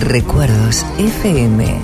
[0.00, 1.80] Recuerdos FM.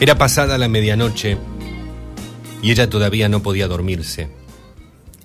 [0.00, 1.36] Era pasada la medianoche
[2.62, 4.30] y ella todavía no podía dormirse.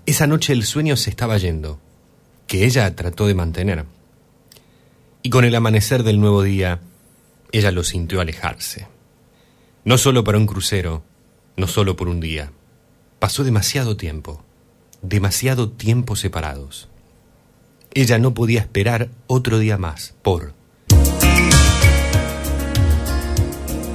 [0.06, 1.80] Esa noche el sueño se estaba yendo,
[2.48, 3.86] que ella trató de mantener.
[5.24, 6.82] Y con el amanecer del nuevo día,
[7.54, 8.88] ella lo sintió alejarse.
[9.86, 11.04] No solo para un crucero,
[11.58, 12.52] no solo por un día.
[13.20, 14.44] Pasó demasiado tiempo,
[15.02, 16.90] demasiado tiempo separados.
[17.94, 20.54] Ella no podía esperar otro día más por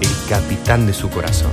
[0.01, 1.53] el capitán de su corazón.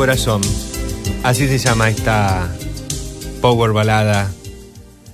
[0.00, 0.40] Corazón.
[1.24, 2.50] Así se llama esta
[3.42, 4.32] power balada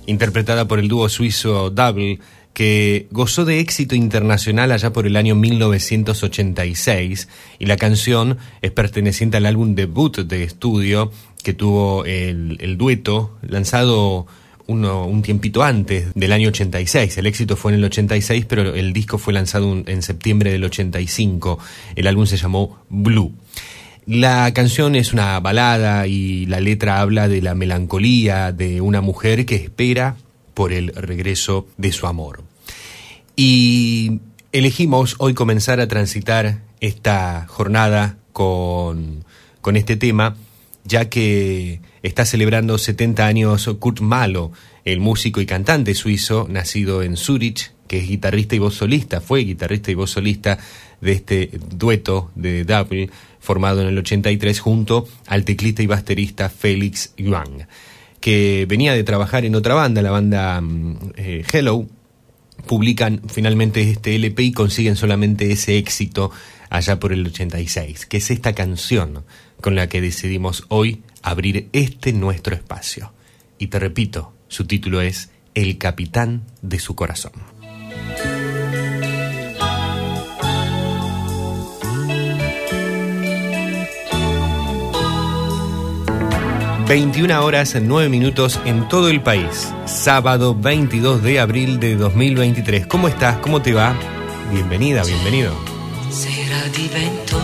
[0.05, 2.19] interpretada por el dúo suizo Double
[2.53, 7.27] que gozó de éxito internacional allá por el año 1986
[7.59, 11.11] y la canción es perteneciente al álbum debut de estudio
[11.43, 14.25] que tuvo el, dueto lanzado
[14.67, 17.17] uno, un tiempito antes del año 86.
[17.17, 21.59] El éxito fue en el 86, pero el disco fue lanzado en septiembre del 85.
[21.97, 23.33] El álbum se llamó Blue.
[24.07, 29.45] La canción es una balada y la letra habla de la melancolía de una mujer
[29.45, 30.15] que espera
[30.53, 32.41] por el regreso de su amor.
[33.35, 34.21] Y
[34.53, 39.25] elegimos hoy comenzar a transitar esta jornada con,
[39.59, 40.37] con este tema,
[40.85, 44.53] ya que está celebrando 70 años Kurt Malo,
[44.85, 49.41] el músico y cantante suizo, nacido en Zurich, que es guitarrista y voz solista, fue
[49.41, 50.59] guitarrista y voz solista
[51.01, 53.09] de este dueto de Double,
[53.47, 57.65] formado en el 83 junto al teclista y baterista Félix Yuang,
[58.19, 61.85] que venía de trabajar en otra banda, la banda mm, eh, Hello,
[62.67, 66.29] publican finalmente este LP y consiguen solamente ese éxito
[66.69, 69.23] allá por el 86, que es esta canción
[69.61, 73.13] con la que decidimos hoy abrir este nuestro espacio.
[73.57, 77.56] Y te repito, su título es El capitán de su corazón.
[86.87, 89.73] 21 horas 9 minutos en todo el país.
[89.85, 92.87] Sábado 22 de abril de 2023.
[92.87, 93.39] ¿Cómo estás?
[93.39, 93.93] ¿Cómo te va?
[94.53, 95.51] Bienvenida, bienvenido.
[96.09, 97.41] Sera divento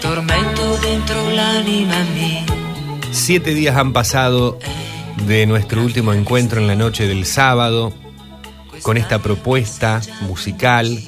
[0.00, 2.46] tormento dentro l'anima mia.
[3.10, 4.60] Siete días han pasado
[5.26, 7.92] de nuestro último encuentro en la noche del sábado
[8.82, 11.02] con esta propuesta musical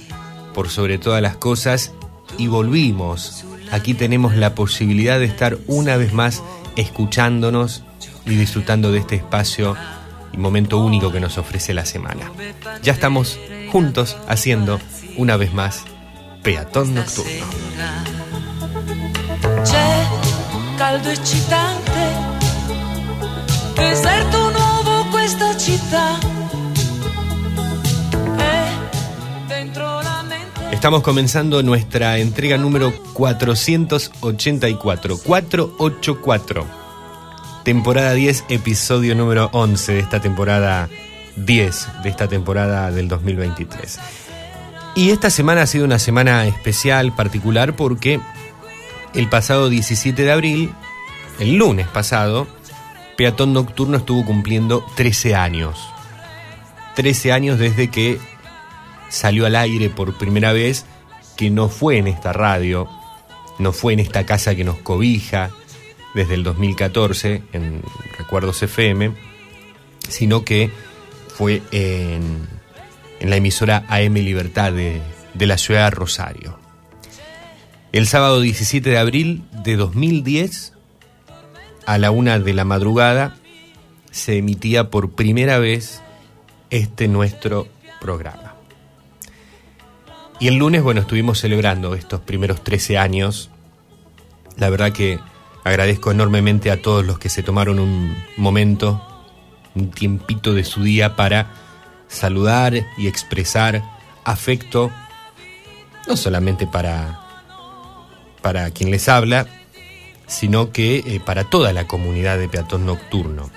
[0.55, 1.93] por sobre todas las cosas
[2.37, 3.45] y volvimos.
[3.71, 6.43] Aquí tenemos la posibilidad de estar una vez más
[6.77, 7.83] escuchándonos
[8.25, 9.77] y disfrutando de este espacio
[10.33, 12.31] y momento único que nos ofrece la semana.
[12.83, 13.39] Ya estamos
[13.71, 14.81] juntos haciendo
[15.17, 15.85] una vez más
[16.43, 17.47] Peatón Nocturno.
[20.79, 22.03] Caldo eccitante,
[23.75, 26.21] deserto nuovo questa città.
[28.39, 36.67] E dentro la mente Estamos comenzando nuestra entrega número 484, 484.
[37.65, 40.91] Temporada 10, episodio número 11 de esta temporada
[41.37, 43.99] 10, de esta temporada del 2023.
[44.95, 48.21] Y esta semana ha sido una semana especial, particular, porque
[49.15, 50.73] el pasado 17 de abril,
[51.41, 52.47] el lunes pasado,
[53.17, 55.79] Peatón Nocturno estuvo cumpliendo 13 años.
[56.95, 58.21] 13 años desde que
[59.09, 60.87] salió al aire por primera vez,
[61.37, 62.89] que no fue en esta radio,
[63.59, 65.51] no fue en esta casa que nos cobija
[66.15, 67.83] desde el 2014 en
[68.19, 69.13] Recuerdos FM,
[70.09, 70.71] sino que
[71.29, 72.49] fue en,
[73.21, 75.01] la emisora AM Libertad de,
[75.35, 76.59] de la ciudad de Rosario.
[77.93, 80.75] El sábado 17 de abril de 2010,
[81.87, 83.37] a la una de la madrugada,
[84.11, 86.03] se emitía por primera vez
[86.71, 87.69] este nuestro
[88.01, 88.48] programa.
[90.41, 93.51] Y el lunes, bueno, estuvimos celebrando estos primeros 13 años.
[94.57, 95.19] La verdad que
[95.65, 99.03] agradezco enormemente a todos los que se tomaron un momento,
[99.75, 101.51] un tiempito de su día para
[102.07, 103.83] saludar y expresar
[104.25, 104.93] afecto,
[106.07, 107.21] no solamente para,
[108.41, 109.47] para quien les habla,
[110.29, 113.51] sino que eh, para toda la comunidad de peatón nocturno.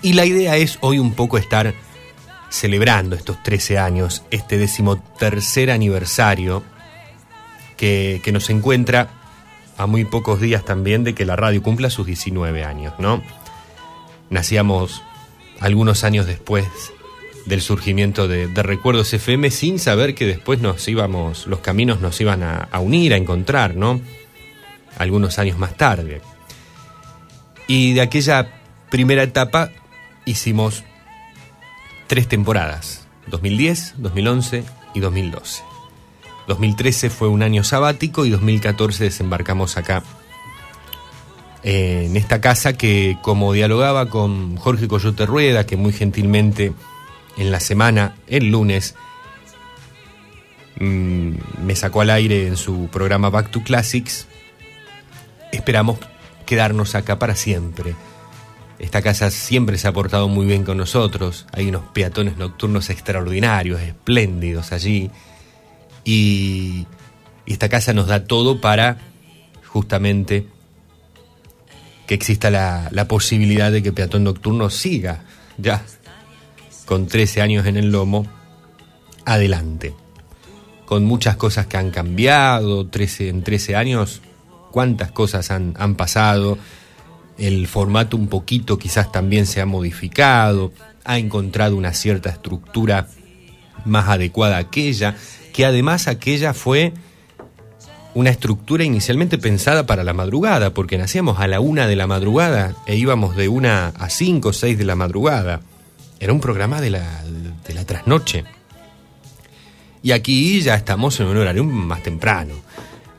[0.00, 1.74] Y la idea es hoy un poco estar
[2.50, 6.62] celebrando estos 13 años, este decimotercer aniversario
[7.76, 9.08] que, que nos encuentra
[9.78, 13.22] a muy pocos días también de que la radio cumpla sus 19 años, ¿no?
[14.28, 15.02] Nacíamos
[15.60, 16.66] algunos años después
[17.46, 22.42] del surgimiento de, Recuerdos FM sin saber que después nos íbamos, los caminos nos iban
[22.42, 24.00] a, a unir, a encontrar, ¿no?
[24.98, 26.20] Algunos años más tarde.
[27.66, 29.70] Y de aquella primera etapa
[30.24, 30.84] hicimos
[32.10, 34.64] tres temporadas, 2010, 2011
[34.94, 35.62] y 2012.
[36.48, 40.02] 2013 fue un año sabático y 2014 desembarcamos acá
[41.62, 46.72] en esta casa que como dialogaba con Jorge Coyote Rueda, que muy gentilmente
[47.36, 48.96] en la semana, el lunes,
[50.80, 54.26] mm, me sacó al aire en su programa Back to Classics,
[55.52, 56.00] esperamos
[56.44, 57.94] quedarnos acá para siempre.
[58.80, 61.46] Esta casa siempre se ha portado muy bien con nosotros.
[61.52, 65.10] Hay unos peatones nocturnos extraordinarios, espléndidos allí.
[66.02, 66.86] Y,
[67.44, 68.96] Y esta casa nos da todo para
[69.66, 70.46] justamente
[72.06, 75.24] que exista la, la posibilidad de que Peatón Nocturno siga
[75.58, 75.84] ya
[76.86, 78.26] con 13 años en el lomo
[79.26, 79.94] adelante.
[80.86, 84.22] Con muchas cosas que han cambiado 13, en 13 años,
[84.72, 86.58] cuántas cosas han, han pasado.
[87.40, 90.72] El formato un poquito quizás también se ha modificado,
[91.04, 93.08] ha encontrado una cierta estructura
[93.84, 95.16] más adecuada a aquella,
[95.52, 96.92] que además aquella fue
[98.14, 102.74] una estructura inicialmente pensada para la madrugada, porque nacíamos a la una de la madrugada
[102.86, 105.60] e íbamos de una a cinco o seis de la madrugada.
[106.18, 107.24] Era un programa de la,
[107.66, 108.44] de la trasnoche.
[110.02, 112.54] Y aquí ya estamos en un horario más temprano.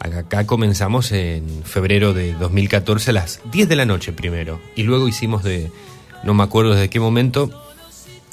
[0.02, 4.60] Acá comenzamos en febrero de 2014 a las 10 de la noche primero.
[4.76, 5.72] Y luego hicimos de,
[6.24, 7.52] no me acuerdo desde qué momento,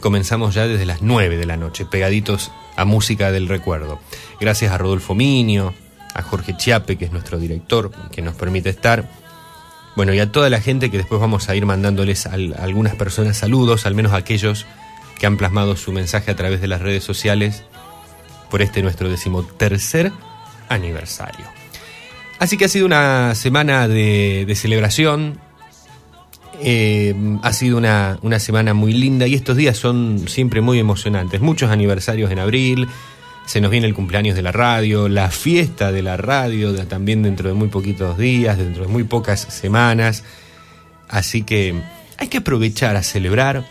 [0.00, 4.00] comenzamos ya desde las 9 de la noche, pegaditos a música del recuerdo.
[4.40, 5.74] Gracias a Rodolfo Minio,
[6.14, 9.06] a Jorge Chiape, que es nuestro director, que nos permite estar.
[9.94, 12.32] Bueno, y a toda la gente que después vamos a ir mandándoles a,
[12.62, 14.64] algunas personas saludos, al menos a aquellos
[15.18, 17.62] que han plasmado su mensaje a través de las redes sociales
[18.50, 20.12] por este nuestro decimotercer
[20.70, 21.57] aniversario.
[22.38, 25.40] Así que ha sido una semana de, celebración,
[26.60, 31.40] eh, ha sido una, una semana muy linda y estos días son siempre muy emocionantes.
[31.40, 32.88] Muchos aniversarios en abril,
[33.48, 37.48] se nos viene el cumpleaños de la radio, la fiesta de la radio también dentro
[37.48, 40.22] de muy poquitos días, dentro de muy pocas semanas.
[41.08, 41.80] Así que
[42.18, 43.64] hay que aprovechar a celebrar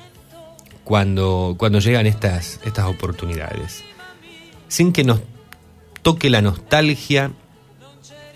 [0.83, 3.83] cuando, cuando llegan estas, estas oportunidades.
[4.67, 5.19] Sin que nos
[6.01, 7.31] toque la nostalgia,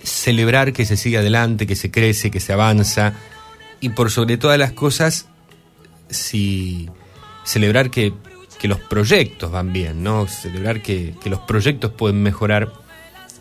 [0.03, 3.13] celebrar que se sigue adelante, que se crece, que se avanza
[3.79, 5.27] y por sobre todas las cosas,
[6.09, 6.89] si
[7.43, 8.13] celebrar que,
[8.59, 10.27] que los proyectos van bien, ¿no?
[10.27, 12.71] Celebrar que, que los proyectos pueden mejorar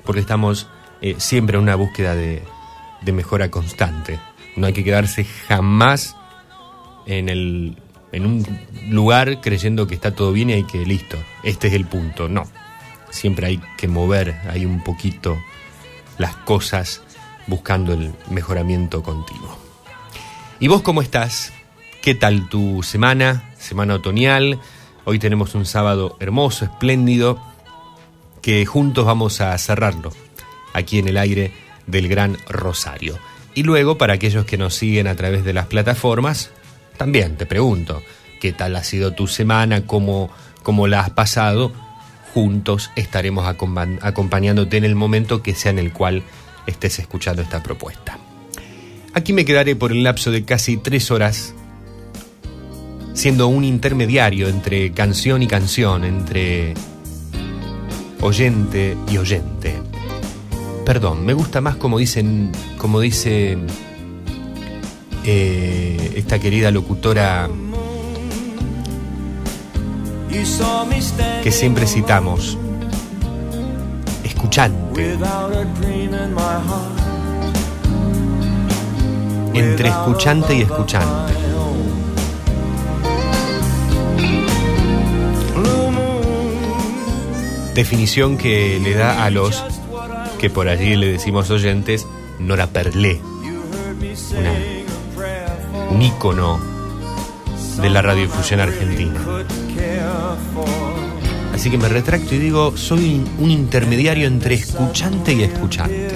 [0.04, 0.68] porque estamos
[1.02, 2.42] eh, siempre en una búsqueda de,
[3.02, 4.18] de mejora constante.
[4.56, 6.16] No hay que quedarse jamás
[7.06, 7.76] en, el,
[8.12, 8.46] en un
[8.88, 12.28] lugar creyendo que está todo bien y hay que, listo, este es el punto.
[12.28, 12.44] No,
[13.10, 15.38] siempre hay que mover ahí un poquito
[16.20, 17.00] las cosas
[17.46, 19.56] buscando el mejoramiento continuo.
[20.60, 21.54] ¿Y vos cómo estás?
[22.02, 23.54] ¿Qué tal tu semana?
[23.58, 24.60] Semana otoñal.
[25.06, 27.40] Hoy tenemos un sábado hermoso, espléndido,
[28.42, 30.12] que juntos vamos a cerrarlo
[30.74, 31.52] aquí en el aire
[31.86, 33.18] del Gran Rosario.
[33.54, 36.50] Y luego, para aquellos que nos siguen a través de las plataformas,
[36.98, 38.02] también te pregunto,
[38.42, 39.86] ¿qué tal ha sido tu semana?
[39.86, 40.30] ¿Cómo,
[40.62, 41.72] cómo la has pasado?
[42.34, 46.22] Juntos estaremos acompa- acompañándote en el momento que sea en el cual
[46.66, 48.18] estés escuchando esta propuesta.
[49.14, 51.54] Aquí me quedaré por el lapso de casi tres horas
[53.12, 56.74] siendo un intermediario entre canción y canción, entre
[58.20, 59.74] oyente y oyente.
[60.86, 63.58] Perdón, me gusta más como dicen, como dice
[65.24, 67.48] eh, esta querida locutora
[71.42, 72.56] que siempre citamos,
[74.24, 75.16] escuchante,
[79.54, 81.32] entre escuchante y escuchante.
[87.74, 89.64] Definición que le da a los
[90.38, 92.06] que por allí le decimos oyentes,
[92.38, 93.20] Nora Perlé,
[94.38, 96.02] una- un
[97.76, 99.20] de la radiodifusión argentina.
[101.54, 106.08] Así que me retracto y digo, soy un intermediario entre escuchante y escuchante,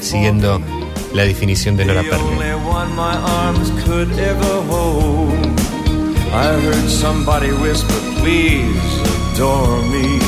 [0.00, 0.60] siguiendo
[1.14, 2.02] la definición de Nora.
[6.30, 6.56] I
[9.90, 10.18] me.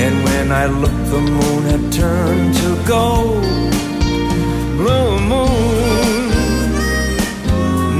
[0.00, 3.58] And when I looked, the moon had turned to gold.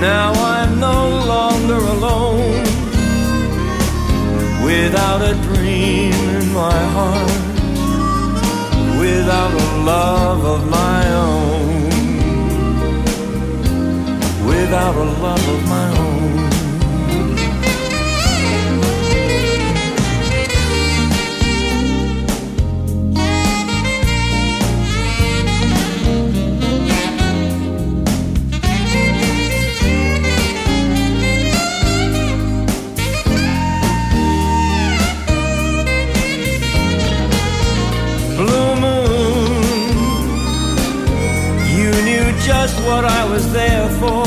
[0.01, 1.28] Now I'm no
[1.69, 2.65] longer alone.
[4.65, 7.31] Without a dream in my heart.
[8.99, 11.89] Without a love of my own
[14.71, 16.08] without a love of my own.
[42.89, 44.25] What I was there for.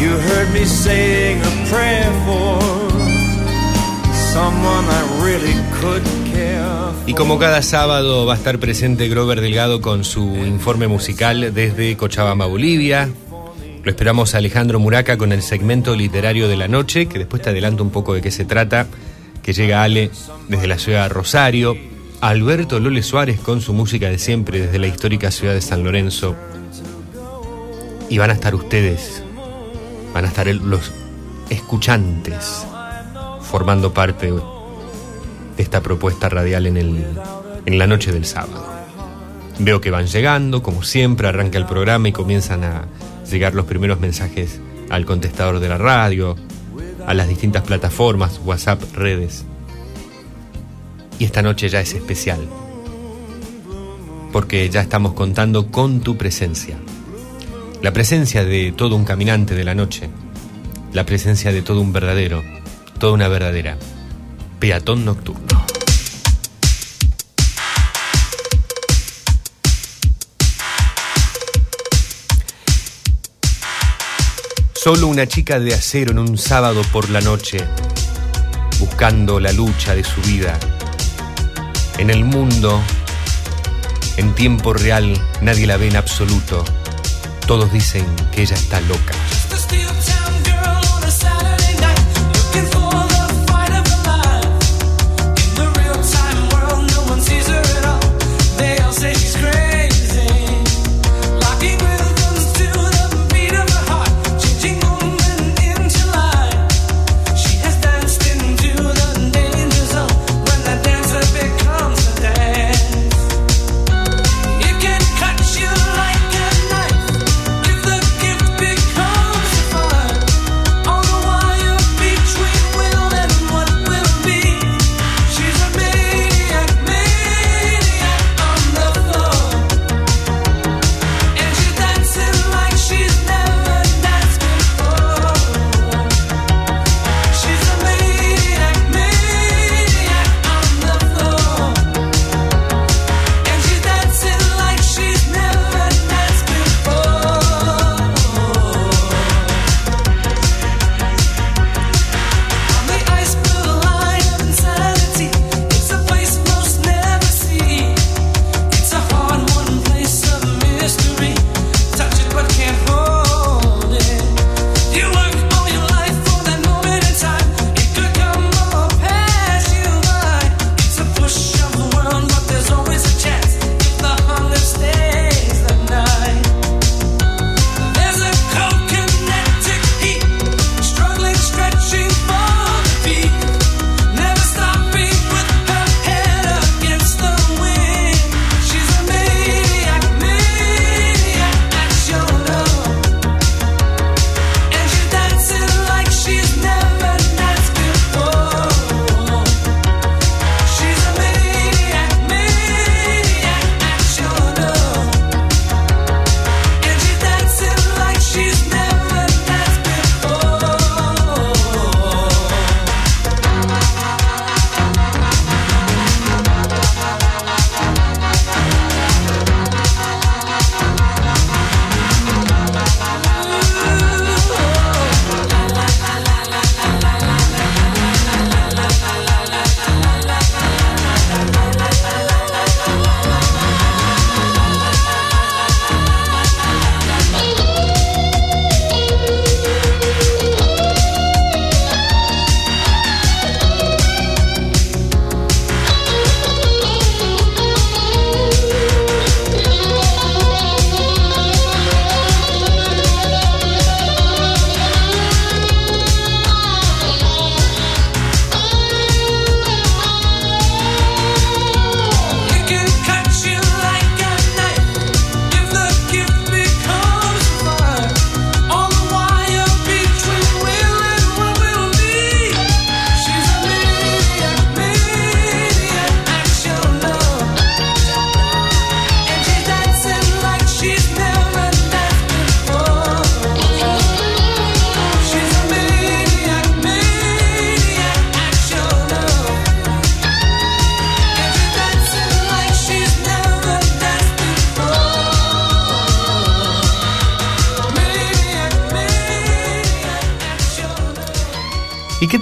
[0.00, 2.60] You heard me saying a prayer for
[4.34, 6.02] someone I really could
[6.32, 6.62] care
[7.06, 11.96] Y como cada sábado va a estar presente Grover Delgado con su informe musical desde
[11.96, 13.10] Cochabamba, Bolivia.
[13.82, 17.50] Lo esperamos a Alejandro Muraca con el segmento literario de la noche, que después te
[17.50, 18.86] adelanto un poco de qué se trata,
[19.42, 20.10] que llega Ale
[20.48, 21.76] desde la ciudad de Rosario,
[22.20, 26.36] Alberto Lole Suárez con su música de siempre desde la histórica ciudad de San Lorenzo.
[28.12, 29.22] Y van a estar ustedes,
[30.12, 30.92] van a estar los
[31.48, 32.66] escuchantes
[33.40, 34.42] formando parte de
[35.56, 37.06] esta propuesta radial en, el,
[37.64, 38.66] en la noche del sábado.
[39.60, 42.84] Veo que van llegando, como siempre, arranca el programa y comienzan a
[43.30, 46.36] llegar los primeros mensajes al contestador de la radio,
[47.06, 49.46] a las distintas plataformas, WhatsApp, redes.
[51.18, 52.40] Y esta noche ya es especial,
[54.32, 56.76] porque ya estamos contando con tu presencia.
[57.82, 60.08] La presencia de todo un caminante de la noche,
[60.92, 62.44] la presencia de todo un verdadero,
[63.00, 63.76] toda una verdadera
[64.60, 65.66] peatón nocturno.
[74.74, 77.66] Solo una chica de acero en un sábado por la noche,
[78.78, 80.56] buscando la lucha de su vida.
[81.98, 82.80] En el mundo,
[84.16, 86.64] en tiempo real, nadie la ve en absoluto.
[87.46, 89.14] Todos dicen que ella está loca.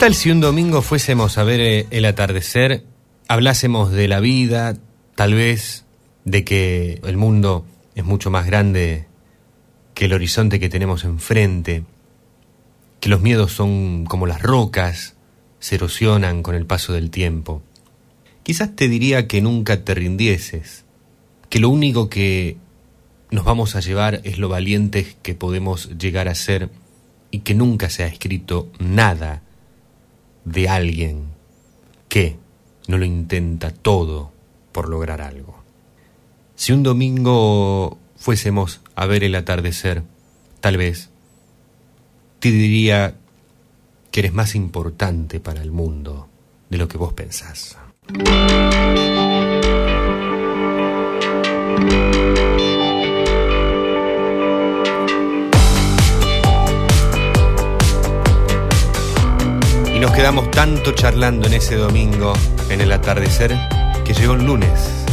[0.01, 2.87] Tal si un domingo fuésemos a ver eh, el atardecer,
[3.29, 4.79] hablásemos de la vida,
[5.15, 5.85] tal vez
[6.25, 9.05] de que el mundo es mucho más grande
[9.93, 11.85] que el horizonte que tenemos enfrente,
[12.99, 15.17] que los miedos son como las rocas,
[15.59, 17.63] se erosionan con el paso del tiempo.
[18.43, 20.87] Quizás te diría que nunca te rindieses,
[21.51, 22.57] que lo único que
[23.31, 26.71] nos vamos a llevar es lo valientes que podemos llegar a ser
[27.31, 29.43] y que nunca se ha escrito nada
[30.51, 31.27] de alguien
[32.09, 32.37] que
[32.89, 34.33] no lo intenta todo
[34.73, 35.63] por lograr algo.
[36.57, 40.03] Si un domingo fuésemos a ver el atardecer,
[40.61, 41.11] tal vez
[42.41, 43.15] te diría
[44.11, 46.29] que eres más importante para el mundo
[46.69, 47.77] de lo que vos pensás.
[60.01, 62.33] Y nos quedamos tanto charlando en ese domingo,
[62.71, 63.55] en el atardecer,
[64.03, 65.05] que llegó el lunes.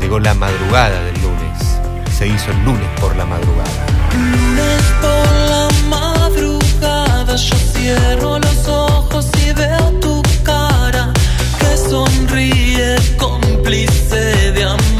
[0.00, 2.10] Llegó la madrugada del lunes.
[2.12, 3.86] Se hizo el lunes por la madrugada.
[4.14, 11.12] Lunes por la madrugada yo cierro los ojos y veo tu cara
[11.60, 14.95] que sonríe cómplice de amor.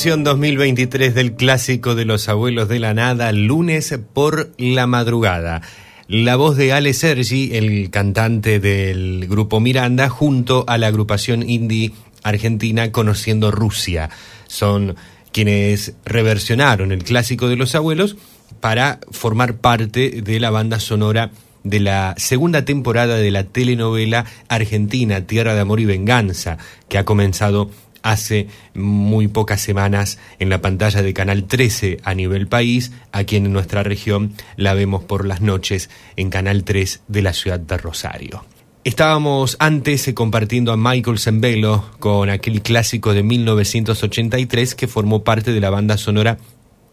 [0.00, 5.60] Versión 2023 del clásico de los abuelos de la nada, lunes por la madrugada.
[6.08, 11.92] La voz de Ale Sergi, el cantante del grupo Miranda, junto a la agrupación indie
[12.22, 14.08] argentina Conociendo Rusia.
[14.46, 14.96] Son
[15.32, 18.16] quienes reversionaron el clásico de los abuelos
[18.58, 21.30] para formar parte de la banda sonora
[21.62, 26.56] de la segunda temporada de la telenovela argentina Tierra de Amor y Venganza,
[26.88, 27.70] que ha comenzado
[28.02, 33.52] hace muy pocas semanas en la pantalla de Canal 13 a nivel país, aquí en
[33.52, 38.44] nuestra región la vemos por las noches en Canal 3 de la ciudad de Rosario.
[38.82, 45.52] Estábamos antes eh, compartiendo a Michael Zembello con aquel clásico de 1983 que formó parte
[45.52, 46.38] de la banda sonora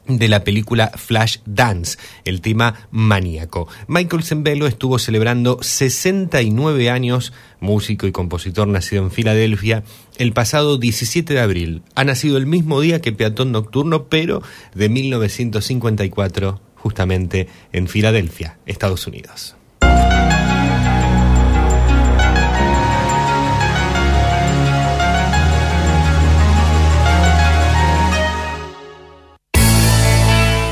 [0.08, 3.68] de la película Flash Dance, el tema maníaco.
[3.88, 9.84] Michael Zembello estuvo celebrando 69 años, músico y compositor nacido en Filadelfia,
[10.18, 11.82] el pasado 17 de abril.
[11.96, 14.42] Ha nacido el mismo día que Peatón Nocturno, pero
[14.74, 19.57] de 1954, justamente en Filadelfia, Estados Unidos.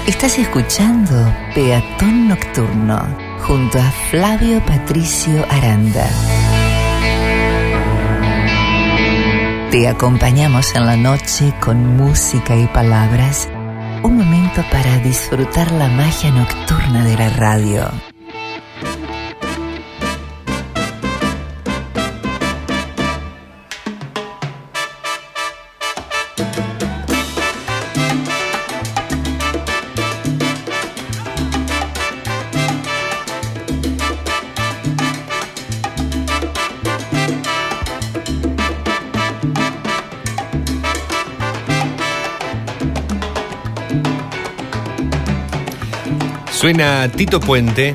[0.07, 1.15] Estás escuchando
[1.55, 2.99] Peatón Nocturno
[3.39, 6.07] junto a Flavio Patricio Aranda.
[9.71, 13.49] Te acompañamos en la noche con música y palabras.
[14.03, 18.14] Un momento para disfrutar la magia nocturna de la radio.
[46.65, 47.93] Suena Tito Puente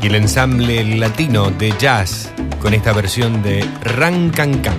[0.00, 4.78] y el ensamble latino de jazz con esta versión de Ran Can Can.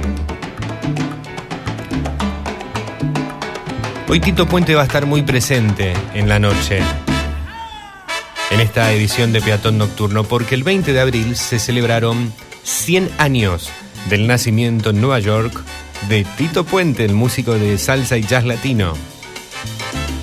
[4.08, 6.80] Hoy Tito Puente va a estar muy presente en la noche,
[8.50, 13.70] en esta edición de Peatón Nocturno, porque el 20 de abril se celebraron 100 años
[14.10, 15.66] del nacimiento en Nueva York
[16.08, 18.94] de Tito Puente, el músico de salsa y jazz latino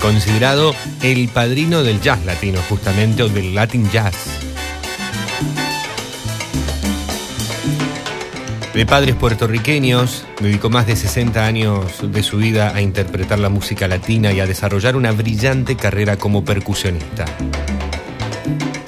[0.07, 4.14] considerado el padrino del jazz latino, justamente, o del Latin Jazz.
[8.73, 13.88] De padres puertorriqueños, dedicó más de 60 años de su vida a interpretar la música
[13.88, 17.25] latina y a desarrollar una brillante carrera como percusionista.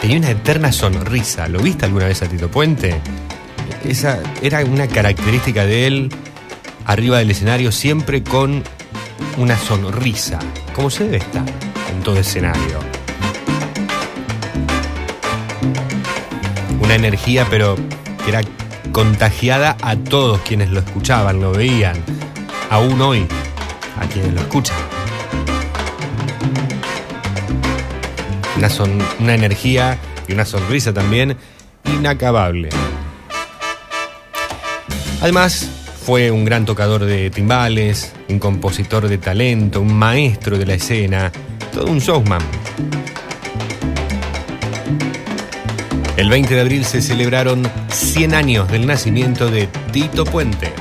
[0.00, 1.48] Tenía una eterna sonrisa.
[1.48, 3.00] ¿Lo viste alguna vez a Tito Puente?
[3.84, 6.10] Esa era una característica de él,
[6.84, 8.62] arriba del escenario, siempre con
[9.36, 10.38] una sonrisa,
[10.74, 11.44] como se debe estar
[11.90, 12.78] en todo escenario.
[16.80, 17.76] Una energía, pero
[18.24, 18.40] que era
[18.92, 21.96] contagiada a todos quienes lo escuchaban, lo veían,
[22.70, 23.26] aún hoy,
[24.00, 24.76] a quienes lo escuchan.
[28.56, 31.36] Una, son- una energía y una sonrisa también
[31.84, 32.70] inacabable.
[35.20, 35.68] Además,
[36.04, 41.32] fue un gran tocador de timbales, un compositor de talento, un maestro de la escena,
[41.72, 42.42] todo un showman.
[46.16, 50.72] El 20 de abril se celebraron 100 años del nacimiento de Tito Puente.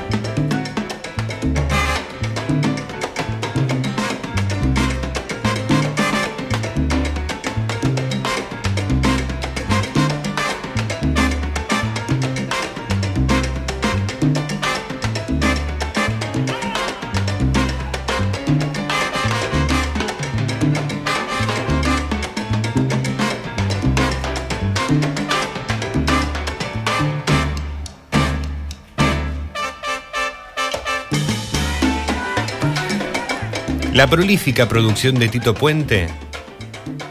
[34.08, 36.06] La prolífica producción de Tito Puente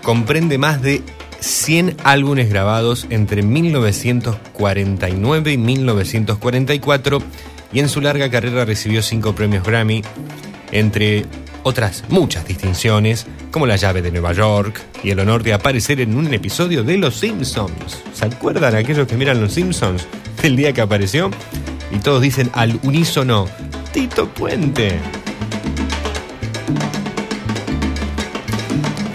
[0.01, 1.03] comprende más de
[1.39, 7.19] 100 álbumes grabados entre 1949 y 1944
[7.71, 10.01] y en su larga carrera recibió cinco premios Grammy,
[10.71, 11.27] entre
[11.61, 16.17] otras muchas distinciones, como la llave de Nueva York y el honor de aparecer en
[16.17, 18.01] un episodio de Los Simpsons.
[18.11, 20.07] ¿Se acuerdan aquellos que miran Los Simpsons
[20.41, 21.29] del día que apareció?
[21.91, 23.45] Y todos dicen al unísono,
[23.93, 24.99] Tito Puente.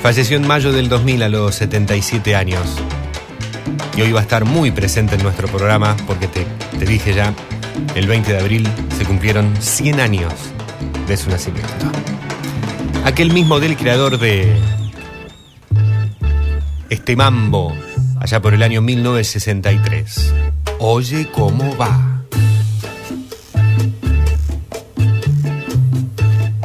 [0.03, 2.67] Falleció en mayo del 2000 a los 77 años.
[3.97, 6.45] Y hoy va a estar muy presente en nuestro programa porque te,
[6.77, 7.33] te dije ya,
[7.95, 10.33] el 20 de abril se cumplieron 100 años
[11.07, 11.87] de su nacimiento.
[13.05, 14.57] Aquel mismo del creador de
[16.91, 17.73] este mambo,
[18.19, 20.35] allá por el año 1963.
[20.81, 22.12] Oye cómo va.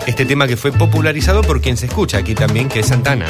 [0.07, 3.27] Este tema que fue popularizado por quien se escucha aquí también, que es Santana.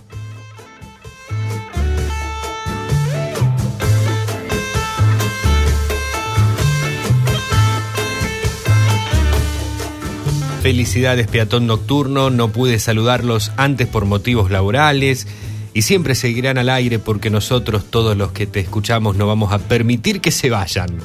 [10.71, 12.31] Felicidades, peatón nocturno.
[12.31, 15.27] No pude saludarlos antes por motivos laborales
[15.75, 19.59] y siempre seguirán al aire porque nosotros, todos los que te escuchamos, no vamos a
[19.59, 21.01] permitir que se vayan.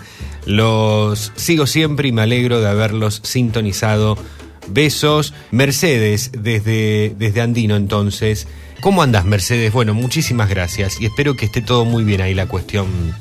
[0.46, 4.20] Los sigo siempre y me alegro de haberlos sintonizado.
[4.68, 5.34] Besos.
[5.50, 8.48] Mercedes, desde, desde Andino entonces.
[8.82, 9.74] ¿Cómo andas, Mercedes?
[9.74, 13.16] Bueno, muchísimas gracias y espero que esté todo muy bien ahí la cuestión,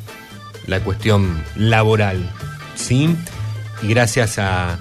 [0.67, 2.31] la cuestión laboral.
[2.75, 3.09] ¿Sí?
[3.81, 4.79] Y gracias a,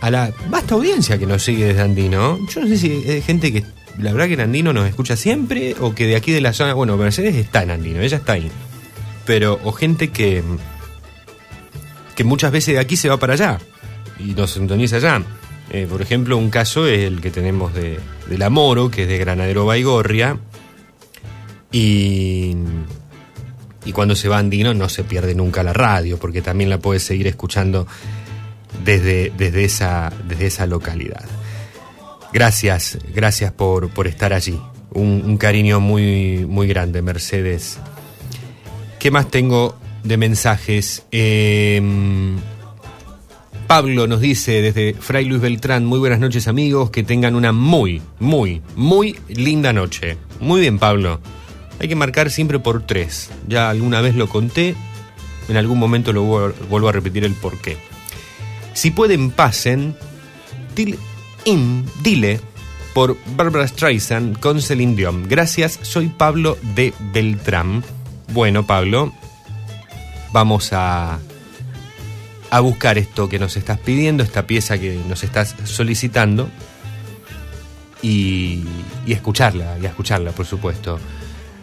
[0.00, 2.38] a la vasta audiencia que nos sigue desde Andino.
[2.48, 3.64] Yo no sé si hay gente que
[3.98, 6.96] la verdad que Andino nos escucha siempre o que de aquí de la zona, bueno,
[6.96, 8.50] Mercedes está en Andino, ella está ahí.
[9.24, 10.42] Pero o gente que
[12.14, 13.58] que muchas veces de aquí se va para allá
[14.18, 15.22] y nos sintoniza allá.
[15.70, 19.08] Eh, por ejemplo, un caso es el que tenemos de, de La Moro, que es
[19.08, 20.38] de Granadero Baigorria.
[21.70, 22.56] Y,
[23.84, 27.02] y cuando se va Andino no se pierde nunca la radio, porque también la puedes
[27.02, 27.86] seguir escuchando
[28.84, 31.24] desde, desde, esa, desde esa localidad.
[32.32, 34.58] Gracias, gracias por, por estar allí.
[34.90, 37.78] Un, cariño muy, muy grande, Mercedes.
[38.98, 41.04] ¿Qué más tengo de mensajes?
[41.12, 41.80] Eh,
[43.66, 48.00] Pablo nos dice desde Fray Luis Beltrán, muy buenas noches amigos, que tengan una muy,
[48.18, 50.16] muy, muy linda noche.
[50.40, 51.20] Muy bien, Pablo.
[51.78, 53.30] Hay que marcar siempre por tres.
[53.46, 54.74] Ya alguna vez lo conté,
[55.48, 57.76] en algún momento lo vuel- vuelvo a repetir el porqué.
[58.78, 59.96] Si pueden, pasen
[60.76, 60.96] Dile,
[61.46, 62.40] in, dile
[62.94, 64.94] por Barbara Streisand con Celine.
[65.26, 67.82] Gracias, soy Pablo de Beltrán.
[68.32, 69.12] Bueno, Pablo,
[70.32, 71.18] vamos a,
[72.50, 76.48] a buscar esto que nos estás pidiendo, esta pieza que nos estás solicitando
[78.00, 78.62] y,
[79.04, 81.00] y escucharla, y a escucharla, por supuesto.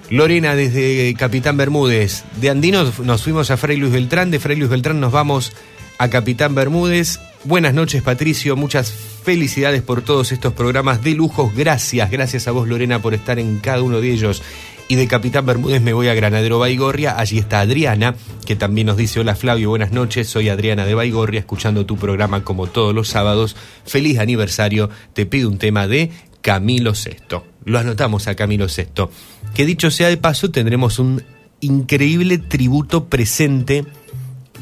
[0.10, 2.26] Lorena desde Capitán Bermúdez.
[2.42, 5.54] De Andino nos fuimos a Fray Luis Beltrán, de Fray Luis Beltrán nos vamos
[5.98, 7.20] a Capitán Bermúdez.
[7.44, 8.56] Buenas noches, Patricio.
[8.56, 11.54] Muchas felicidades por todos estos programas de lujos.
[11.56, 14.42] Gracias, gracias a vos, Lorena, por estar en cada uno de ellos.
[14.88, 17.18] Y de Capitán Bermúdez me voy a Granadero Baigorria.
[17.18, 20.28] Allí está Adriana, que también nos dice: Hola Flavio, buenas noches.
[20.28, 23.56] Soy Adriana de Baigorria, escuchando tu programa como todos los sábados.
[23.86, 24.90] Feliz aniversario.
[25.14, 27.38] Te pido un tema de Camilo VI.
[27.64, 29.08] Lo anotamos a Camilo VI.
[29.56, 31.24] Que dicho sea de paso, tendremos un
[31.62, 33.86] increíble tributo presente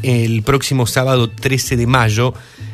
[0.03, 2.33] el próximo sábado 13 de mayo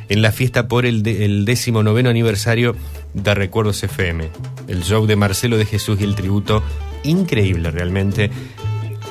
[0.09, 2.75] en la fiesta por el, de- el 19 aniversario
[3.13, 4.29] de Recuerdos FM.
[4.67, 6.63] El show de Marcelo de Jesús y el tributo
[7.03, 8.29] increíble realmente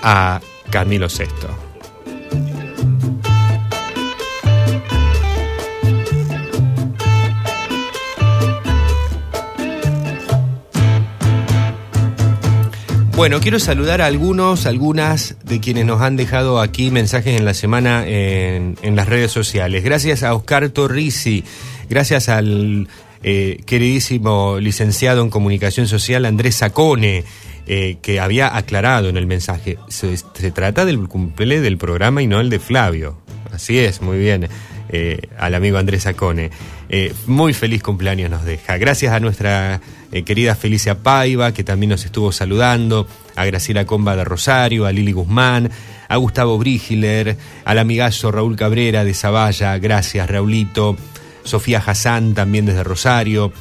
[0.02, 1.24] a Camilo VI.
[13.18, 17.52] Bueno, quiero saludar a algunos, algunas de quienes nos han dejado aquí mensajes en la
[17.52, 19.82] semana en, las redes sociales.
[19.82, 21.42] Gracias a Oscar Torrisi,
[21.90, 22.86] gracias al
[23.24, 27.24] eh, queridísimo licenciado en comunicación social Andrés Sacone,
[27.66, 29.78] eh, que había aclarado en el mensaje.
[29.88, 33.18] Se, se trata del cumple del programa y no el de Flavio.
[33.52, 34.48] Así es, muy bien.
[34.90, 36.50] Eh, al amigo Andrés Sacone.
[36.88, 38.78] Eh, muy feliz cumpleaños nos deja.
[38.78, 39.80] Gracias a nuestra
[40.12, 44.92] eh, querida Felicia Paiva, que también nos estuvo saludando, a Graciela Comba de Rosario, a
[44.92, 45.70] Lili Guzmán,
[46.08, 50.96] a Gustavo Brigiler, al amigazo Raúl Cabrera de Zavalla, gracias Raulito,
[51.44, 53.52] Sofía Hassan también desde Rosario,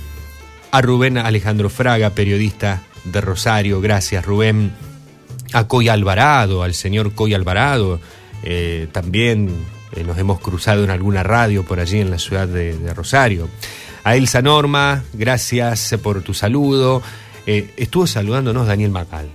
[0.71, 4.71] a Rubén Alejandro Fraga, periodista de Rosario, gracias Rubén,
[5.51, 7.99] a Coy Alvarado, al señor Coy Alvarado,
[8.91, 9.49] también
[9.97, 13.49] eh, nos hemos cruzado en alguna radio por allí en la ciudad de, Rosario.
[14.03, 17.01] A Elsa Norma, gracias por tu saludo.
[17.45, 19.27] Eh, estuvo saludándonos Daniel Magal,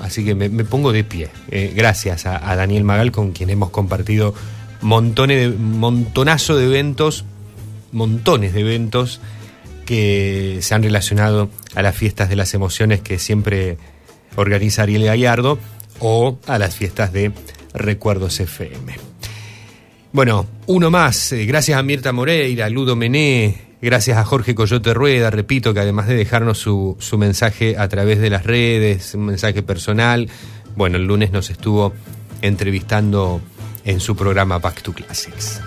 [0.00, 1.28] así que me, me pongo de pie.
[1.50, 4.34] Eh, gracias a, a Daniel Magal con quien hemos compartido
[4.80, 7.24] montones de, montonazo de eventos,
[7.92, 9.20] montones de eventos
[9.84, 13.78] que se han relacionado a las fiestas de las emociones que siempre
[14.36, 15.58] organiza Ariel Gallardo
[15.98, 17.32] o a las fiestas de
[17.74, 19.07] Recuerdos FM.
[20.12, 21.32] Bueno, uno más.
[21.32, 26.08] eh, Gracias a Mirta Moreira, Ludo Mené, gracias a Jorge Coyote Rueda, repito que además
[26.08, 30.28] de dejarnos su, su mensaje a través de las redes, un mensaje personal,
[30.76, 31.92] bueno, el lunes nos estuvo
[32.40, 33.40] entrevistando
[33.84, 35.60] en su programa Back to Classics.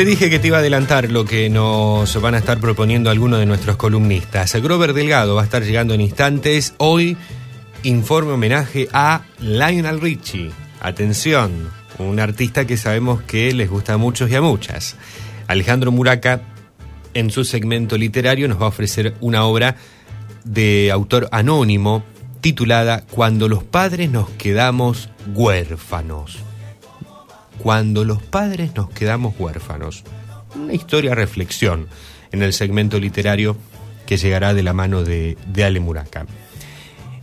[0.00, 3.38] Te dije que te iba a adelantar lo que nos van a estar proponiendo algunos
[3.38, 4.54] de nuestros columnistas.
[4.54, 6.72] Grover Delgado va a estar llegando en instantes.
[6.78, 7.18] Hoy
[7.82, 10.52] informe homenaje a Lionel Richie.
[10.80, 14.96] Atención, un artista que sabemos que les gusta a muchos y a muchas.
[15.48, 16.40] Alejandro Muraca,
[17.12, 19.76] en su segmento literario, nos va a ofrecer una obra
[20.44, 22.04] de autor anónimo
[22.40, 26.38] titulada Cuando los padres nos quedamos huérfanos.
[27.62, 30.02] Cuando los padres nos quedamos huérfanos.
[30.54, 31.88] Una historia reflexión
[32.32, 33.54] en el segmento literario
[34.06, 36.26] que llegará de la mano de, Ale Muraca.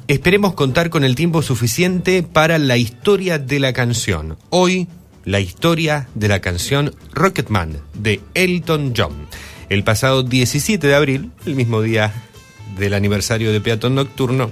[0.08, 4.38] Esperemos contar con el tiempo suficiente para la historia de la canción.
[4.52, 4.88] Hoy,
[5.26, 9.28] la historia de la canción Rocketman de Elton John.
[9.70, 12.14] El pasado 17 de abril, el mismo día
[12.78, 14.52] del aniversario de Peatón Nocturno,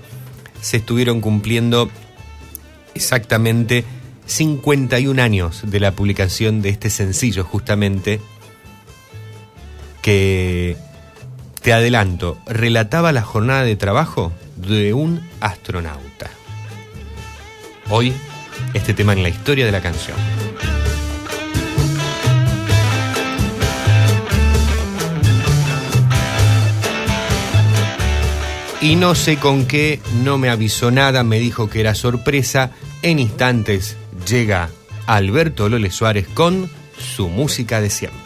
[0.62, 1.92] se estuvieron cumpliendo
[2.96, 3.86] exactamente
[4.26, 8.20] 51 años de la publicación de este sencillo, justamente,
[10.02, 10.78] que,
[11.66, 16.30] te adelanto, relataba la jornada de trabajo de un astronauta.
[17.90, 18.14] Hoy,
[18.76, 20.16] este tema en la historia de la canción.
[28.80, 32.70] Y no sé con qué, no me avisó nada, me dijo que era sorpresa.
[33.02, 34.70] En instantes llega
[35.06, 38.25] Alberto Lole Suárez con su música de siempre.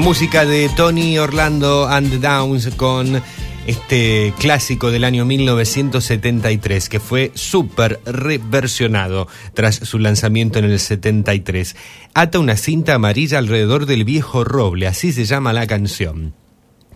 [0.00, 3.22] Música de Tony Orlando and the Downs con
[3.66, 11.76] este clásico del año 1973 que fue súper reversionado tras su lanzamiento en el 73.
[12.14, 16.34] Ata una cinta amarilla alrededor del viejo roble, así se llama la canción.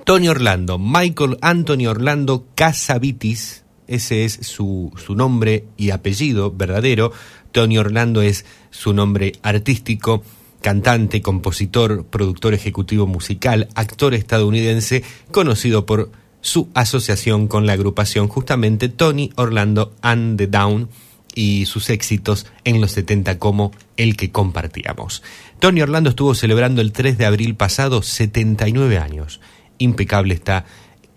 [0.05, 7.13] Tony Orlando, Michael Anthony Orlando Casavitis, ese es su, su nombre y apellido verdadero.
[7.53, 10.25] Tony Orlando es su nombre artístico,
[10.65, 16.11] cantante, compositor, productor ejecutivo musical, actor estadounidense, conocido por
[16.41, 20.89] su asociación con la agrupación justamente Tony Orlando and the Down
[21.35, 25.23] y sus éxitos en los 70 como el que compartíamos.
[25.59, 29.43] Tony Orlando estuvo celebrando el 3 de abril pasado 79 años.
[29.77, 30.65] Impecable está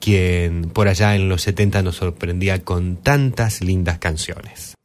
[0.01, 4.76] quien por allá en los 70 nos sorprendía con tantas lindas canciones.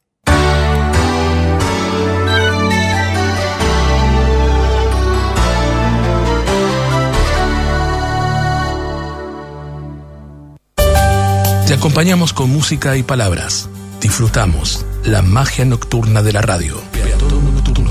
[11.73, 13.67] Te acompañamos con música y palabras.
[13.99, 16.79] Disfrutamos la magia nocturna de la radio.
[16.91, 17.89] Peatón nocturno.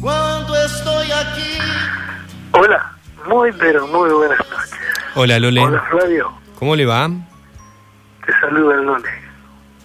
[0.00, 1.58] Cuando estoy aquí.
[2.52, 2.96] Hola,
[3.28, 4.78] muy pero muy buenas noches.
[5.14, 7.10] Hola Lole, Hola Flavio, ¿cómo le va?
[8.24, 9.10] Te saluda el Lole.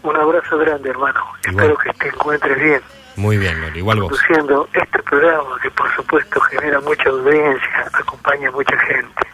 [0.03, 1.65] Un abrazo grande hermano, Igual.
[1.65, 2.81] espero que te encuentres bien.
[3.15, 4.09] Muy bien Lole, igual vos.
[4.09, 9.27] Conduciendo este programa que por supuesto genera mucha audiencia, acompaña a mucha gente.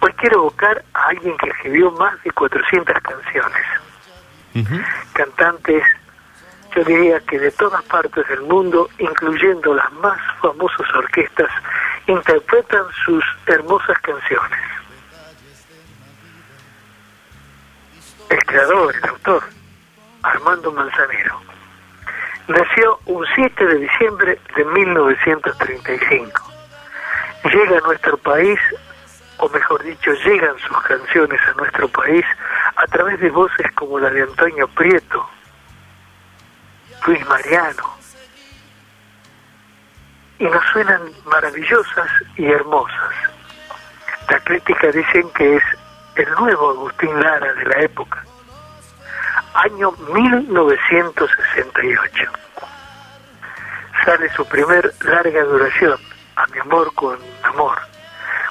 [0.00, 3.66] Hoy quiero evocar a alguien que escribió más de 400 canciones.
[5.12, 5.82] Cantantes,
[6.74, 11.50] yo diría que de todas partes del mundo, incluyendo las más famosas orquestas,
[12.06, 14.58] interpretan sus hermosas canciones.
[18.30, 19.42] El creador, el autor,
[20.22, 21.40] Armando Manzanero,
[22.46, 26.52] nació un 7 de diciembre de 1935.
[27.52, 28.60] Llega a nuestro país,
[29.38, 32.24] o mejor dicho, llegan sus canciones a nuestro país
[32.76, 35.28] a través de voces como la de Antonio Prieto,
[37.08, 37.96] Luis Mariano,
[40.38, 43.12] y nos suenan maravillosas y hermosas.
[44.28, 45.62] La crítica dicen que es
[46.16, 48.24] el nuevo Agustín Lara de la época.
[49.54, 52.32] Año 1968.
[54.04, 55.98] Sale su primer larga duración,
[56.36, 57.76] A mi amor con amor.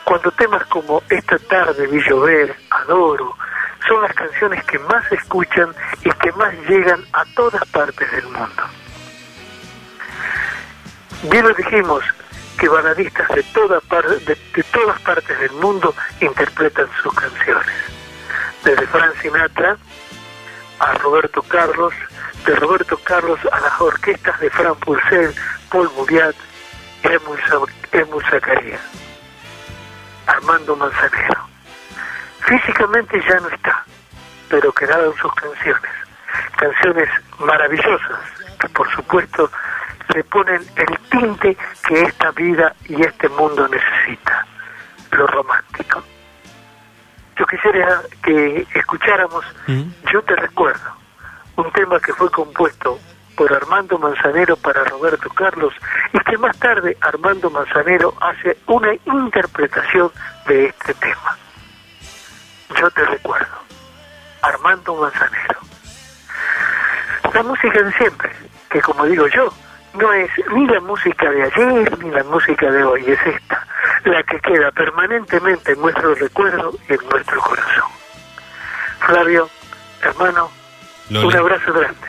[0.03, 3.35] Cuando temas como Esta tarde vi llover, Adoro,
[3.87, 8.63] son las canciones que más escuchan y que más llegan a todas partes del mundo.
[11.23, 12.03] Bien lo dijimos,
[12.59, 14.35] que baladistas de, toda par- de,
[14.71, 17.75] todas partes del mundo interpretan sus canciones.
[18.63, 19.77] Desde Frank Sinatra
[20.79, 21.93] a Roberto Carlos,
[22.45, 25.31] de Roberto Carlos a las orquestas de Fran Purcell,
[25.71, 26.35] Paul Muriat,
[27.03, 28.81] Emul Zacarías,
[30.27, 31.47] Armando Manzanero.
[32.41, 33.83] Físicamente ya no está,
[34.49, 35.91] pero quedaron sus canciones.
[36.57, 38.19] Canciones maravillosas
[38.59, 39.49] que por supuesto
[40.13, 41.57] le ponen el tinte
[41.87, 44.45] que esta vida y este mundo necesita,
[45.11, 46.03] lo romántico.
[47.37, 49.45] Yo quisiera que escucháramos
[50.11, 50.91] Yo te recuerdo,
[51.55, 52.99] un tema que fue compuesto
[53.35, 55.73] por Armando Manzanero para Roberto Carlos
[56.11, 60.11] y que más tarde Armando Manzanero hace una interpretación
[60.47, 61.37] de este tema.
[62.77, 63.57] Yo te recuerdo,
[64.41, 65.59] Armando Manzanero.
[67.33, 68.31] La música de siempre,
[68.69, 69.53] que como digo yo,
[69.93, 73.65] no es ni la música de ayer ni la música de hoy, es esta,
[74.05, 77.89] la que queda permanentemente en nuestro recuerdo y en nuestro corazón.
[78.99, 79.49] Flavio,
[80.01, 80.49] hermano,
[81.09, 82.07] un abrazo grande.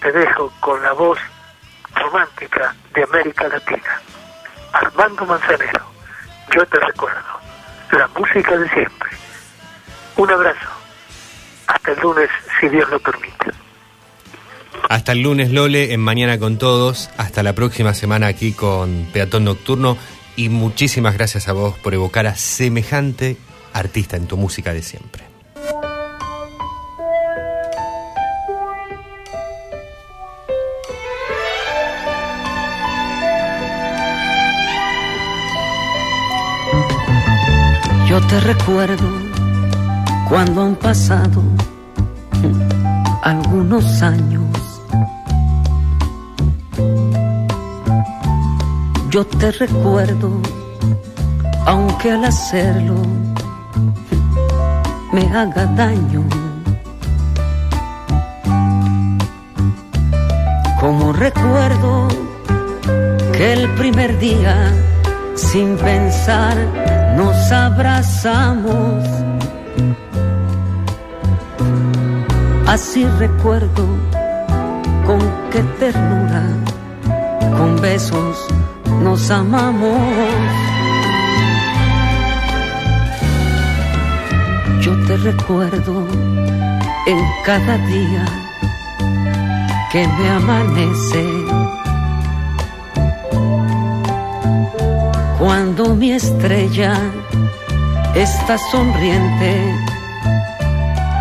[0.00, 1.18] Te dejo con la voz
[1.94, 4.00] romántica de América Latina.
[4.72, 5.84] Armando Manzanero,
[6.54, 7.40] yo te recuerdo,
[7.90, 9.10] la música de siempre.
[10.16, 10.68] Un abrazo.
[11.66, 12.30] Hasta el lunes,
[12.60, 13.50] si Dios lo permite.
[14.88, 17.10] Hasta el lunes, Lole, en Mañana con Todos.
[17.16, 19.96] Hasta la próxima semana aquí con Peatón Nocturno.
[20.36, 23.36] Y muchísimas gracias a vos por evocar a semejante
[23.72, 25.30] artista en tu música de siempre.
[38.08, 39.08] Yo te recuerdo
[40.28, 41.42] cuando han pasado
[43.22, 44.46] algunos años.
[49.10, 50.40] Yo te recuerdo,
[51.66, 52.94] aunque al hacerlo
[55.12, 56.22] me haga daño.
[60.80, 62.08] Como recuerdo
[63.32, 64.72] que el primer día,
[65.34, 66.56] sin pensar,
[67.16, 69.04] nos abrazamos.
[72.70, 73.84] Así recuerdo
[75.04, 75.18] con
[75.50, 76.44] qué ternura,
[77.58, 78.46] con besos
[79.02, 79.98] nos amamos.
[84.80, 86.06] Yo te recuerdo
[87.06, 88.24] en cada día
[89.90, 91.26] que me amanece.
[95.40, 96.94] Cuando mi estrella
[98.14, 99.89] está sonriente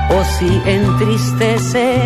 [0.10, 2.02] o si entristece.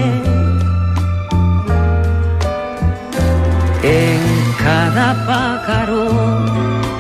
[3.84, 4.22] En
[4.64, 6.06] cada pájaro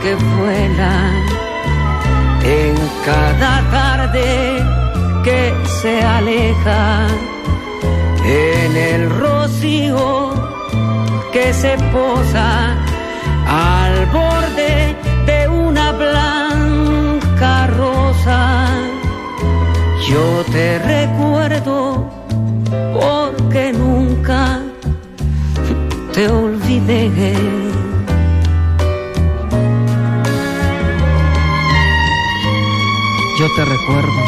[0.01, 0.95] que vuela,
[2.43, 2.75] en
[3.05, 4.63] cada tarde
[5.23, 7.07] que se aleja,
[8.25, 10.33] en el rocío
[11.31, 12.75] que se posa
[13.47, 14.95] al borde
[15.25, 16.52] de una blanca
[20.13, 22.07] Yo te recuerdo
[22.93, 24.59] porque nunca
[26.13, 27.09] te olvidé.
[33.39, 34.21] Yo te recuerdo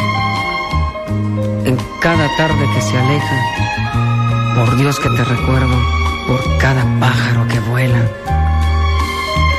[1.64, 3.36] en cada tarde que se aleja.
[4.56, 5.76] Por Dios que te recuerdo,
[6.26, 8.10] por cada pájaro que vuela.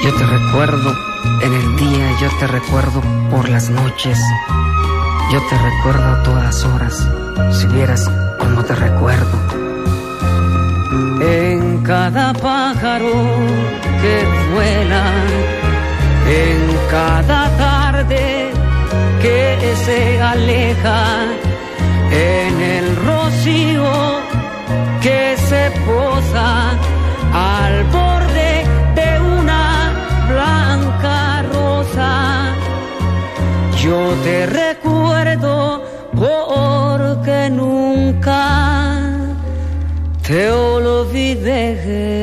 [0.03, 0.93] Yo te recuerdo
[1.41, 3.01] en el día, yo te recuerdo
[3.31, 4.19] por las noches.
[5.29, 7.05] Yo te recuerdo a todas horas,
[7.51, 8.09] si vieras
[8.39, 9.37] cómo te recuerdo.
[11.19, 13.11] En cada pájaro
[14.01, 15.03] que vuela,
[16.29, 18.51] en cada tarde
[19.21, 21.25] que se aleja,
[22.09, 23.91] en el rocío
[25.01, 26.71] que se posa
[27.33, 28.63] al borde
[28.95, 29.91] de una
[30.29, 32.53] blanca rosa.
[33.83, 34.76] Yo te recuerdo
[40.27, 42.17] te olvidé.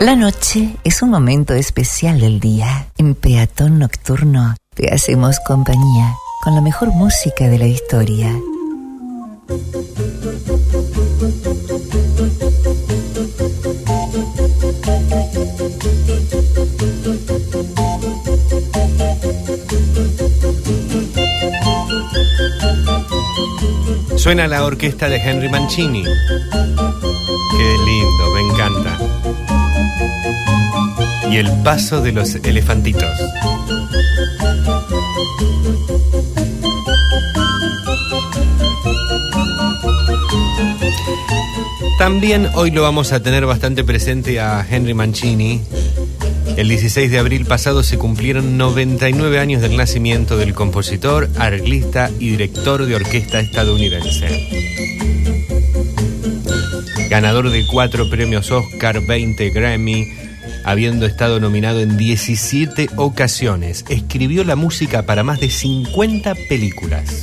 [0.00, 2.88] La noche es un momento especial del día.
[2.98, 6.14] En Peatón Nocturno te hacemos compañía
[6.44, 8.36] con la mejor música de la historia.
[24.32, 26.02] Suena la orquesta de Henry Mancini.
[26.04, 28.98] Qué lindo, me encanta.
[31.30, 33.12] Y el paso de los elefantitos.
[41.98, 45.60] También hoy lo vamos a tener bastante presente a Henry Mancini.
[46.62, 52.30] El 16 de abril pasado se cumplieron 99 años del nacimiento del compositor, arreglista y
[52.30, 54.48] director de orquesta estadounidense.
[57.10, 60.06] Ganador de cuatro premios Oscar, 20 Grammy,
[60.62, 63.84] habiendo estado nominado en 17 ocasiones.
[63.88, 67.21] Escribió la música para más de 50 películas.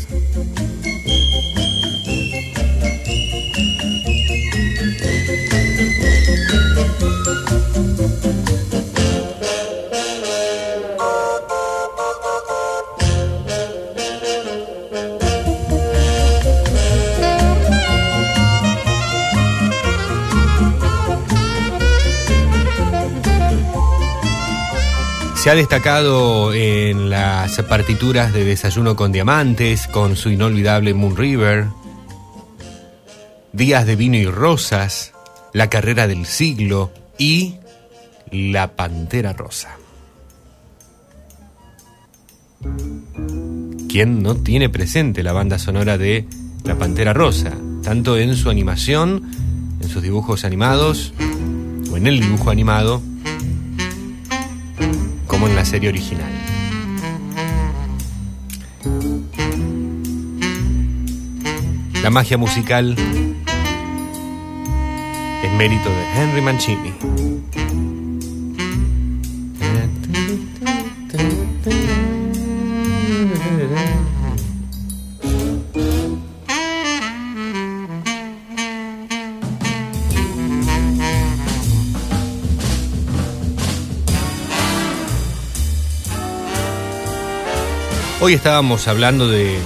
[25.50, 31.66] Se ha destacado en las partituras de Desayuno con Diamantes, con su inolvidable Moon River,
[33.52, 35.12] Días de Vino y Rosas,
[35.52, 37.56] La Carrera del Siglo y
[38.30, 39.76] La Pantera Rosa.
[43.89, 46.28] ¿Quién no tiene presente la banda sonora de
[46.64, 47.54] La Pantera Rosa?
[47.82, 49.32] Tanto en su animación,
[49.82, 51.12] en sus dibujos animados,
[51.91, 53.02] o en el dibujo animado,
[55.40, 56.30] como en la serie original.
[62.04, 62.94] La magia musical
[65.42, 67.29] es mérito de Henry Mancini.
[88.30, 89.58] Hoy estábamos hablando de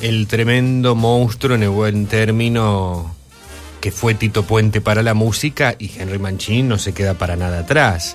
[0.00, 3.16] el tremendo monstruo en el buen término
[3.80, 7.58] que fue Tito Puente para la música y Henry Mancini no se queda para nada
[7.58, 8.14] atrás.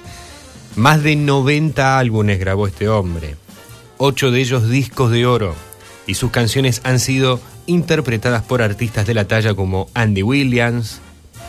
[0.77, 3.35] Más de 90 álbumes grabó este hombre,
[3.97, 5.55] ocho de ellos discos de oro,
[6.07, 11.01] y sus canciones han sido interpretadas por artistas de la talla como Andy Williams,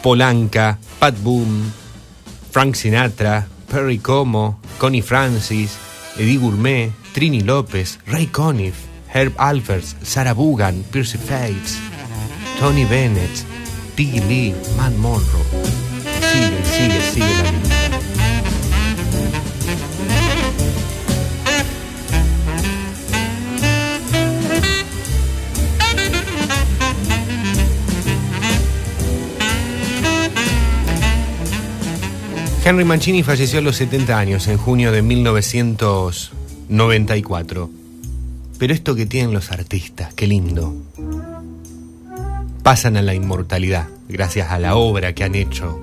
[0.03, 1.63] Polanca, Pat Boone,
[2.51, 5.77] Frank Sinatra, Perry Como, Connie Francis,
[6.19, 8.77] Eddie Gourmet, Trini López, Ray Conniff,
[9.13, 11.79] Herb Alpers, Sarah Vaughan, Percy Fates,
[12.59, 13.45] Tony Bennett,
[13.97, 15.45] Piggy Lee, Matt Monroe.
[16.33, 17.81] Sigue, sigue, sigue la lista.
[32.63, 35.03] Henry Mancini falleció a los 70 años, en junio de
[36.71, 37.71] 1994.
[38.59, 40.75] Pero esto que tienen los artistas, qué lindo.
[42.63, 45.83] Pasan a la inmortalidad gracias a la obra que han hecho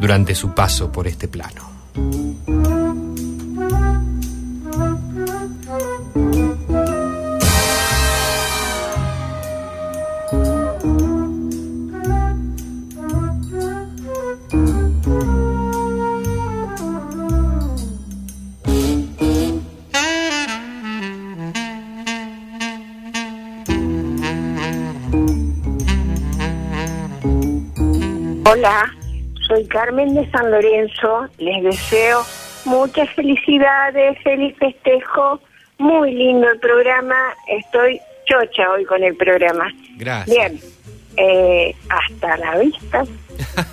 [0.00, 2.79] durante su paso por este plano.
[28.52, 28.92] Hola,
[29.46, 31.28] soy Carmen de San Lorenzo.
[31.38, 32.24] Les deseo
[32.64, 35.40] muchas felicidades, feliz festejo.
[35.78, 37.14] Muy lindo el programa.
[37.46, 39.72] Estoy chocha hoy con el programa.
[39.96, 40.36] Gracias.
[40.36, 40.60] Bien,
[41.16, 43.04] eh, hasta la vista.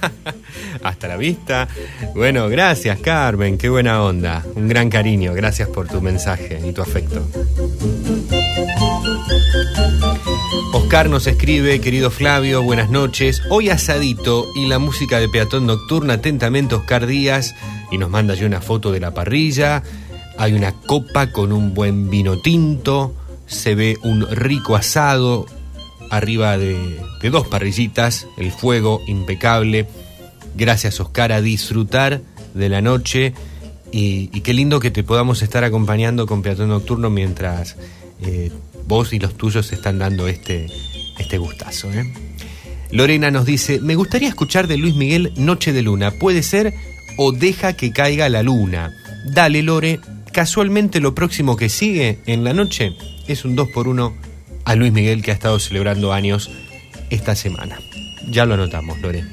[0.84, 1.68] Hasta la vista.
[2.14, 4.44] Bueno, gracias Carmen, qué buena onda.
[4.56, 7.26] Un gran cariño, gracias por tu mensaje y tu afecto.
[10.78, 13.42] Oscar nos escribe, querido Flavio, buenas noches.
[13.50, 17.56] Hoy asadito y la música de Peatón Nocturna, atentamente Oscar Díaz,
[17.92, 19.82] y nos manda ya una foto de la parrilla.
[20.38, 23.16] Hay una copa con un buen vino tinto,
[23.48, 25.48] se ve un rico asado
[26.12, 29.88] arriba de, dos parrillitas, el fuego impecable.
[30.56, 32.22] Gracias Oscar a disfrutar
[32.54, 33.34] de la noche
[33.92, 37.76] y, y qué lindo que te podamos estar acompañando con Peatón Nocturno mientras
[38.22, 38.52] eh,
[38.88, 40.68] vos y los tuyos están dando este,
[41.20, 41.92] este gustazo.
[41.94, 42.12] ¿eh?
[42.92, 46.12] Lorena nos dice, me gustaría escuchar de Luis Miguel Noche de Luna.
[46.12, 46.74] ¿Puede ser
[47.18, 48.94] o deja que caiga la luna?
[49.26, 50.00] Dale, Lore.
[50.32, 52.96] Casualmente lo próximo que sigue en la noche
[53.28, 54.16] es un 2 por 1
[54.66, 56.52] a Luis Miguel que ha estado celebrando años
[57.10, 57.80] esta semana.
[58.30, 59.24] Ya lo anotamos, Lore.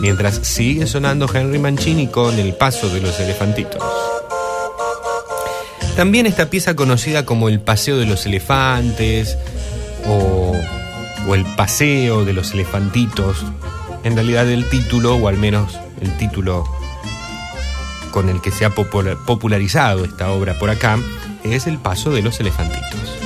[0.00, 3.82] Mientras sigue sonando Henry Mancini con el paso de los elefantitos.
[6.00, 9.36] También esta pieza conocida como el Paseo de los Elefantes
[10.08, 10.56] o,
[11.34, 13.44] el Paseo de los Elefantitos.
[14.02, 16.64] En realidad el título, o al menos el título
[18.12, 20.98] con el que se ha popular- popularizado esta obra por acá,
[21.44, 23.18] es el Paso de los Elefantitos.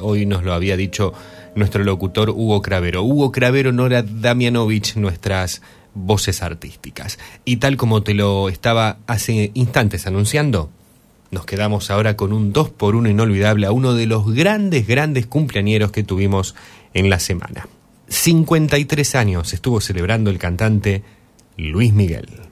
[0.01, 1.13] Hoy nos lo había dicho
[1.55, 3.05] nuestro locutor Hugo Cravero.
[3.05, 5.63] Hugo Cravero, Nora Damianovich, nuestras
[5.95, 7.19] voces artísticas.
[7.45, 10.71] Y tal como te lo estaba hace instantes anunciando,
[11.31, 15.27] nos quedamos ahora con un 2 por 1 inolvidable a uno de los grandes, grandes
[15.27, 16.55] cumpleañeros que tuvimos
[16.95, 17.69] en la semana.
[18.09, 21.03] 53 años estuvo celebrando el cantante
[21.57, 22.52] Luis Miguel.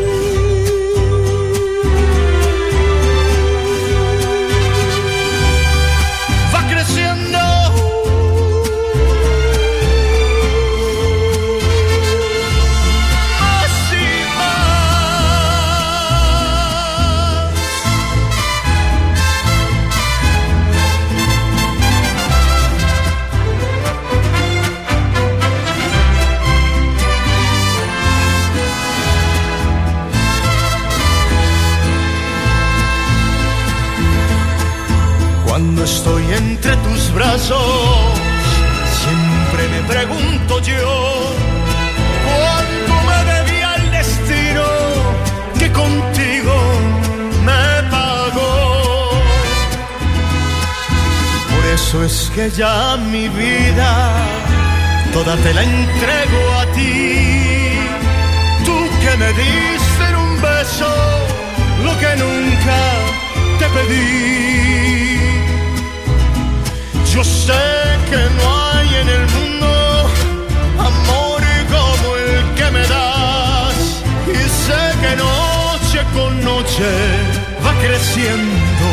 [52.41, 53.91] que ya mi vida,
[55.13, 57.77] toda te la entrego a ti,
[58.65, 60.91] tú que me diste en un beso
[61.85, 62.79] lo que nunca
[63.59, 65.19] te pedí.
[67.13, 67.63] Yo sé
[68.09, 69.69] que no hay en el mundo
[70.89, 71.41] amor
[71.75, 73.77] como el que me das.
[74.39, 76.91] Y sé que noche con noche
[77.63, 78.87] va creciendo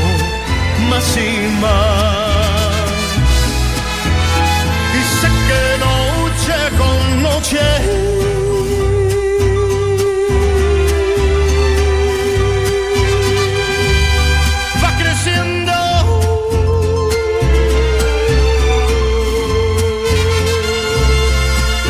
[0.90, 1.30] más y
[1.62, 2.37] más.
[6.76, 7.60] Con noche
[14.82, 15.72] va creciendo.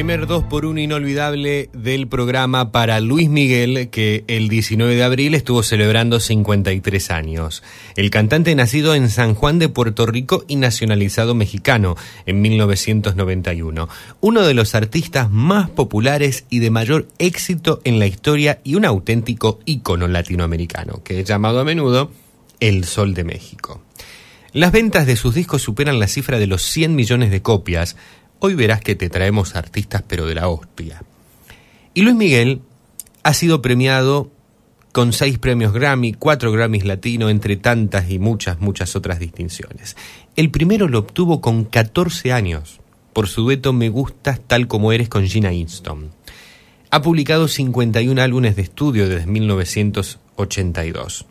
[0.00, 5.34] Primer 2 por 1 inolvidable del programa para Luis Miguel, que el 19 de abril
[5.34, 7.62] estuvo celebrando 53 años.
[7.96, 13.90] El cantante nacido en San Juan de Puerto Rico y nacionalizado mexicano en 1991.
[14.22, 18.86] Uno de los artistas más populares y de mayor éxito en la historia y un
[18.86, 22.10] auténtico ícono latinoamericano, que es llamado a menudo
[22.58, 23.82] El Sol de México.
[24.52, 27.96] Las ventas de sus discos superan la cifra de los 100 millones de copias.
[28.40, 31.02] Hoy verás que te traemos artistas pero de la hostia.
[31.92, 32.62] Y Luis Miguel
[33.22, 34.30] ha sido premiado
[34.92, 39.94] con seis premios Grammy, cuatro Grammys Latino, entre tantas y muchas, muchas otras distinciones.
[40.36, 42.80] El primero lo obtuvo con 14 años
[43.12, 46.08] por su dueto Me Gustas Tal Como Eres con Gina Easton.
[46.90, 51.26] Ha publicado 51 álbumes de estudio desde 1982.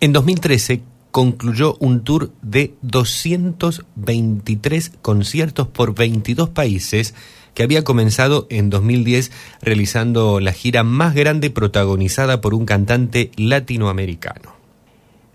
[0.00, 7.14] En 2013 concluyó un tour de 223 conciertos por 22 países
[7.54, 9.30] que había comenzado en 2010
[9.60, 14.54] realizando la gira más grande protagonizada por un cantante latinoamericano.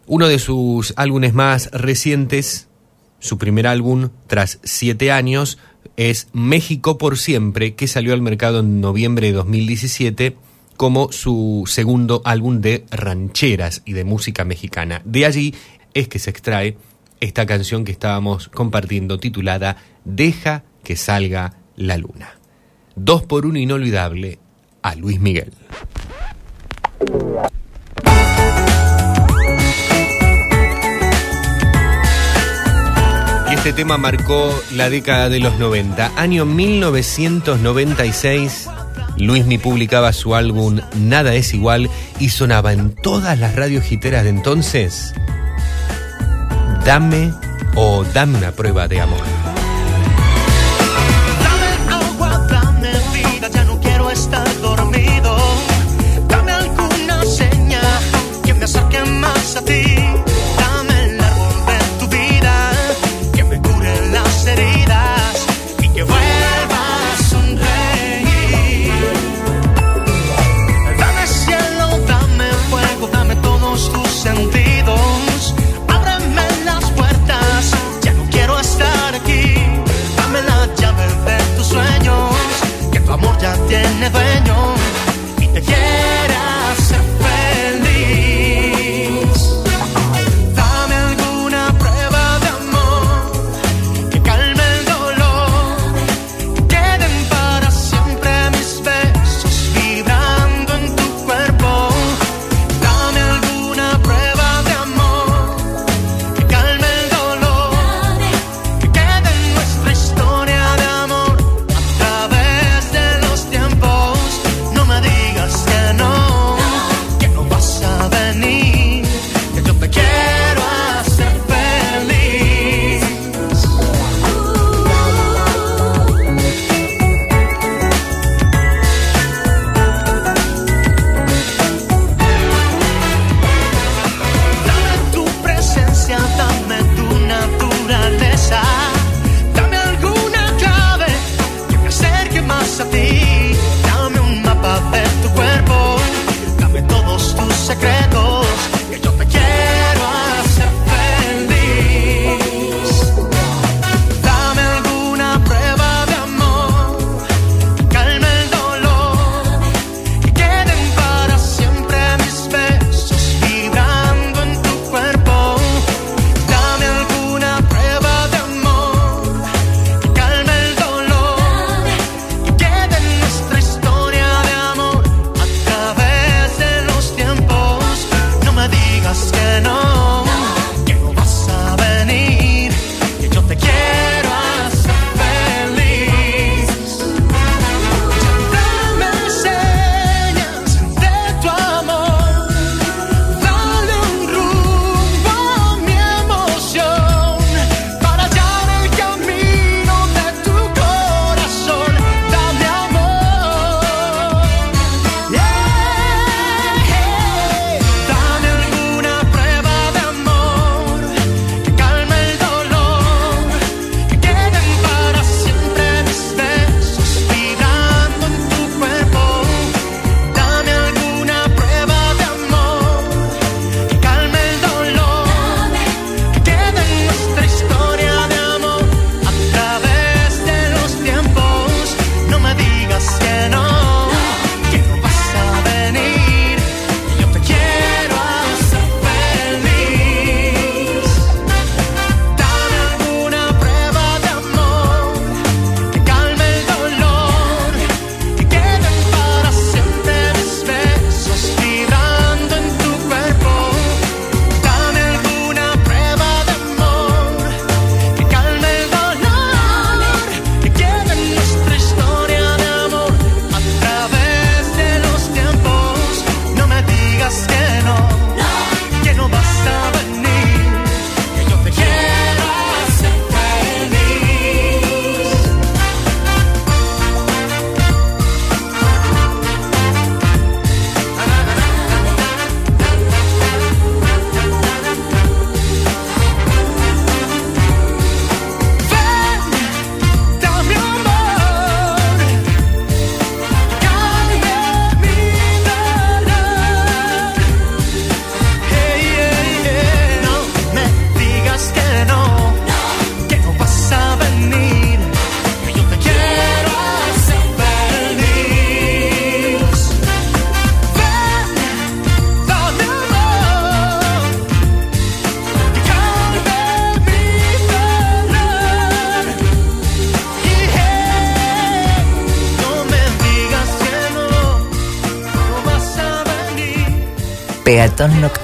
[0.07, 2.67] Uno de sus álbumes más recientes,
[3.19, 5.57] su primer álbum tras siete años,
[5.97, 10.35] es México por siempre, que salió al mercado en noviembre de 2017
[10.77, 15.01] como su segundo álbum de rancheras y de música mexicana.
[15.05, 15.55] De allí
[15.93, 16.77] es que se extrae
[17.19, 22.39] esta canción que estábamos compartiendo titulada Deja que salga la luna.
[22.95, 24.39] Dos por uno inolvidable
[24.81, 25.51] a Luis Miguel.
[33.51, 36.11] Este tema marcó la década de los 90.
[36.17, 38.69] Año 1996,
[39.17, 41.89] Luismi publicaba su álbum Nada es igual
[42.19, 45.13] y sonaba en todas las radios giteras de entonces.
[46.85, 47.33] Dame
[47.75, 49.54] o dame una prueba de amor.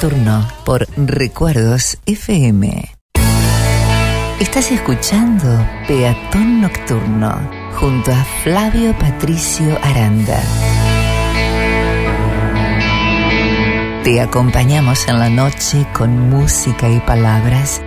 [0.02, 2.92] nocturno por Recuerdos FM.
[4.40, 5.46] Estás escuchando
[5.88, 7.30] Peatón Nocturno
[7.76, 10.42] junto a Flavio Patricio Aranda.
[14.04, 17.80] Te acompañamos en la noche con música y palabras.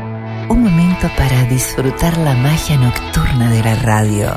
[0.48, 4.36] Un momento para disfrutar la magia nocturna de la radio.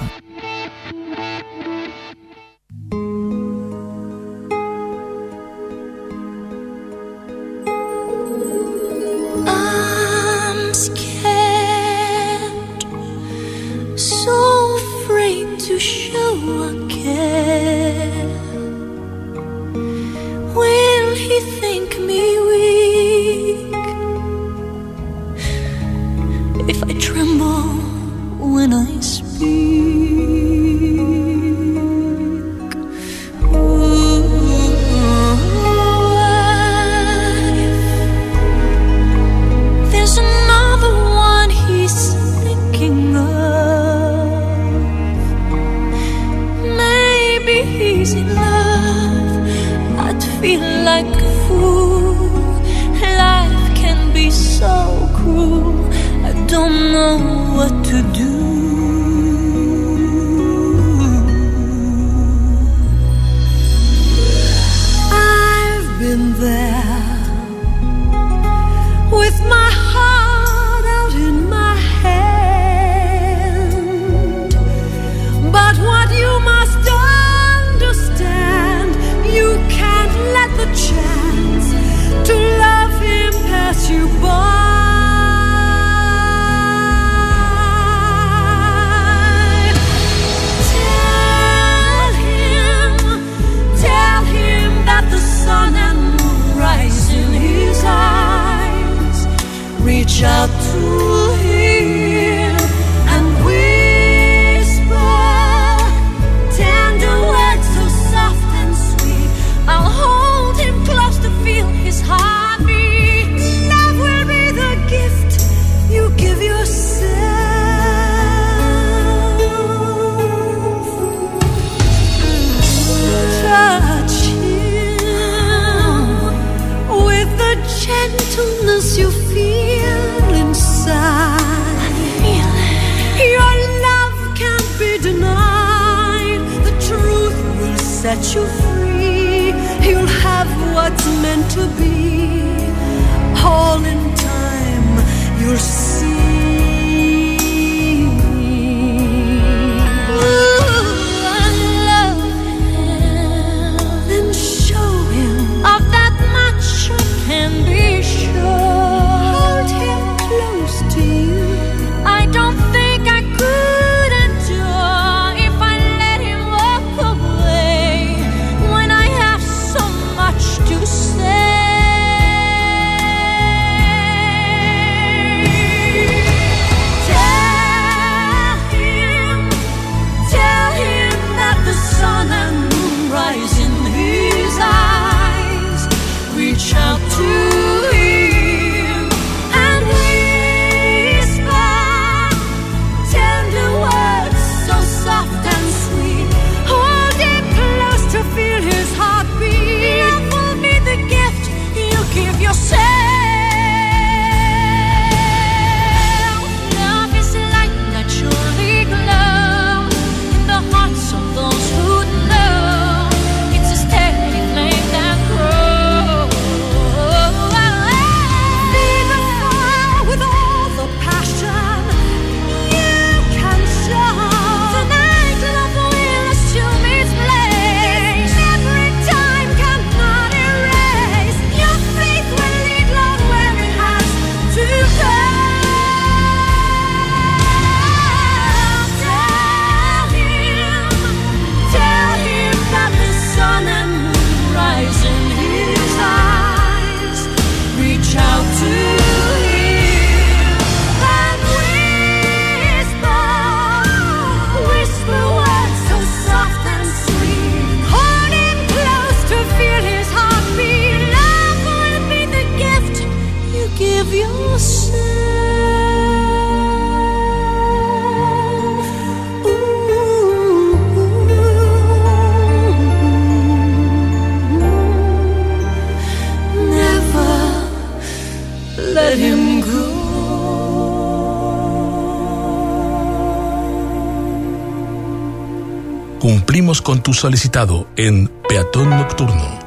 [286.87, 289.59] Con tu solicitado en Peatón Nocturno.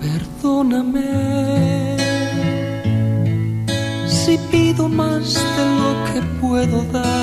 [0.00, 1.06] Perdóname
[4.08, 7.20] si pido más de lo que puedo dar.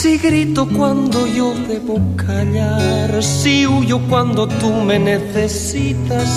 [0.00, 6.29] Si grito cuando yo debo callar, si huyo cuando tú me necesitas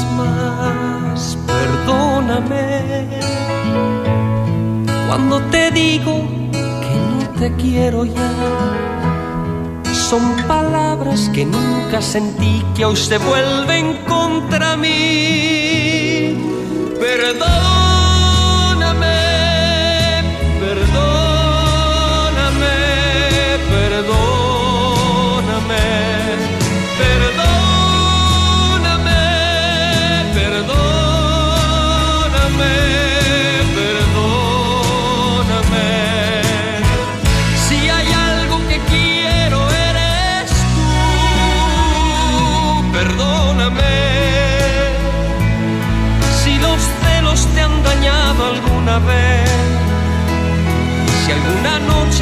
[9.91, 15.52] Son palabras que nunca sentí que hoy se vuelven contra mí.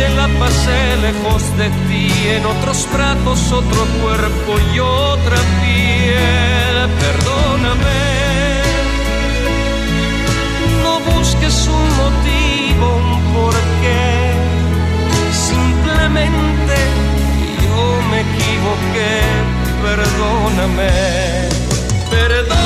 [0.02, 8.02] Noche la pasé lejos de ti, en otros brazos otro cuerpo y otra piel, perdóname.
[10.84, 14.34] No busques un motivo, un porqué,
[15.32, 16.76] simplemente
[17.64, 19.22] yo me equivoqué,
[19.84, 20.92] perdóname.
[22.10, 22.61] Perdóname,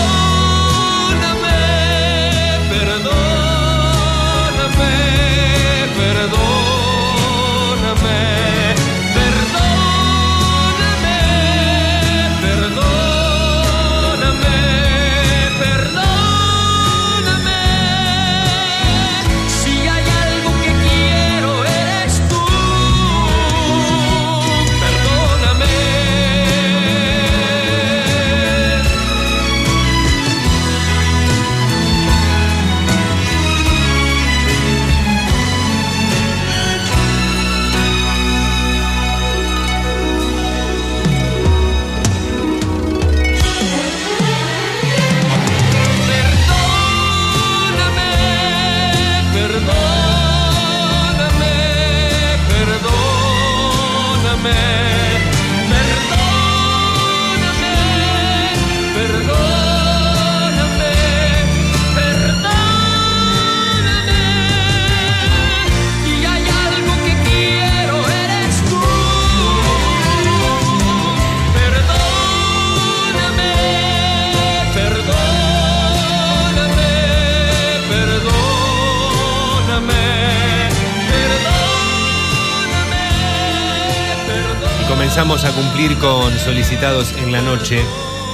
[85.15, 87.79] comenzamos a cumplir con solicitados en la noche.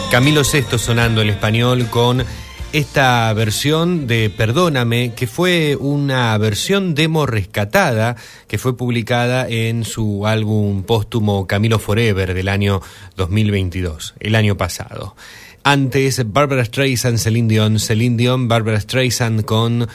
[0.10, 2.26] Camilo Sesto sonando en español con
[2.74, 8.16] esta versión de Perdóname, que fue una versión demo rescatada
[8.48, 12.82] que fue publicada en su álbum póstumo Camilo Forever del año
[13.16, 15.16] 2022, el año pasado.
[15.64, 19.88] Antes, Barbara Streisand, Celine Dion, Celine Dion, Barbara Streisand con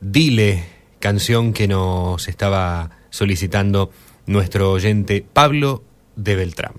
[0.00, 0.64] Dile,
[0.98, 3.90] canción que nos estaba solicitando
[4.24, 5.82] nuestro oyente Pablo
[6.16, 6.74] de Beltrán.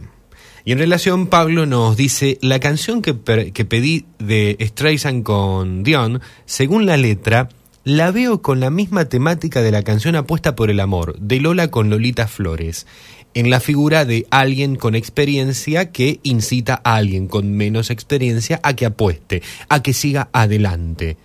[0.66, 3.16] Y en relación, Pablo nos dice, la canción que,
[3.54, 7.48] que pedí de Streisand con Dion, según la letra,
[7.86, 11.72] la veo con la misma temática de la canción Apuesta por el Amor, de Lola
[11.72, 12.86] con Lolita Flores,
[13.34, 18.74] en la figura de alguien con experiencia que incita a alguien con menos experiencia a
[18.74, 21.16] que apueste, a que siga adelante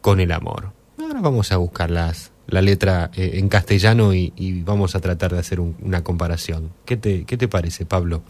[0.00, 0.72] con el amor.
[0.98, 5.38] Ahora vamos a buscar las, la letra eh, en castellano y, vamos a tratar de
[5.38, 6.70] hacer un- una comparación.
[6.84, 8.22] ¿Qué te, ¿Qué te parece, Pablo?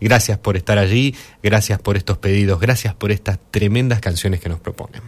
[0.00, 4.60] Gracias por estar allí, gracias por estos pedidos, gracias por estas tremendas canciones que nos
[4.60, 5.02] proponen.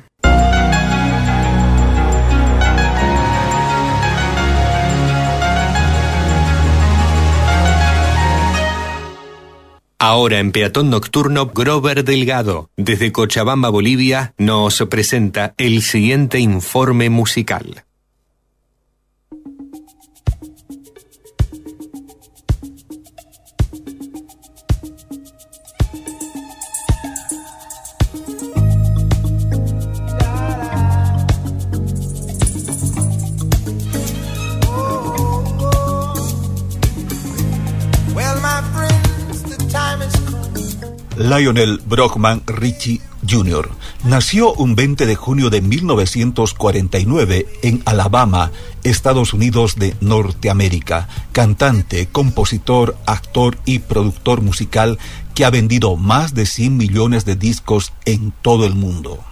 [10.02, 17.84] Ahora en Peatón Nocturno, Grover Delgado, desde Cochabamba, Bolivia, nos presenta el siguiente informe musical.
[41.20, 43.68] Lionel Brockman Richie Jr.
[44.04, 48.52] nació un 20 de junio de 1949 en Alabama,
[48.84, 51.08] Estados Unidos de Norteamérica.
[51.32, 54.98] Cantante, compositor, actor y productor musical
[55.34, 59.22] que ha vendido más de 100 millones de discos en todo el mundo.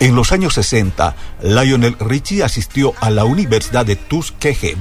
[0.00, 4.76] En los años 60, Lionel Richie asistió a la Universidad de Tuskegee,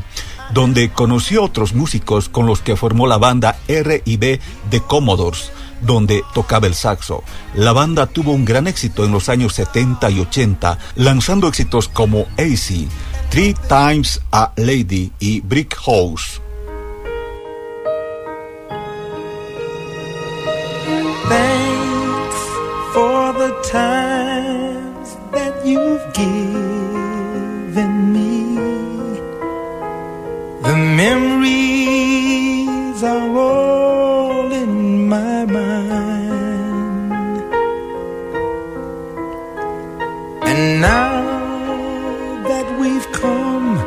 [0.53, 4.40] donde conoció otros músicos con los que formó la banda R&B
[4.70, 5.52] de Commodores,
[5.82, 7.24] donde tocaba el saxo.
[7.56, 12.28] La banda tuvo un gran éxito en los años 70 y 80, lanzando éxitos como
[12.38, 12.88] AC,
[13.30, 16.40] Three Times a Lady y Brick House.
[26.13, 28.55] Given me.
[30.67, 32.59] The memories
[33.03, 37.41] are all in my mind.
[40.49, 41.21] And now
[42.49, 43.77] that we've come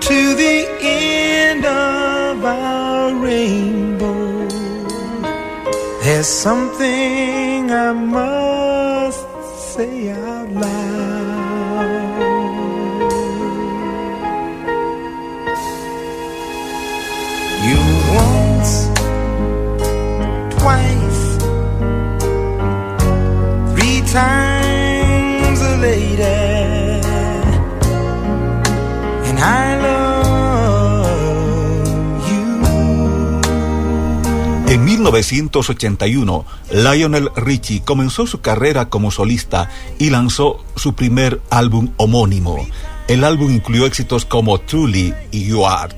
[0.00, 4.48] to the end of our rainbow.
[6.02, 9.26] There's something I must
[9.74, 10.19] say out
[25.80, 26.16] lady,
[34.66, 39.68] En 1981, Lionel Richie comenzó su carrera como solista
[39.98, 42.66] y lanzó su primer álbum homónimo.
[43.08, 45.94] El álbum incluyó éxitos como Truly y You Are,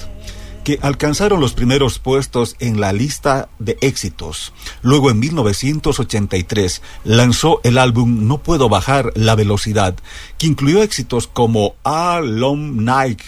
[0.64, 4.52] que alcanzaron los primeros puestos en la lista de éxitos.
[4.82, 9.96] Luego, en 1983, lanzó el álbum No Puedo Bajar la Velocidad,
[10.38, 13.20] que incluyó éxitos como A Long Night,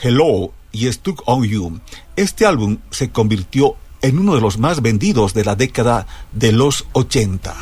[0.00, 1.80] Hello y Stuck on You.
[2.16, 6.86] Este álbum se convirtió en uno de los más vendidos de la década de los
[6.92, 7.54] 80.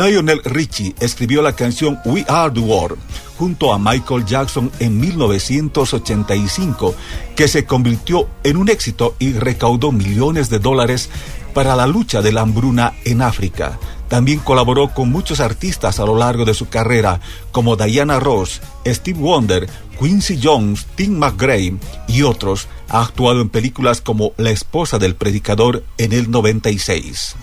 [0.00, 2.98] Lionel Richie escribió la canción We Are the World
[3.36, 6.94] junto a Michael Jackson en 1985,
[7.36, 11.10] que se convirtió en un éxito y recaudó millones de dólares
[11.52, 13.78] para la lucha de la hambruna en África.
[14.08, 17.20] También colaboró con muchos artistas a lo largo de su carrera,
[17.52, 19.68] como Diana Ross, Steve Wonder,
[20.00, 21.74] Quincy Jones, Tim McGrath
[22.08, 22.68] y otros.
[22.88, 27.36] Ha actuado en películas como La esposa del predicador en el 96.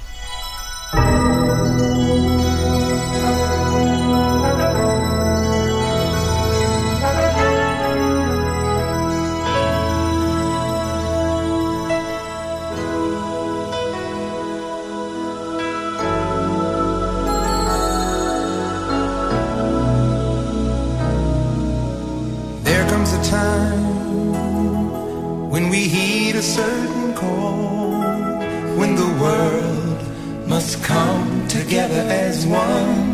[26.57, 28.01] Certain call,
[28.79, 29.99] when the world
[30.47, 33.06] must come together as one.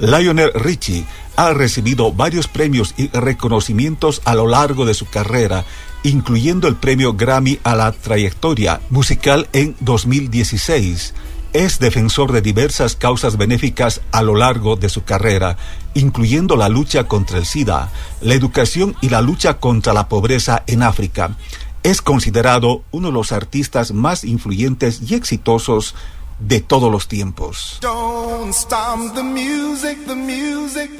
[0.00, 1.04] Lionel Richie
[1.36, 5.64] ha recibido varios premios y reconocimientos a lo largo de su carrera,
[6.02, 11.14] incluyendo el premio Grammy a la trayectoria musical en 2016.
[11.52, 15.56] Es defensor de diversas causas benéficas a lo largo de su carrera,
[15.94, 17.90] incluyendo la lucha contra el SIDA,
[18.20, 21.36] la educación y la lucha contra la pobreza en África.
[21.82, 25.94] Es considerado uno de los artistas más influyentes y exitosos
[26.40, 27.78] de todos los tiempos.
[27.80, 30.90] Don't stop the music, the music,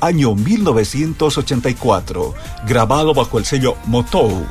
[0.00, 2.34] Año 1984,
[2.66, 4.46] grabado bajo el sello Motown.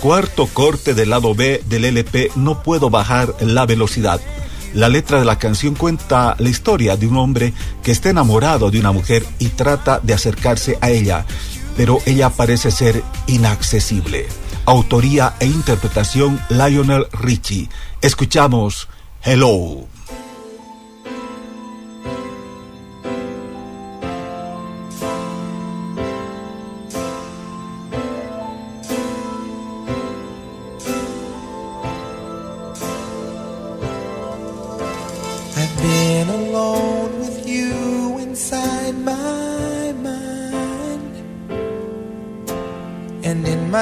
[0.00, 4.20] Cuarto corte del lado B del LP No puedo bajar la velocidad.
[4.74, 7.52] La letra de la canción cuenta la historia de un hombre
[7.82, 11.24] que está enamorado de una mujer y trata de acercarse a ella,
[11.76, 14.26] pero ella parece ser inaccesible.
[14.66, 17.68] Autoría e interpretación Lionel Richie.
[18.02, 18.88] Escuchamos
[19.22, 19.97] Hello.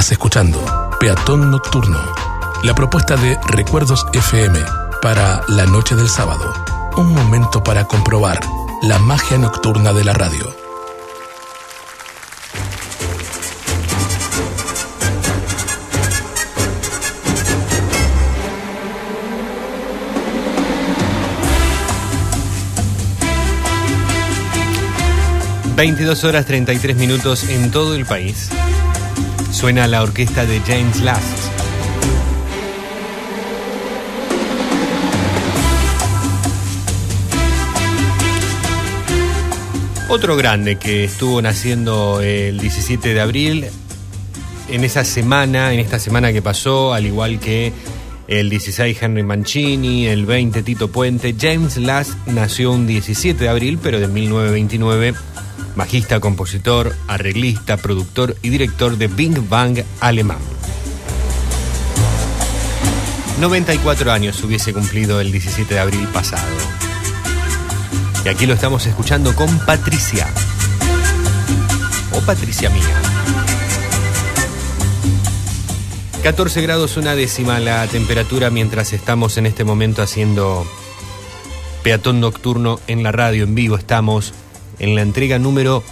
[0.00, 0.58] Estás escuchando
[0.98, 2.00] Peatón Nocturno,
[2.64, 4.58] la propuesta de Recuerdos FM
[5.02, 6.54] para la noche del sábado.
[6.96, 8.40] Un momento para comprobar
[8.80, 10.46] la magia nocturna de la radio.
[10.46, 10.54] Ujú.
[25.76, 28.50] 22 horas 33 minutos en todo el país.
[29.60, 31.38] Suena la orquesta de James Last.
[40.08, 43.66] Otro grande que estuvo naciendo el 17 de abril,
[44.70, 47.74] en esa semana, en esta semana que pasó, al igual que
[48.28, 53.78] el 16 Henry Mancini, el 20 Tito Puente, James Last nació un 17 de abril,
[53.82, 55.12] pero de 1929,
[55.76, 60.38] bajista, compositor, arreglista, productor y director de Bing Bang alemán.
[63.40, 66.46] 94 años hubiese cumplido el 17 de abril pasado.
[68.24, 70.26] Y aquí lo estamos escuchando con Patricia.
[72.12, 73.00] O Patricia mía.
[76.22, 80.66] 14 grados una décima la temperatura mientras estamos en este momento haciendo
[81.82, 83.76] peatón nocturno en la radio en vivo.
[83.76, 84.34] Estamos
[84.80, 85.84] en la entrega número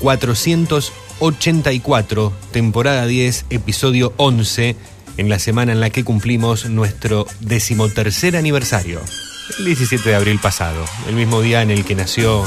[0.00, 4.74] 484, temporada 10, episodio 11,
[5.18, 9.02] en la semana en la que cumplimos nuestro decimotercer aniversario.
[9.58, 12.42] El 17 de abril pasado, el mismo día en el que nació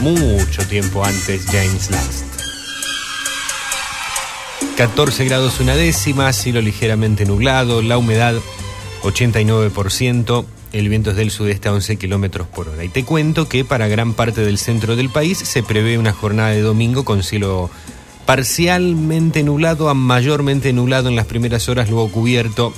[0.00, 2.24] mucho tiempo antes James Last.
[4.76, 8.34] 14 grados una décima, cielo ligeramente nublado, la humedad
[9.02, 12.84] 89%, el viento es del sudeste a 11 kilómetros por hora.
[12.84, 16.50] Y te cuento que para gran parte del centro del país se prevé una jornada
[16.50, 17.70] de domingo con cielo
[18.26, 22.72] parcialmente nublado a mayormente nublado en las primeras horas, luego cubierto.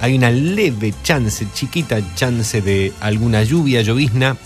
[0.00, 4.36] Hay una leve chance, chiquita chance de alguna lluvia, llovizna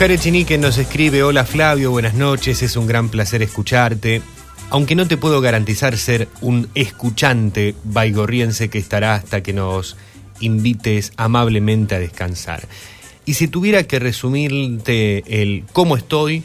[0.00, 4.22] Oscar Echenique nos escribe, hola Flavio, buenas noches, es un gran placer escucharte.
[4.70, 9.98] Aunque no te puedo garantizar ser un escuchante baigorriense que estará hasta que nos
[10.40, 12.66] invites amablemente a descansar.
[13.26, 16.44] Y si tuviera que resumirte el cómo estoy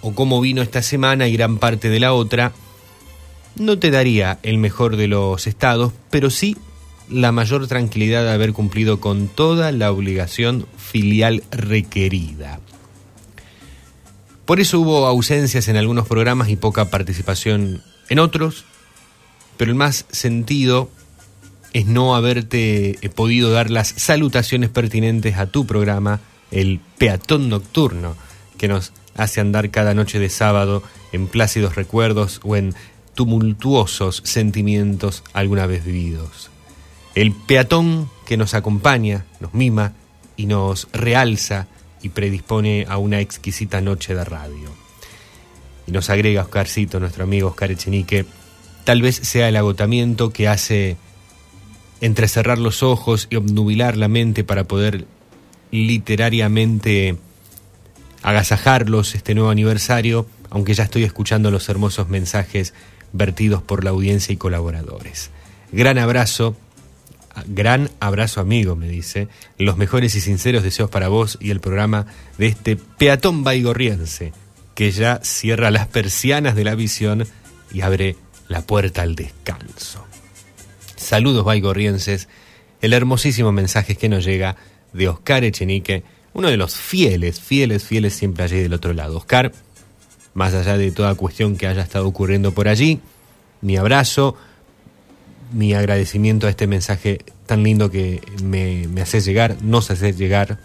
[0.00, 2.50] o cómo vino esta semana y gran parte de la otra,
[3.54, 6.56] no te daría el mejor de los estados, pero sí
[7.08, 12.58] la mayor tranquilidad de haber cumplido con toda la obligación filial requerida.
[14.50, 18.64] Por eso hubo ausencias en algunos programas y poca participación en otros,
[19.56, 20.90] pero el más sentido
[21.72, 26.18] es no haberte eh, podido dar las salutaciones pertinentes a tu programa,
[26.50, 28.16] el Peatón Nocturno,
[28.58, 30.82] que nos hace andar cada noche de sábado
[31.12, 32.74] en plácidos recuerdos o en
[33.14, 36.50] tumultuosos sentimientos alguna vez vividos.
[37.14, 39.92] El peatón que nos acompaña, nos mima
[40.36, 41.68] y nos realza
[42.02, 44.70] y predispone a una exquisita noche de radio.
[45.86, 48.26] Y nos agrega Oscarcito, nuestro amigo Oscar Echenique,
[48.84, 50.96] tal vez sea el agotamiento que hace
[52.00, 55.06] entrecerrar los ojos y obnubilar la mente para poder
[55.70, 57.16] literariamente
[58.22, 62.74] agasajarlos este nuevo aniversario, aunque ya estoy escuchando los hermosos mensajes
[63.12, 65.30] vertidos por la audiencia y colaboradores.
[65.72, 66.56] Gran abrazo,
[67.46, 72.06] gran abrazo amigo, me dice, los mejores y sinceros deseos para vos y el programa
[72.38, 74.32] de este peatón baigorriense,
[74.74, 77.26] que ya cierra las persianas de la visión
[77.72, 78.16] y abre
[78.48, 80.04] la puerta al descanso.
[80.96, 82.28] Saludos baigorrienses,
[82.80, 84.56] el hermosísimo mensaje que nos llega
[84.92, 86.02] de Oscar Echenique,
[86.32, 89.16] uno de los fieles, fieles, fieles siempre allí del otro lado.
[89.16, 89.52] Oscar,
[90.34, 93.00] más allá de toda cuestión que haya estado ocurriendo por allí,
[93.60, 94.36] mi abrazo,
[95.52, 100.58] mi agradecimiento a este mensaje tan lindo que me, me haces llegar, nos haces llegar,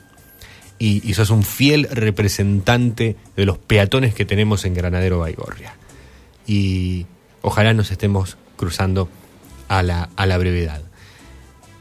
[0.77, 5.75] y, y sos un fiel representante de los peatones que tenemos en Granadero Baigorria.
[6.45, 7.05] Y
[7.41, 9.09] ojalá nos estemos cruzando
[9.67, 10.81] a la, a la brevedad.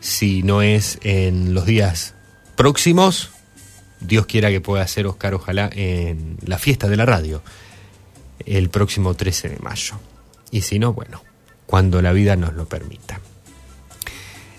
[0.01, 2.14] Si no es en los días
[2.56, 3.31] próximos,
[4.01, 7.43] Dios quiera que pueda ser Oscar, ojalá, en la fiesta de la radio,
[8.47, 9.94] el próximo 13 de mayo.
[10.51, 11.22] Y si no, bueno,
[11.74, 13.18] cuando la vida nos lo permita.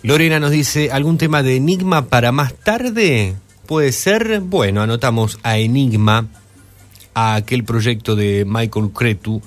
[0.03, 3.35] Lorena nos dice, ¿algún tema de Enigma para más tarde?
[3.65, 6.27] Puede ser, bueno, anotamos a Enigma,
[7.13, 9.41] a aquel proyecto de Michael Cretu,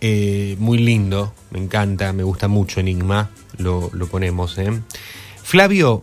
[0.00, 4.58] eh, muy lindo, me encanta, me gusta mucho Enigma, lo, lo ponemos.
[4.58, 4.72] ¿eh?
[5.44, 6.02] Flavio,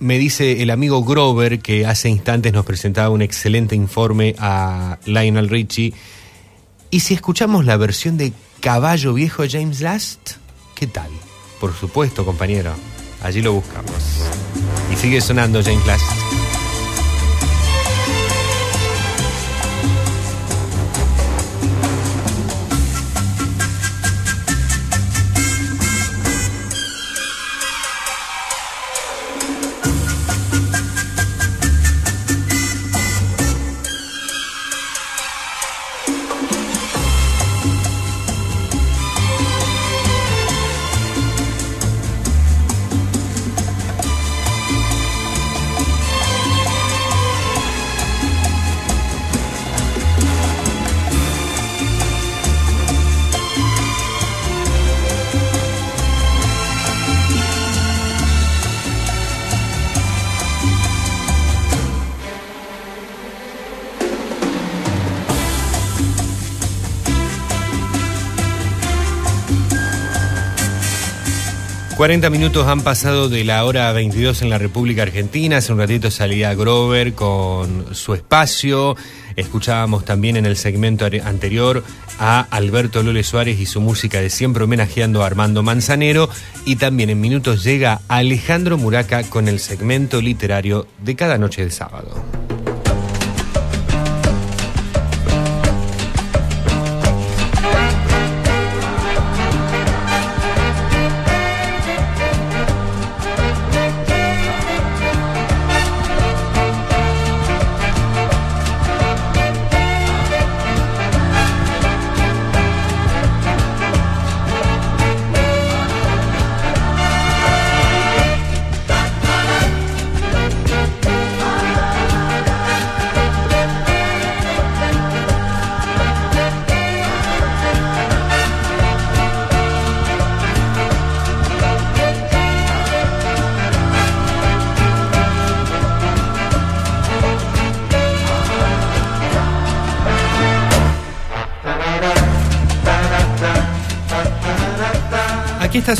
[0.00, 5.48] me dice el amigo Grover, que hace instantes nos presentaba un excelente informe a Lionel
[5.48, 5.94] Richie.
[6.90, 8.32] ¿Y si escuchamos la versión de
[8.64, 10.36] Caballo Viejo James Last?
[10.74, 11.10] ¿Qué tal?
[11.60, 12.72] Por supuesto, compañero.
[13.22, 13.92] Allí lo buscamos.
[14.90, 16.33] Y sigue sonando James Last.
[72.04, 75.56] 40 minutos han pasado de la hora 22 en la República Argentina.
[75.56, 78.94] Hace un ratito salía Grover con su espacio.
[79.36, 81.82] Escuchábamos también en el segmento anterior
[82.18, 86.28] a Alberto Lole Suárez y su música de siempre homenajeando a Armando Manzanero.
[86.66, 91.70] Y también en minutos llega Alejandro Muraca con el segmento literario de cada noche de
[91.70, 92.22] sábado.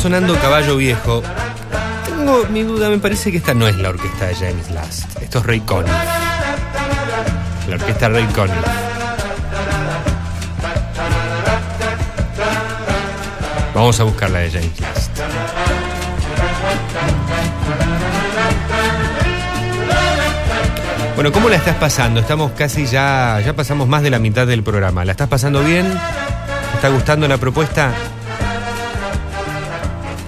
[0.04, 1.22] Sonando Caballo Viejo.
[2.04, 5.18] Tengo mi duda, me parece que esta no es la orquesta de James Last.
[5.22, 5.94] Esto es Ray Conniff.
[7.70, 8.54] La orquesta Ray Conniff.
[13.74, 15.10] Vamos a buscar la de James Last.
[21.14, 22.20] Bueno, ¿cómo la estás pasando?
[22.20, 25.02] Estamos casi ya, ya pasamos más de la mitad del programa.
[25.06, 25.90] ¿La estás pasando bien?
[25.90, 27.94] ¿Te está gustando la propuesta?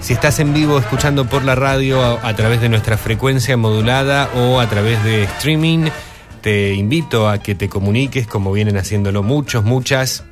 [0.07, 4.61] Si estás en vivo escuchando por la radio a, través de nuestra frecuencia modulada o
[4.61, 5.89] a través de streaming,
[6.39, 10.23] te invito a que te comuniques, como vienen haciéndolo muchos, muchas,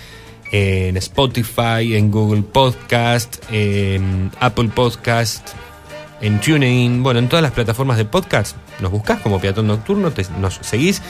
[0.51, 5.49] en Spotify, en Google Podcast, en Apple Podcast,
[6.21, 8.55] en TuneIn, bueno, en todas las plataformas de podcast.
[8.79, 11.01] Nos buscás como Peatón Nocturno, nos seguís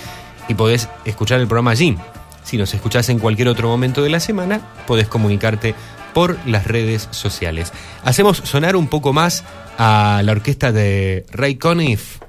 [0.47, 1.97] y podés escuchar el programa allí.
[2.43, 5.75] Si nos escuchás en cualquier otro momento de la semana, podés comunicarte
[6.13, 7.71] por las redes sociales.
[8.03, 9.43] Hacemos sonar un poco más
[9.77, 12.19] a la orquesta de Ray Conniff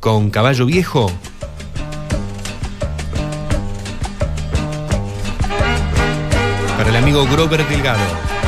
[0.00, 1.10] con Caballo Viejo.
[6.76, 8.43] Para el amigo Grover Delgado.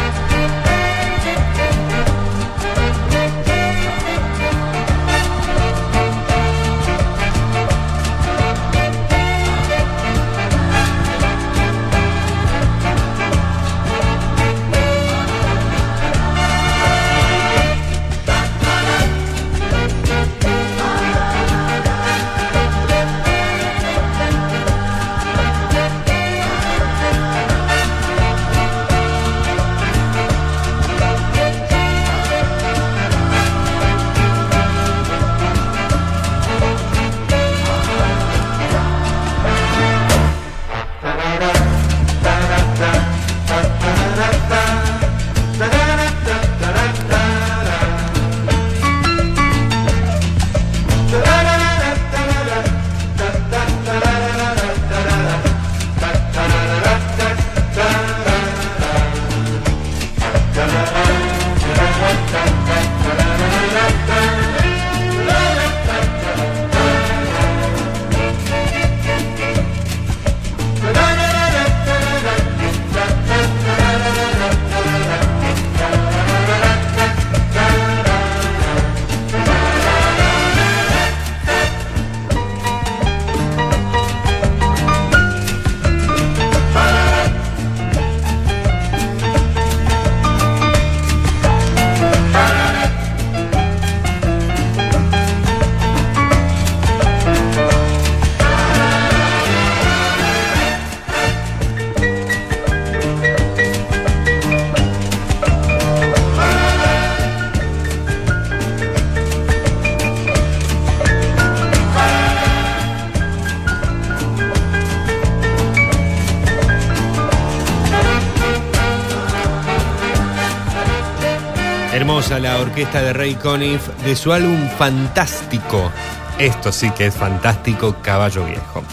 [122.77, 125.91] Orquesta de Ray Conniff de su álbum Fantástico.
[126.39, 128.85] Esto sí que es fantástico, Caballo Viejo.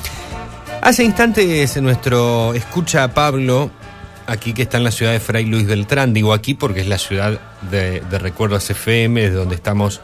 [0.81, 3.72] Hace instantes nuestro escucha Pablo,
[4.26, 6.97] aquí que está en la ciudad de Fray Luis Beltrán, digo aquí porque es la
[6.97, 7.38] ciudad
[7.69, 9.99] de, de Recuerdos FM, desde donde estamos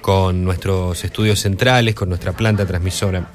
[0.00, 3.28] con nuestros estudios centrales, con nuestra planta transmisora.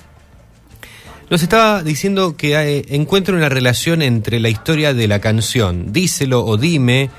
[1.29, 6.43] Nos estaba diciendo que eh, encuentra una relación entre la historia de la canción Díselo
[6.43, 7.11] o Dime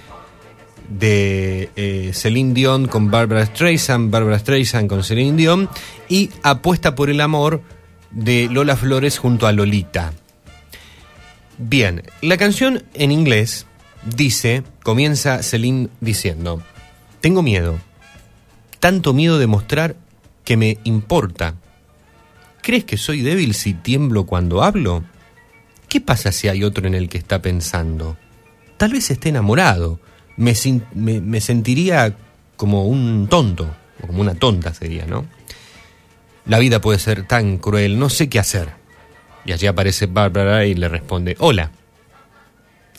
[0.99, 5.69] de eh, Celine Dion con Barbara Streisand, Barbara Streisand con Celine Dion
[6.09, 7.63] y Apuesta por el amor
[8.11, 10.13] de Lola Flores junto a Lolita.
[11.59, 13.67] Bien, la canción en inglés
[14.05, 16.63] dice, comienza Celine diciendo,
[17.21, 17.79] tengo miedo,
[18.79, 19.97] tanto miedo de mostrar
[20.45, 21.55] que me importa.
[22.63, 25.05] ¿Crees que soy débil si tiemblo cuando hablo?
[25.89, 28.17] ¿Qué pasa si hay otro en el que está pensando?
[28.77, 30.01] Tal vez esté enamorado.
[30.37, 30.55] Me,
[30.95, 32.17] me sentiría
[32.57, 35.27] como un tonto, o como una tonta sería, ¿no?
[36.47, 38.71] La vida puede ser tan cruel, no sé qué hacer.
[39.45, 41.71] Y allí aparece Bárbara y le responde, hola.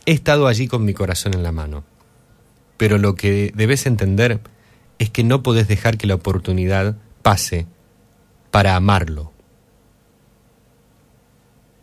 [0.05, 1.83] He estado allí con mi corazón en la mano.
[2.77, 4.39] Pero lo que debes entender
[4.99, 7.65] es que no podés dejar que la oportunidad pase
[8.51, 9.31] para amarlo.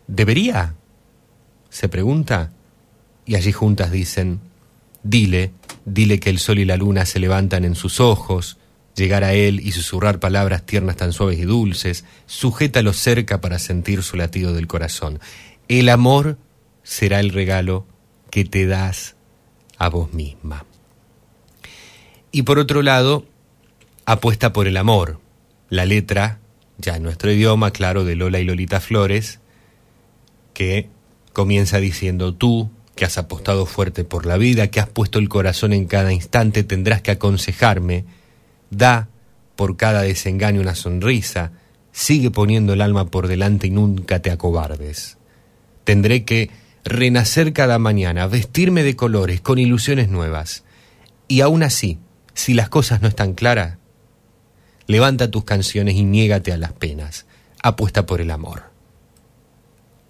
[0.07, 0.75] ¿Debería?
[1.71, 2.53] Se pregunta.
[3.25, 4.41] Y allí juntas dicen,
[5.03, 5.53] dile,
[5.85, 8.59] dile que el sol y la luna se levantan en sus ojos,
[8.95, 14.03] llegar a él y susurrar palabras tiernas tan suaves y dulces, sujétalo cerca para sentir
[14.03, 15.21] su latido del corazón.
[15.69, 16.39] El amor
[16.83, 17.87] será el regalo
[18.31, 19.17] que te das
[19.79, 20.65] a vos misma.
[22.31, 23.27] Y por otro lado,
[24.05, 25.21] apuesta por el amor.
[25.69, 26.41] La letra,
[26.79, 29.41] ya en nuestro idioma, claro, de Lola y Lolita Flores,
[30.55, 30.89] que
[31.33, 35.73] comienza diciendo tú, que has apostado fuerte por la vida, que has puesto el corazón
[35.73, 38.05] en cada instante, tendrás que aconsejarme,
[38.71, 39.09] da
[39.57, 41.53] por cada desengaño una sonrisa,
[41.93, 45.19] sigue poniendo el alma por delante y nunca te acobardes.
[45.85, 46.51] Tendré que
[46.85, 50.65] renacer cada mañana, vestirme de colores, con ilusiones nuevas.
[51.29, 51.99] Y aún así,
[52.35, 53.79] si las cosas no están claras,
[54.87, 57.27] levanta tus canciones y niégate a las penas.
[57.63, 58.71] Apuesta por el amor.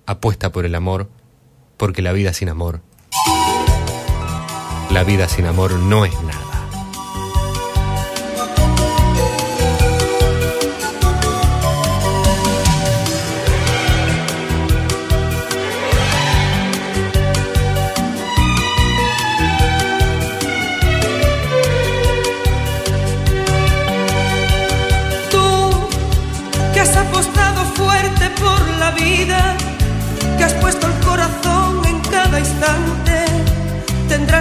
[0.07, 1.11] Apuesta por el amor,
[1.83, 2.81] porque la vida sin amor,
[4.91, 6.52] la vida sin amor no es nada.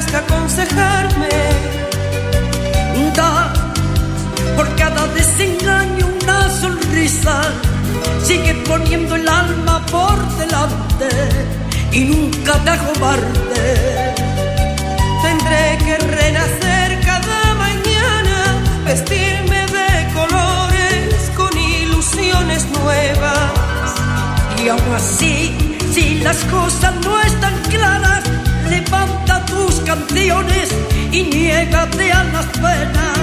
[0.05, 1.29] Que aconsejarme.
[3.15, 3.51] Da
[4.55, 7.41] por cada desengaño una sonrisa.
[8.23, 11.09] Sigue poniendo el alma por delante
[11.91, 14.15] y nunca te acobarde.
[15.23, 18.37] Tendré que renacer cada mañana,
[18.85, 23.91] vestirme de colores con ilusiones nuevas.
[24.63, 25.53] Y aún así,
[25.93, 28.23] si las cosas no están claras,
[28.69, 29.20] levanta
[29.95, 30.69] canciones
[31.11, 33.19] y niégate a las penas.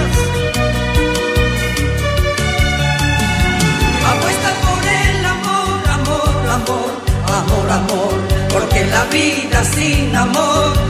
[4.11, 6.91] Apuesta por el amor, amor, amor,
[7.39, 8.13] amor, amor,
[8.53, 10.88] porque la vida sin amor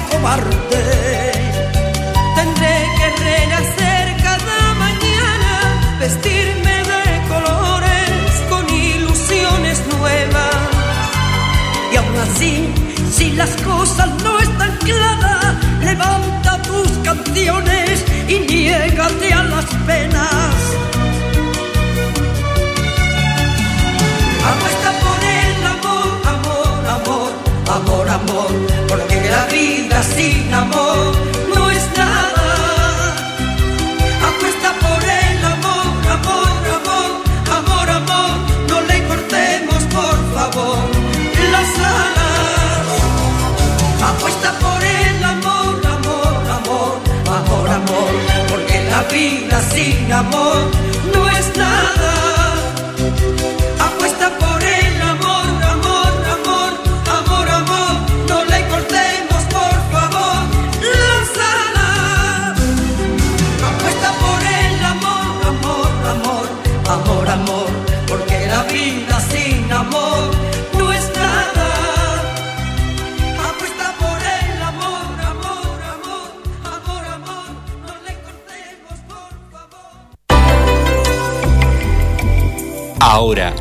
[0.00, 0.84] acobarde.
[2.36, 5.52] Tendré que renacer cada mañana,
[5.98, 10.56] vestirme de colores con ilusiones nuevas.
[11.92, 12.52] Y aún así,
[13.16, 20.54] si las cosas no están claras, levanta tus canciones y niégate a las penas.
[24.50, 27.30] Apuesta por el amor, amor, amor,
[27.76, 28.50] amor, amor,
[28.88, 31.12] porque la vida sin amor
[31.54, 32.48] no es nada.
[34.28, 37.10] Apuesta por el amor, amor, amor,
[37.58, 38.30] amor, amor,
[38.68, 40.78] no le cortemos por favor
[41.52, 41.70] las
[42.00, 42.86] alas.
[44.10, 47.00] Apuesta por el amor, amor, amor,
[47.38, 48.10] amor, amor,
[48.48, 50.89] porque la vida sin amor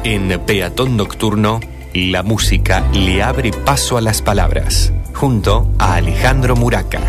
[0.04, 1.60] en Peatón Nocturno,
[1.94, 7.02] la música le abre paso a las palabras, junto a Alejandro Muraca.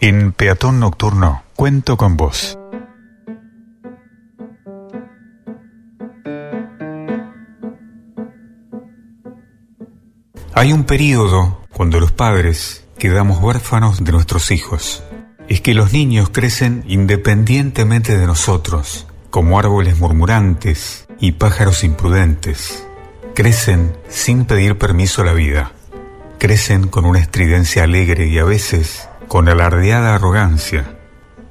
[0.00, 2.58] En Peatón Nocturno, cuento con vos.
[10.54, 15.02] Hay un periodo cuando los padres quedamos huérfanos de nuestros hijos.
[15.52, 22.86] Es que los niños crecen independientemente de nosotros, como árboles murmurantes, y pájaros imprudentes.
[23.34, 25.72] Crecen sin pedir permiso a la vida.
[26.38, 30.96] Crecen con una estridencia alegre y a veces con alardeada arrogancia.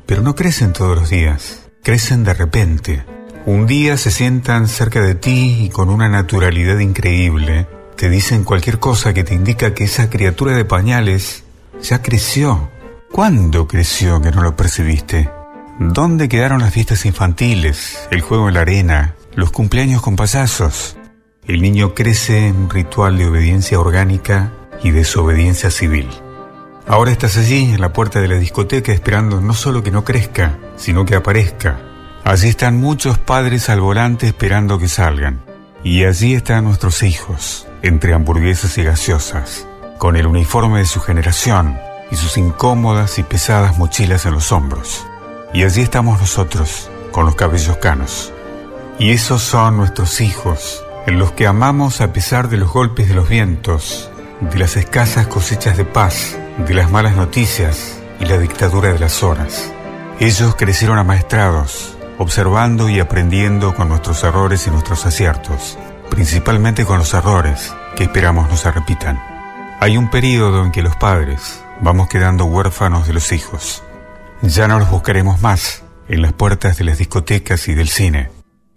[0.07, 3.05] Pero no crecen todos los días, crecen de repente.
[3.45, 7.67] Un día se sientan cerca de ti y con una naturalidad increíble
[7.97, 11.43] te dicen cualquier cosa que te indica que esa criatura de pañales
[11.83, 12.71] ya creció.
[13.11, 15.29] ¿Cuándo creció que no lo percibiste?
[15.79, 20.95] ¿Dónde quedaron las fiestas infantiles, el juego en la arena, los cumpleaños con payasos?
[21.45, 26.07] El niño crece en un ritual de obediencia orgánica y desobediencia civil.
[26.87, 30.57] Ahora estás allí, en la puerta de la discoteca, esperando no solo que no crezca,
[30.77, 31.81] sino que aparezca.
[32.23, 35.41] Allí están muchos padres al volante esperando que salgan.
[35.83, 39.67] Y allí están nuestros hijos, entre hamburguesas y gaseosas,
[39.97, 41.77] con el uniforme de su generación
[42.11, 45.07] y sus incómodas y pesadas mochilas en los hombros.
[45.53, 48.33] Y allí estamos nosotros, con los cabellos canos.
[48.99, 53.15] Y esos son nuestros hijos, en los que amamos a pesar de los golpes de
[53.15, 54.11] los vientos,
[54.41, 59.23] de las escasas cosechas de paz, de las malas noticias y la dictadura de las
[59.23, 59.71] horas.
[60.19, 65.79] Ellos crecieron amaestrados, observando y aprendiendo con nuestros errores y nuestros aciertos,
[66.09, 69.19] principalmente con los errores que esperamos no se repitan.
[69.79, 73.83] Hay un periodo en que los padres vamos quedando huérfanos de los hijos.
[74.41, 78.29] Ya no los buscaremos más en las puertas de las discotecas y del cine.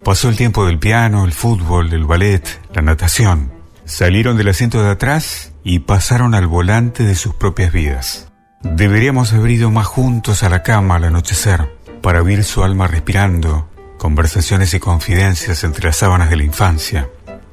[0.03, 3.51] Pasó el tiempo del piano, el fútbol, el ballet, la natación.
[3.85, 8.31] Salieron del asiento de atrás y pasaron al volante de sus propias vidas.
[8.61, 11.71] Deberíamos haber ido más juntos a la cama al anochecer
[12.01, 17.09] para oír su alma respirando, conversaciones y confidencias entre las sábanas de la infancia.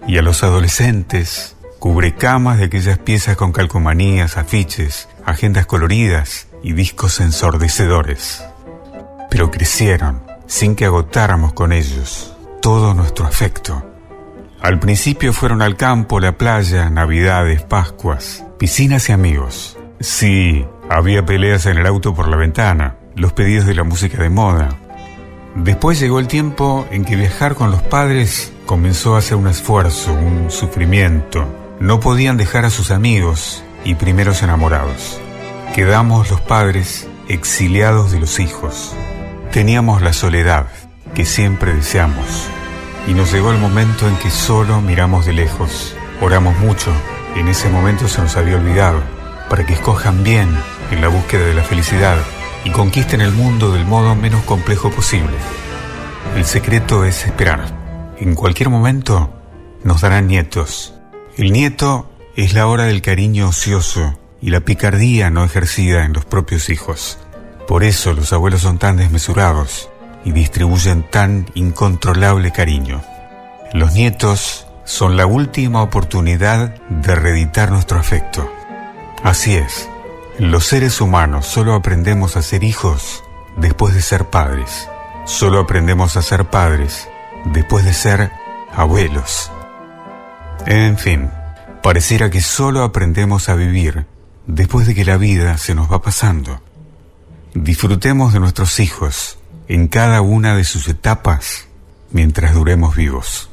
[0.07, 7.19] Y a los adolescentes, cubrecamas de aquellas piezas con calcomanías, afiches, agendas coloridas y discos
[7.19, 8.45] ensordecedores.
[9.29, 13.85] Pero crecieron sin que agotáramos con ellos todo nuestro afecto.
[14.61, 19.77] Al principio fueron al campo, la playa, navidades, pascuas, piscinas y amigos.
[19.99, 24.31] Sí, había peleas en el auto por la ventana, los pedidos de la música de
[24.31, 24.69] moda.
[25.57, 30.15] Después llegó el tiempo en que viajar con los padres comenzó a ser un esfuerzo,
[30.15, 31.62] un sufrimiento.
[31.83, 35.21] No podían dejar a sus amigos y primeros enamorados.
[35.75, 38.95] Quedamos los padres exiliados de los hijos.
[39.51, 40.69] Teníamos la soledad
[41.13, 42.47] que siempre deseamos.
[43.09, 45.97] Y nos llegó el momento en que solo miramos de lejos.
[46.21, 46.93] Oramos mucho.
[47.35, 49.01] En ese momento se nos había olvidado.
[49.51, 50.57] Para que escojan bien
[50.93, 52.19] en la búsqueda de la felicidad
[52.63, 55.35] y conquisten el mundo del modo menos complejo posible.
[56.37, 58.15] El secreto es esperar.
[58.19, 59.33] En cualquier momento
[59.83, 60.95] nos darán nietos.
[61.37, 66.27] El nieto es la hora del cariño ocioso y la picardía no ejercida en los
[66.27, 67.19] propios hijos.
[67.67, 69.89] Por eso los abuelos son tan desmesurados
[70.25, 73.03] y distribuyen tan incontrolable cariño.
[73.73, 78.53] Los nietos son la última oportunidad de reeditar nuestro afecto.
[79.23, 79.89] Así es,
[80.39, 83.23] los seres humanos solo aprendemos a ser hijos
[83.57, 84.89] después de ser padres.
[85.25, 87.09] Solo aprendemos a ser padres
[87.47, 88.33] después de ser
[88.75, 89.52] abuelos.
[90.67, 91.31] En fin,
[91.83, 94.07] pareciera que solo aprendemos a vivir
[94.47, 96.63] después de que la vida se nos va pasando.
[97.55, 101.67] Disfrutemos de nuestros hijos en cada una de sus etapas
[102.11, 103.51] mientras duremos vivos.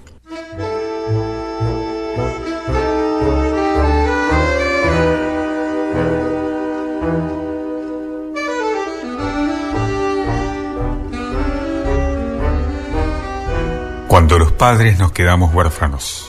[14.08, 16.29] Cuando los padres nos quedamos huérfanos.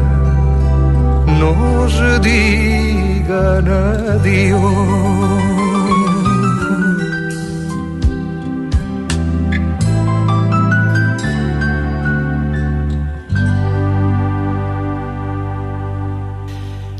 [1.41, 5.01] nos digan adiós.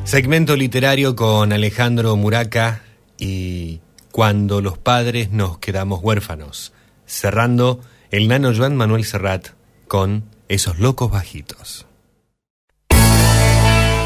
[0.04, 2.82] Segmento literario con Alejandro Muraca
[3.18, 3.80] y
[4.12, 6.74] Cuando los padres nos quedamos huérfanos.
[7.06, 9.50] Cerrando el nano Joan Manuel Serrat
[9.88, 11.86] con Esos locos bajitos.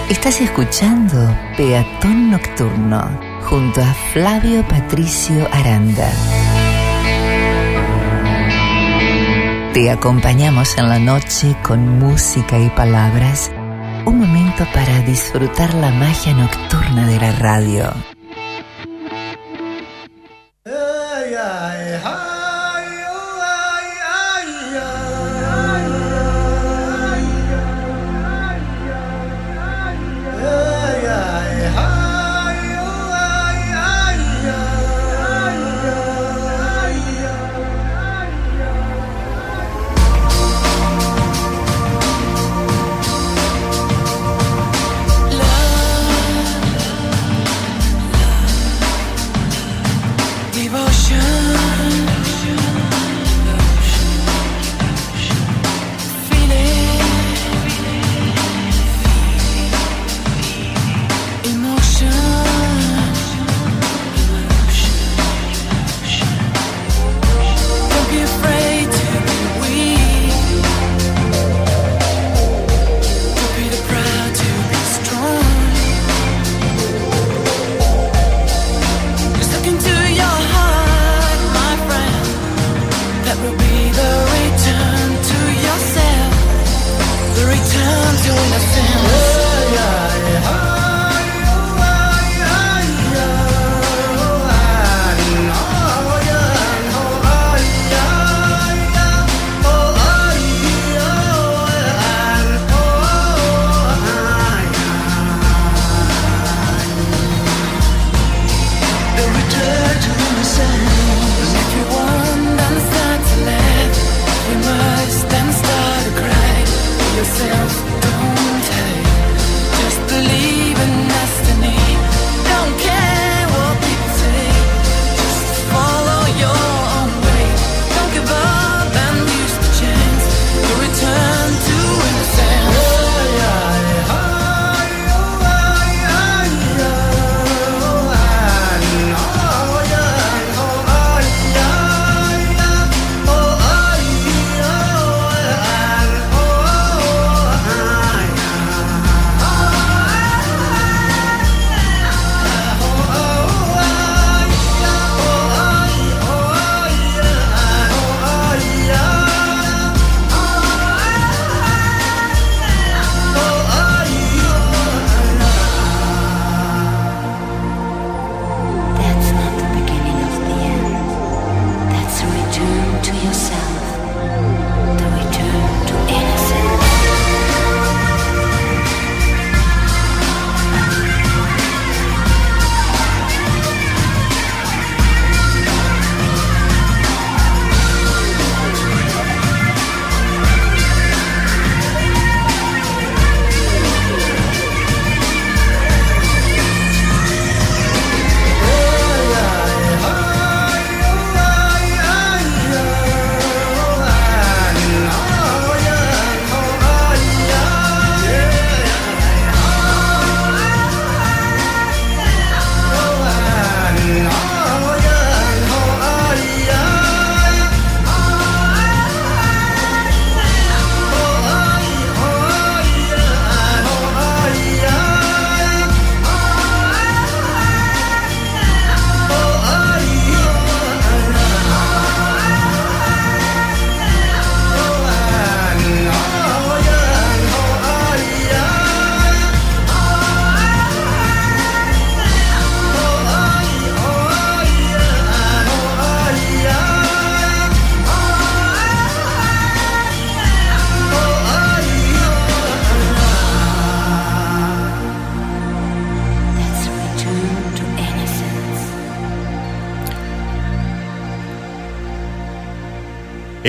[0.09, 6.11] Estás escuchando Peatón Nocturno junto a Flavio Patricio Aranda.
[9.73, 13.51] Te acompañamos en la noche con música y palabras,
[14.05, 18.14] un momento para disfrutar la magia nocturna de la radio.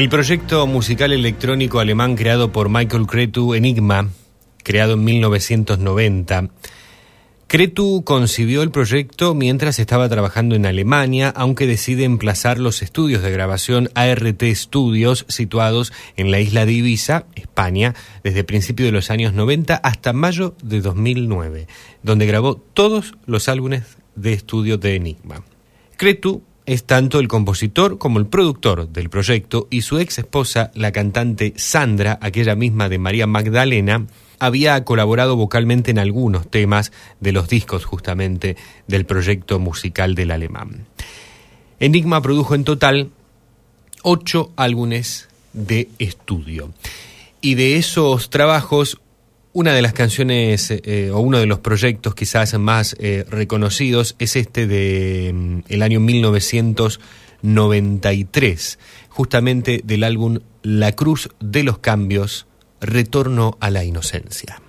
[0.07, 4.09] El proyecto musical electrónico alemán creado por Michael Cretu, Enigma,
[4.63, 6.49] creado en 1990.
[7.49, 13.33] Cretu concibió el proyecto mientras estaba trabajando en Alemania, aunque decide emplazar los estudios de
[13.33, 19.33] grabación ART Studios situados en la isla de Ibiza, España, desde principios de los años
[19.33, 21.67] 90 hasta mayo de 2009,
[22.05, 25.43] donde grabó todos los álbumes de estudio de Enigma.
[25.97, 30.93] Cretu es tanto el compositor como el productor del proyecto y su ex esposa, la
[30.93, 34.07] cantante Sandra, aquella misma de María Magdalena,
[34.39, 38.57] había colaborado vocalmente en algunos temas de los discos justamente
[38.89, 40.87] del proyecto musical del alemán.
[41.79, 43.11] Enigma produjo en total
[44.03, 46.73] ocho álbumes de estudio.
[47.41, 49.01] Y de esos trabajos,
[49.57, 54.37] una de las canciones eh, o uno de los proyectos quizás más eh, reconocidos es
[54.37, 58.79] este de mm, el año 1993,
[59.09, 62.47] justamente del álbum La Cruz de los Cambios,
[62.83, 64.61] Retorno a la Inocencia.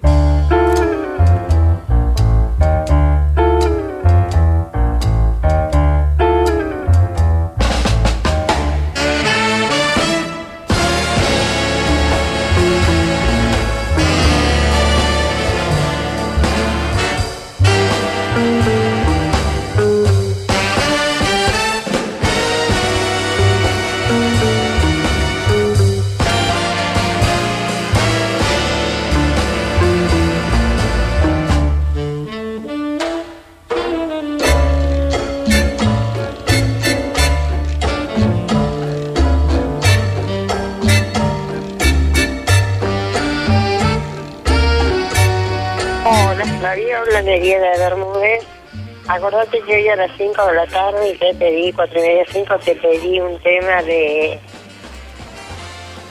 [49.78, 53.20] Hoy a las 5 de la tarde te pedí, 4 y media, 5, te pedí
[53.20, 54.40] un tema de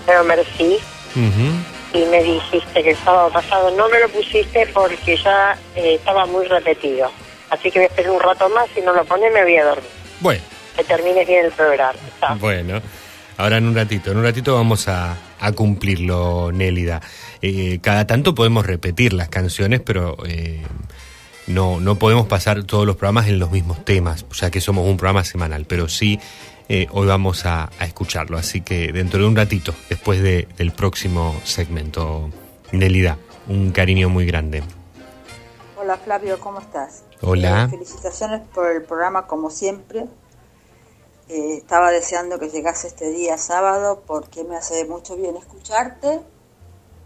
[0.06, 0.78] Pero Mercy
[1.92, 6.26] y me dijiste que el sábado pasado no me lo pusiste porque ya eh, estaba
[6.26, 7.10] muy repetido.
[7.50, 9.64] Así que voy a esperar un rato más, si no lo pones me voy a
[9.64, 9.90] dormir.
[10.20, 10.42] Bueno,
[10.76, 11.98] Que termines bien el programa.
[12.38, 12.80] Bueno.
[13.36, 17.02] Ahora en un ratito, en un ratito vamos a, a cumplirlo, Nélida.
[17.42, 20.62] Eh, cada tanto podemos repetir las canciones, pero eh,
[21.46, 24.96] no, no podemos pasar todos los programas en los mismos temas, ya que somos un
[24.96, 26.18] programa semanal, pero sí
[26.68, 28.36] eh, hoy vamos a, a escucharlo.
[28.36, 32.30] Así que dentro de un ratito, después de- del próximo segmento,
[32.72, 33.18] Nélida,
[33.48, 34.62] un cariño muy grande.
[35.78, 37.04] Hola Flavio, ¿cómo estás?
[37.22, 37.64] Hola.
[37.64, 40.06] Eh, felicitaciones por el programa como siempre.
[41.28, 46.20] Eh, estaba deseando que llegase este día sábado porque me hace mucho bien escucharte,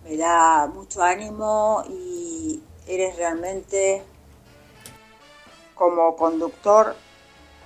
[0.04, 4.02] me da mucho ánimo y eres realmente
[5.80, 6.94] como conductor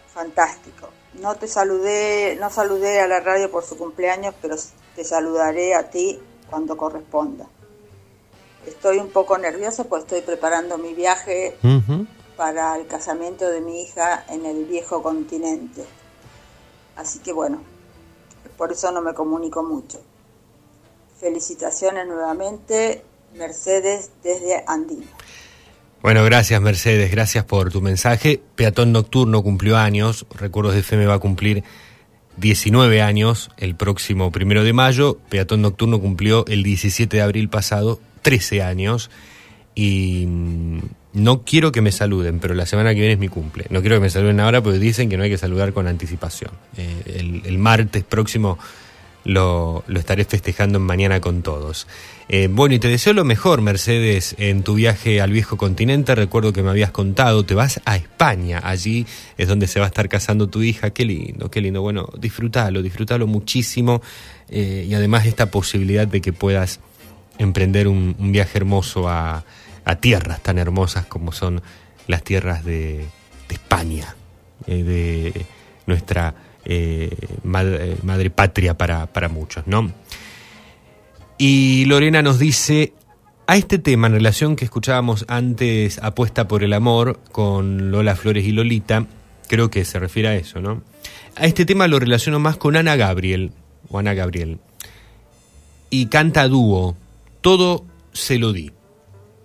[0.06, 0.88] fantástico.
[1.14, 4.54] No te saludé, no saludé a la radio por su cumpleaños, pero
[4.94, 7.44] te saludaré a ti cuando corresponda.
[8.66, 11.58] Estoy un poco nerviosa pues estoy preparando mi viaje
[12.36, 15.84] para el casamiento de mi hija en el viejo continente.
[16.94, 17.62] Así que bueno,
[18.56, 20.00] por eso no me comunico mucho.
[21.18, 25.08] Felicitaciones nuevamente, Mercedes desde Andina.
[26.04, 28.38] Bueno, gracias Mercedes, gracias por tu mensaje.
[28.56, 31.64] Peatón Nocturno cumplió años, Recuerdos de FM va a cumplir
[32.36, 35.16] 19 años el próximo primero de mayo.
[35.30, 39.10] Peatón Nocturno cumplió el 17 de abril pasado 13 años.
[39.74, 40.80] Y mm,
[41.14, 43.64] no quiero que me saluden, pero la semana que viene es mi cumple.
[43.70, 46.50] No quiero que me saluden ahora porque dicen que no hay que saludar con anticipación.
[46.76, 48.58] Eh, el, el martes próximo
[49.24, 51.86] lo, lo estaré festejando mañana con todos.
[52.28, 56.14] Eh, bueno, y te deseo lo mejor, Mercedes, en tu viaje al viejo continente.
[56.14, 58.60] Recuerdo que me habías contado, te vas a España.
[58.64, 59.06] Allí
[59.36, 60.90] es donde se va a estar casando tu hija.
[60.90, 61.82] Qué lindo, qué lindo.
[61.82, 64.00] Bueno, disfrútalo, disfrútalo muchísimo.
[64.48, 66.80] eh, y además esta posibilidad de que puedas
[67.38, 69.44] emprender un, viaje hermoso a,
[70.00, 71.60] tierras tan hermosas como son
[72.06, 73.04] las tierras de,
[73.50, 74.16] España,
[74.66, 75.46] eh, de
[75.86, 76.34] nuestra
[77.44, 79.92] mad- eh, madre patria para, para muchos, ¿no?
[81.46, 82.94] Y Lorena nos dice,
[83.46, 88.46] a este tema, en relación que escuchábamos antes, Apuesta por el Amor, con Lola Flores
[88.46, 89.06] y Lolita,
[89.46, 90.82] creo que se refiere a eso, ¿no?
[91.36, 93.52] A este tema lo relaciono más con Ana Gabriel,
[93.90, 94.58] o Ana Gabriel,
[95.90, 96.96] y canta dúo,
[97.42, 97.84] todo
[98.14, 98.72] se lo di.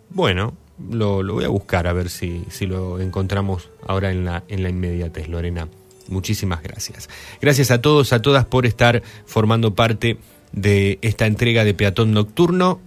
[0.09, 0.53] Bueno,
[0.89, 4.63] lo, lo voy a buscar a ver si, si lo encontramos ahora en la, en
[4.63, 5.67] la inmediatez, Lorena.
[6.07, 7.09] Muchísimas gracias.
[7.41, 10.17] Gracias a todos, a todas por estar formando parte
[10.51, 12.79] de esta entrega de Peatón Nocturno.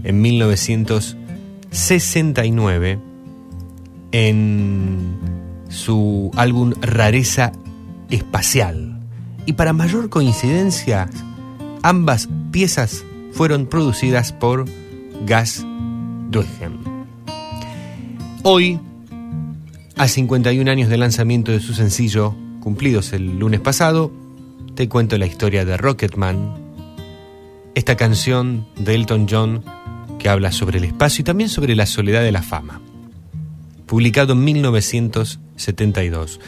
[0.02, 3.15] en 1969
[4.16, 5.18] en
[5.68, 7.52] su álbum Rareza
[8.08, 8.98] Espacial.
[9.44, 11.10] Y para mayor coincidencia,
[11.82, 14.64] ambas piezas fueron producidas por
[15.26, 15.66] Gas
[16.30, 16.78] Duhem.
[18.42, 18.80] Hoy,
[19.98, 24.10] a 51 años del lanzamiento de su sencillo, cumplidos el lunes pasado,
[24.74, 26.54] te cuento la historia de Rocketman,
[27.74, 29.62] esta canción de Elton John
[30.18, 32.80] que habla sobre el espacio y también sobre la soledad de la fama
[33.86, 36.40] publicado en 1972.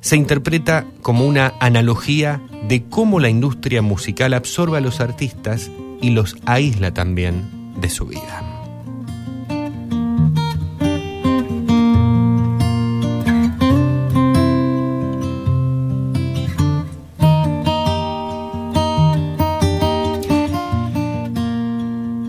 [0.00, 5.70] Se interpreta como una analogía de cómo la industria musical absorbe a los artistas
[6.00, 8.59] y los aísla también de su vida.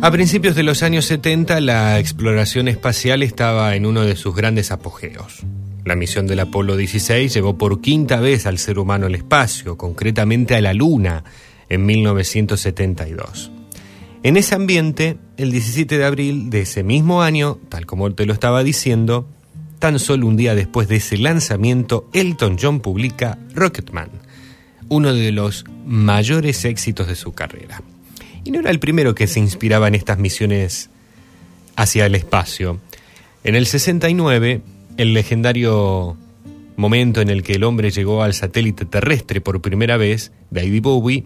[0.04, 4.72] A principios de los años 70, la exploración espacial estaba en uno de sus grandes
[4.72, 5.44] apogeos.
[5.86, 10.56] La misión del Apolo 16 llevó por quinta vez al ser humano al espacio, concretamente
[10.56, 11.24] a la Luna,
[11.70, 13.52] en 1972.
[14.24, 18.34] En ese ambiente, el 17 de abril de ese mismo año, tal como te lo
[18.34, 19.30] estaba diciendo,
[19.78, 24.10] tan solo un día después de ese lanzamiento, Elton John publica Rocketman,
[24.90, 27.84] uno de los mayores éxitos de su carrera.
[28.44, 30.90] Y no era el primero que se inspiraba en estas misiones
[31.76, 32.80] hacia el espacio.
[33.44, 34.62] En el 69,
[34.98, 36.18] el legendario
[36.76, 41.26] momento en el que el hombre llegó al satélite terrestre por primera vez, David Bowie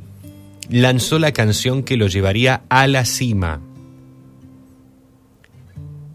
[0.70, 3.62] lanzó la canción que lo llevaría a la cima.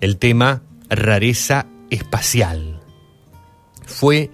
[0.00, 2.80] El tema Rareza Espacial.
[3.86, 4.30] Fue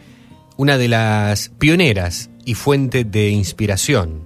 [0.56, 4.25] una de las pioneras y fuente de inspiración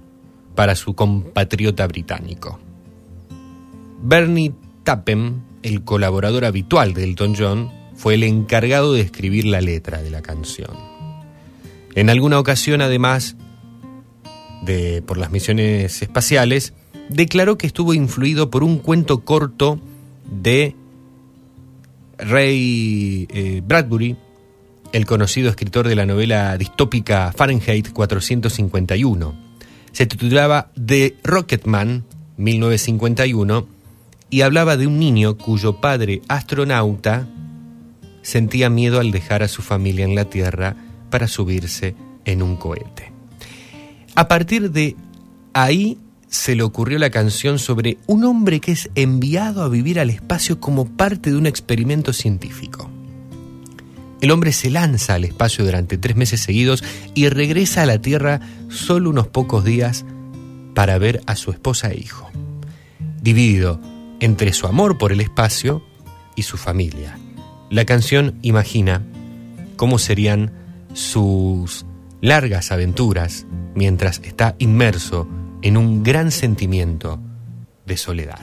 [0.61, 2.59] para su compatriota británico.
[4.03, 10.03] Bernie Tappen, el colaborador habitual de Elton John, fue el encargado de escribir la letra
[10.03, 10.69] de la canción.
[11.95, 13.37] En alguna ocasión, además
[14.61, 16.73] de por las misiones espaciales,
[17.09, 19.81] declaró que estuvo influido por un cuento corto
[20.29, 20.75] de
[22.19, 24.15] Ray eh, Bradbury,
[24.91, 29.40] el conocido escritor de la novela distópica Fahrenheit 451.
[29.91, 32.05] Se titulaba The Rocketman,
[32.37, 33.67] 1951,
[34.29, 37.27] y hablaba de un niño cuyo padre astronauta
[38.21, 40.75] sentía miedo al dejar a su familia en la Tierra
[41.09, 41.95] para subirse
[42.25, 43.11] en un cohete.
[44.15, 44.95] A partir de
[45.53, 45.97] ahí
[46.27, 50.59] se le ocurrió la canción sobre un hombre que es enviado a vivir al espacio
[50.61, 52.89] como parte de un experimento científico.
[54.21, 56.83] El hombre se lanza al espacio durante tres meses seguidos
[57.15, 58.39] y regresa a la Tierra
[58.69, 60.05] solo unos pocos días
[60.75, 62.29] para ver a su esposa e hijo,
[63.21, 63.81] dividido
[64.19, 65.83] entre su amor por el espacio
[66.35, 67.17] y su familia.
[67.71, 69.01] La canción imagina
[69.75, 70.51] cómo serían
[70.93, 71.85] sus
[72.21, 75.27] largas aventuras mientras está inmerso
[75.63, 77.19] en un gran sentimiento
[77.87, 78.41] de soledad.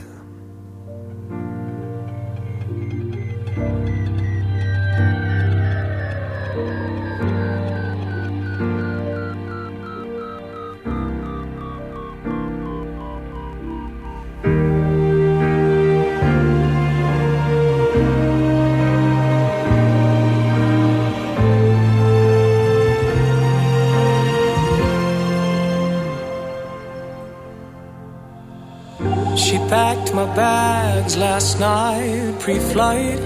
[29.68, 33.20] Packed my bags last night, pre flight.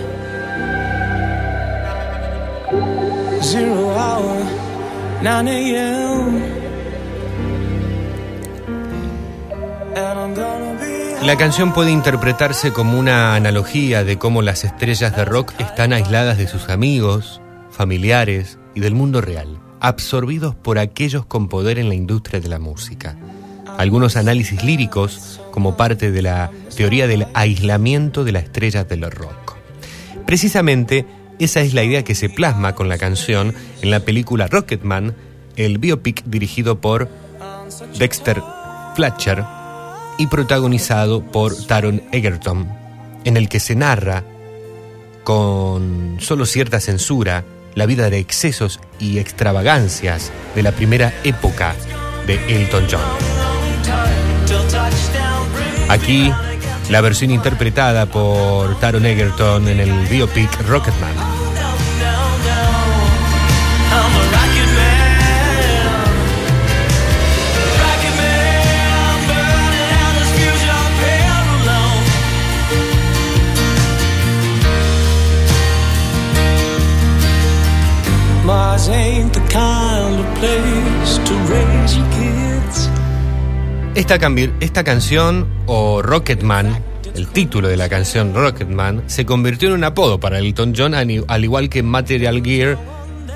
[3.43, 4.43] Zero hour,
[5.23, 6.43] 9 a.m.
[9.94, 11.27] And I'm gonna be.
[11.27, 16.39] La canción puede interpretarse como una analogía de cómo las estrellas de rock están aisladas
[16.39, 17.40] de sus amigos,
[17.70, 22.59] familiares y del mundo real, absorbidos por aquellos con poder en la industria de la
[22.59, 23.16] música.
[23.78, 29.54] Algunos análisis líricos como parte de la teoría del aislamiento de la estrella del rock.
[30.26, 31.06] Precisamente
[31.38, 35.14] esa es la idea que se plasma con la canción en la película Rocketman,
[35.56, 37.08] el biopic dirigido por
[37.98, 38.42] Dexter
[38.94, 39.44] Fletcher
[40.18, 42.68] y protagonizado por Taron Egerton,
[43.24, 44.24] en el que se narra
[45.24, 51.74] con solo cierta censura la vida de excesos y extravagancias de la primera época
[52.26, 53.51] de Elton John.
[55.88, 56.32] Aquí
[56.90, 61.42] la versión interpretada por Taron Egerton en el biopic Rocketman.
[83.94, 84.19] Esta,
[84.60, 86.82] esta canción, o Rocketman,
[87.14, 91.44] el título de la canción Rocketman, se convirtió en un apodo para Elton John, al
[91.44, 92.78] igual que Material Gear,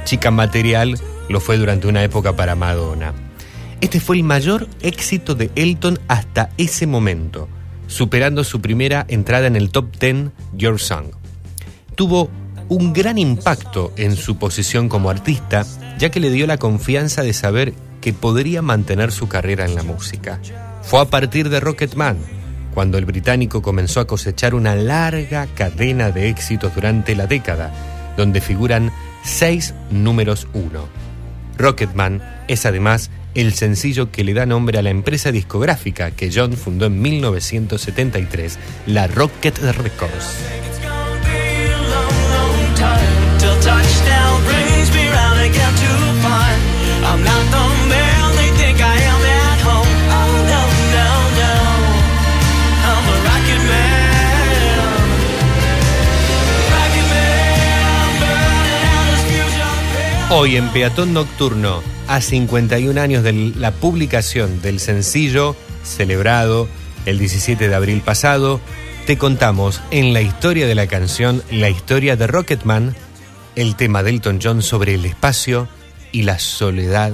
[0.07, 3.13] Chica Material, lo fue durante una época para Madonna.
[3.83, 7.49] Este fue el mayor éxito de Elton hasta ese momento,
[7.87, 11.09] superando su primera entrada en el top 10 Your Song.
[11.97, 12.31] Tuvo
[12.71, 15.67] un gran impacto en su posición como artista,
[15.99, 17.75] ya que le dio la confianza de saber
[18.07, 20.39] que podría mantener su carrera en la música.
[20.83, 22.17] Fue a partir de Rocketman
[22.73, 27.75] cuando el británico comenzó a cosechar una larga cadena de éxitos durante la década,
[28.17, 28.93] donde figuran
[29.25, 30.87] seis números uno.
[31.59, 36.53] Rocketman es además el sencillo que le da nombre a la empresa discográfica que John
[36.53, 38.57] fundó en 1973,
[38.87, 40.96] la Rocket Records.
[60.29, 65.55] Hoy en Peatón Nocturno, a 51 años de la publicación del sencillo
[65.85, 66.67] celebrado
[67.05, 68.61] el 17 de abril pasado,
[69.07, 72.97] te contamos en la historia de la canción la historia de Rocketman,
[73.55, 75.69] el tema de Elton John sobre el espacio
[76.11, 77.13] y la soledad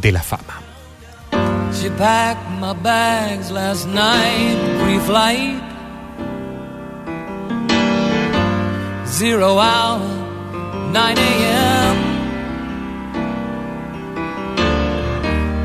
[0.00, 0.62] de la fama.
[1.74, 5.62] She packed my bags last night, pre flight.
[9.06, 10.00] Zero hour,
[10.92, 11.87] 9 a.m.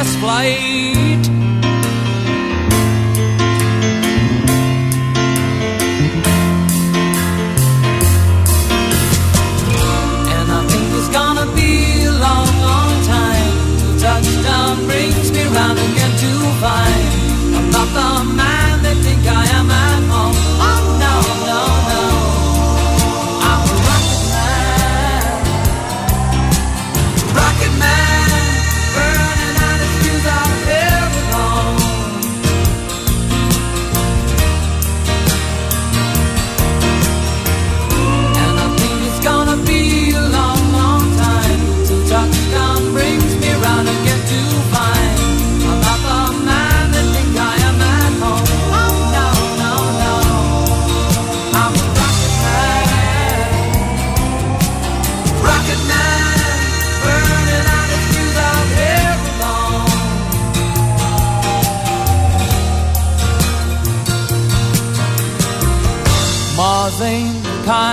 [0.00, 1.28] last flight.
[10.36, 13.52] And I think it's gonna be a long, long time.
[13.78, 16.30] Till touchdown brings me round again to
[16.62, 17.10] find
[17.56, 18.39] I'm not the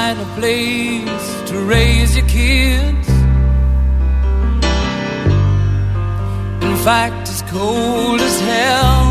[0.07, 3.09] find a place to raise your kids.
[6.67, 9.01] In fact, it's cold as hell,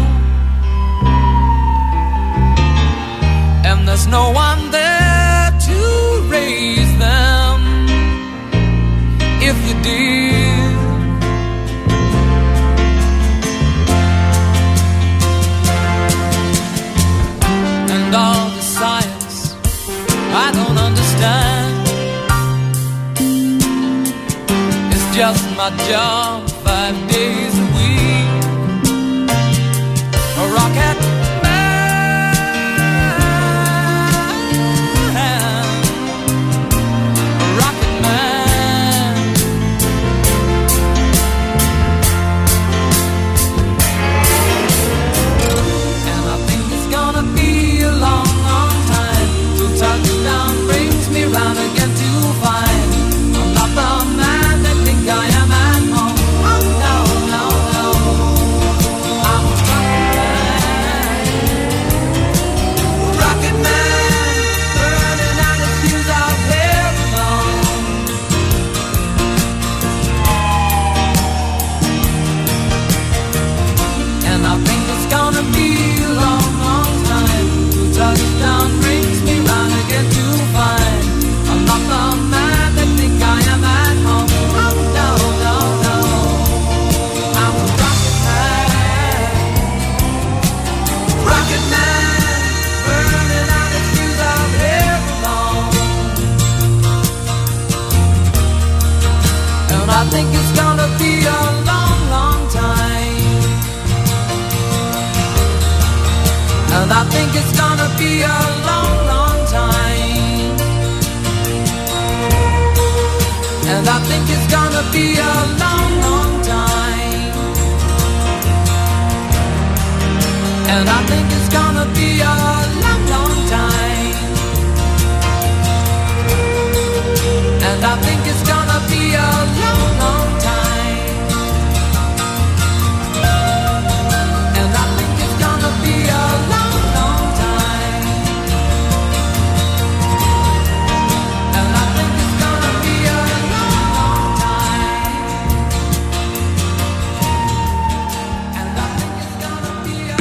[3.67, 4.56] and there's no one.
[25.57, 27.46] my job five days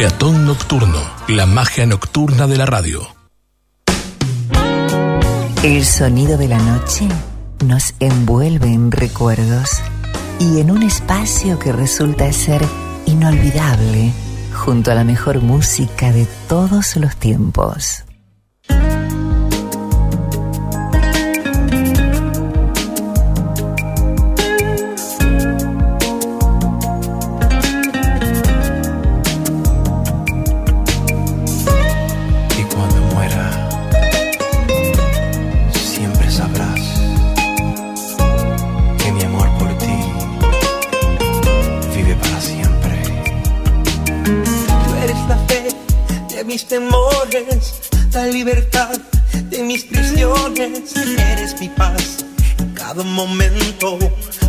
[0.05, 3.07] Nocturno, la magia nocturna de la radio.
[5.63, 7.07] El sonido de la noche
[7.65, 9.71] nos envuelve en recuerdos
[10.39, 12.61] y en un espacio que resulta ser
[13.07, 14.11] inolvidable
[14.53, 18.03] junto a la mejor música de todos los tiempos.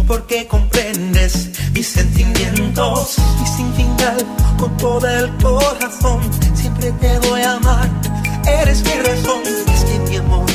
[0.06, 4.16] porque comprendes mis sentimientos y sin final
[4.58, 6.20] con todo el corazón
[6.54, 7.88] siempre te voy a amar.
[8.46, 9.42] Eres mi razón
[9.74, 10.46] es que mi amor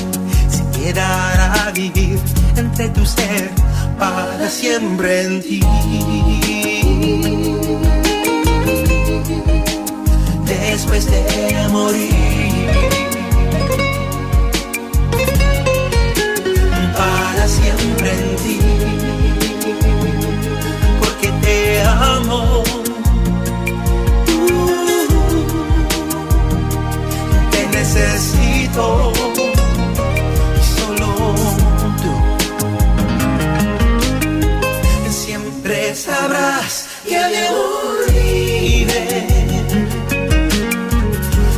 [0.49, 2.19] se quedará vivir
[2.55, 3.51] entre tu ser
[3.99, 5.59] para siempre en ti.
[10.45, 12.50] Después de morir
[17.47, 18.59] Siempre en ti.
[20.99, 22.63] Porque te amo.
[27.51, 29.11] te necesito
[30.75, 31.09] solo
[32.01, 32.13] tú
[35.11, 39.27] siempre sabrás que amor vive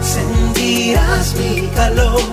[0.02, 2.33] sentirás mi calor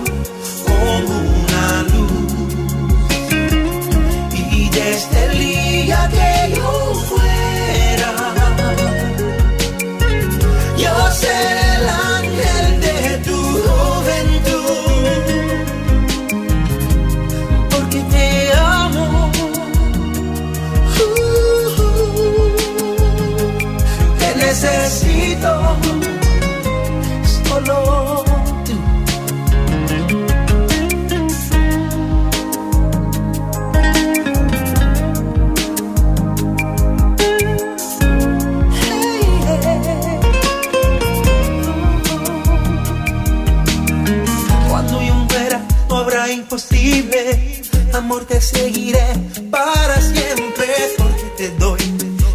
[48.53, 49.07] seguiré
[49.49, 50.67] para siempre.
[50.97, 51.79] Porque te doy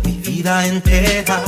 [0.04, 1.42] mi vida entera.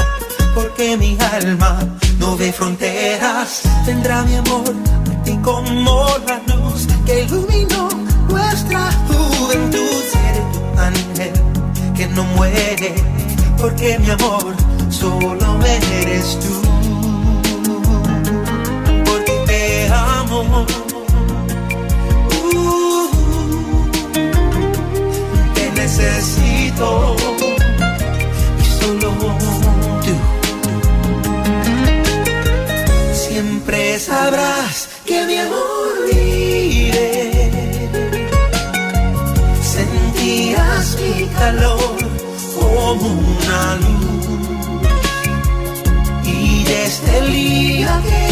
[0.54, 1.78] Porque mi alma
[2.18, 3.62] no ve fronteras.
[3.84, 4.74] Tendrá mi amor
[5.12, 7.88] a ti como la luz que iluminó
[8.28, 10.02] nuestra juventud.
[10.12, 11.32] Seré tu ángel
[11.96, 12.94] que no muere.
[13.60, 14.54] Porque mi amor
[14.90, 16.54] solo eres tú.
[19.04, 20.87] Porque te amo.
[25.98, 27.16] Necesito
[28.60, 29.10] y solo
[30.04, 30.14] tú.
[33.12, 37.30] Siempre sabrás que mi amor vive.
[39.62, 41.96] Sentirás mi calor
[42.58, 44.26] como una luz.
[46.24, 48.27] Y desde el día que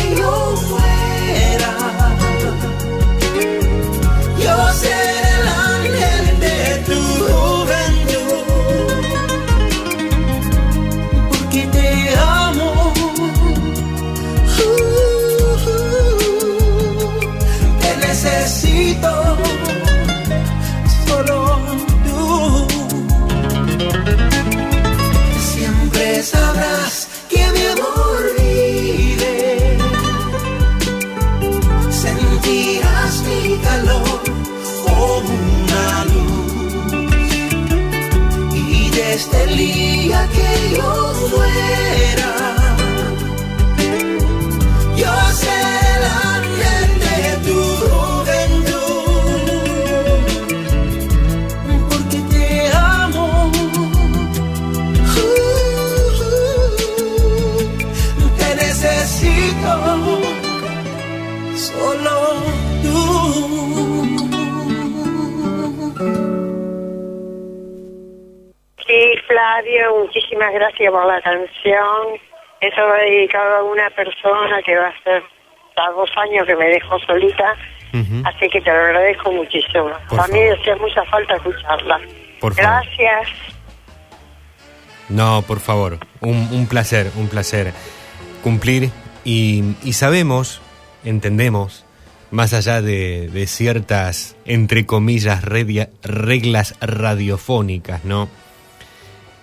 [70.69, 72.21] gracias por la canción.
[72.61, 75.23] Eso va dedicado a una persona que va a ser
[75.77, 77.55] a dos años que me dejó solita,
[78.25, 79.91] así que te lo agradezco muchísimo.
[80.09, 82.01] Por a mí me hacía mucha falta escucharla.
[82.41, 82.83] Por favor.
[82.85, 83.29] Gracias.
[85.09, 87.73] No, por favor, un, un placer, un placer
[88.43, 88.91] cumplir
[89.25, 90.61] y, y sabemos,
[91.05, 91.85] entendemos,
[92.31, 98.29] más allá de, de ciertas, entre comillas, redia- reglas radiofónicas, ¿no?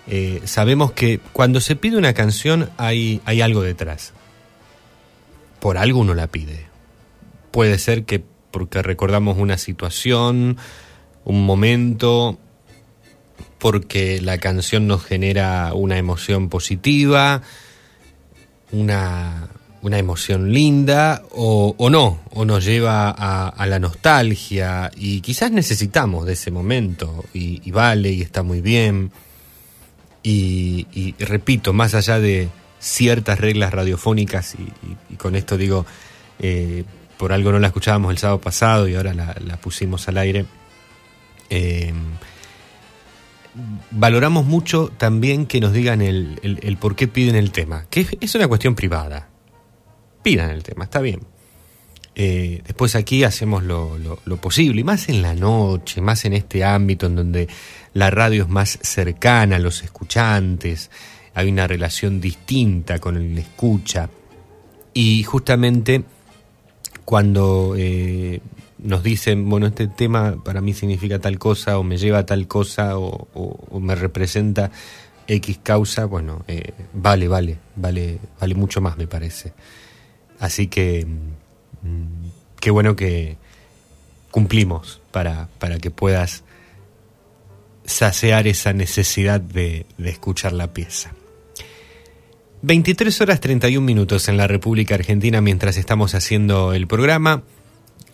[0.07, 4.13] Eh, sabemos que cuando se pide una canción hay, hay algo detrás.
[5.59, 6.65] Por algo uno la pide.
[7.51, 10.57] Puede ser que porque recordamos una situación,
[11.25, 12.37] un momento,
[13.57, 17.41] porque la canción nos genera una emoción positiva,
[18.71, 19.47] una,
[19.81, 25.51] una emoción linda, o, o no, o nos lleva a, a la nostalgia, y quizás
[25.51, 29.11] necesitamos de ese momento, y, y vale, y está muy bien.
[30.23, 32.49] Y, y repito, más allá de
[32.83, 35.85] ciertas reglas radiofónicas, y, con esto digo,
[36.39, 36.83] eh,
[37.17, 40.45] por algo no la escuchábamos el sábado pasado y ahora la, pusimos al aire,
[41.49, 41.93] eh,
[43.91, 48.47] valoramos mucho también que nos digan el, por qué piden el tema, que es, una
[48.47, 49.29] cuestión privada.
[50.21, 51.21] Pidan el tema, está bien.
[52.15, 57.05] Eh, después aquí hacemos lo posible, y más en la noche, más en este ámbito
[57.05, 57.47] en donde
[57.93, 60.89] la radio es más cercana a los escuchantes,
[61.33, 64.09] hay una relación distinta con el escucha.
[64.93, 66.03] Y justamente
[67.05, 68.41] cuando eh,
[68.79, 72.47] nos dicen, bueno, este tema para mí significa tal cosa, o me lleva a tal
[72.47, 74.71] cosa, o, me representa
[75.27, 79.53] X causa, bueno, eh, vale, vale, vale, vale mucho más, me parece.
[80.39, 82.27] Así que mm,
[82.59, 83.37] qué bueno que
[84.31, 86.43] cumplimos para, para que puedas
[87.85, 91.13] saciar esa necesidad de, de escuchar la pieza.
[92.61, 97.43] 23 horas 31 minutos en la República Argentina mientras estamos haciendo el programa.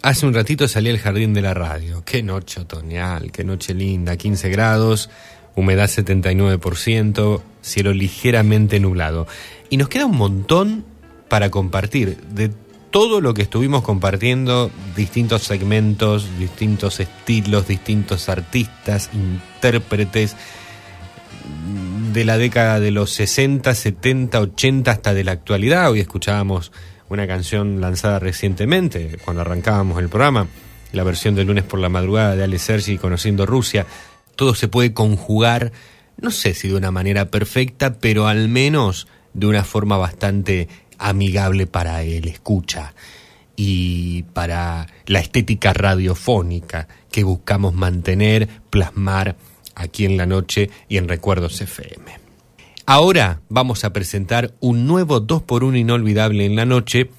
[0.01, 2.03] Hace un ratito salí al jardín de la radio.
[2.06, 5.09] Qué noche otoñal, qué noche linda, 15 grados,
[5.56, 9.27] humedad 79%, cielo ligeramente nublado.
[9.69, 10.85] Y nos queda un montón
[11.27, 12.51] para compartir de
[12.92, 20.35] todo lo que estuvimos compartiendo, distintos segmentos, distintos estilos, distintos artistas, intérpretes,
[22.14, 25.92] de la década de los 60, 70, 80 hasta de la actualidad.
[25.92, 26.72] Hoy escuchábamos
[27.09, 30.48] una canción lanzada recientemente, cuando arrancábamos el programa,
[30.92, 33.85] la versión de lunes por la madrugada de Ale Sergi conociendo Rusia.
[34.35, 35.72] Todo se puede conjugar,
[36.18, 40.68] no sé si de una manera perfecta, pero al menos de una forma bastante
[41.00, 42.94] amigable para el escucha
[43.56, 49.36] y para la estética radiofónica que buscamos mantener, plasmar
[49.76, 52.19] aquí en la noche y en Recuerdos FM.
[52.86, 57.10] Ahora vamos a presentar un nuevo 2x1 inolvidable en la noche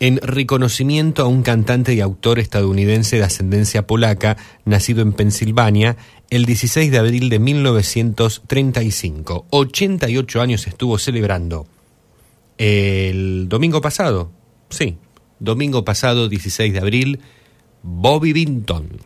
[0.00, 5.96] en reconocimiento a un cantante y autor estadounidense de ascendencia polaca, nacido en Pensilvania
[6.30, 9.46] el 16 de abril de 1935.
[9.50, 11.66] 88 años estuvo celebrando.
[12.58, 14.32] El domingo pasado,
[14.68, 14.96] sí,
[15.38, 17.20] domingo pasado 16 de abril,
[17.82, 19.00] Bobby Vinton.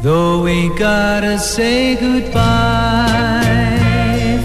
[0.00, 2.42] Though we gotta say goodbye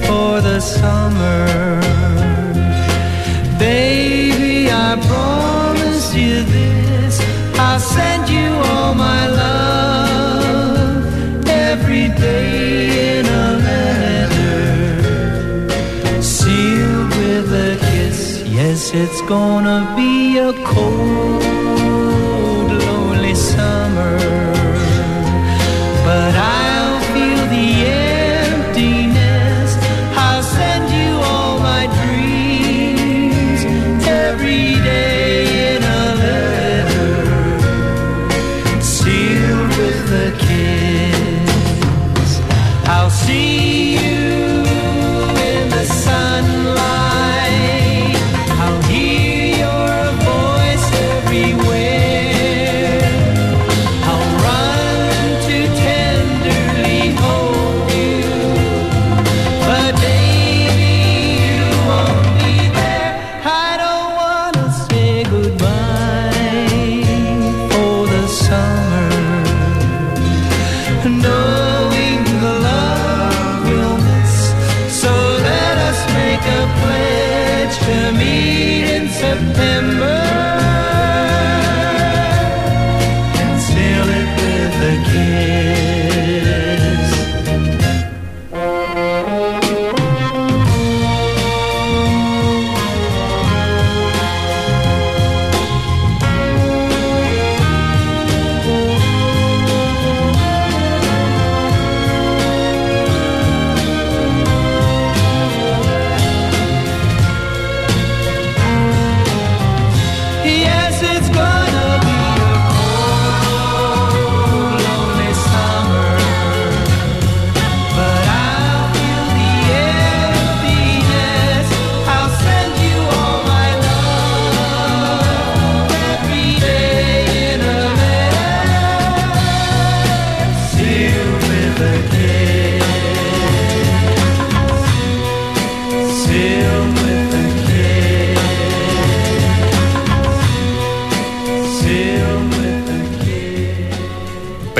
[0.07, 1.81] for the summer,
[7.99, 11.03] send you all my love
[11.67, 14.53] every day in a letter,
[16.21, 18.19] sealed with a kiss.
[18.59, 20.13] Yes, it's gonna be
[20.49, 21.43] a cold,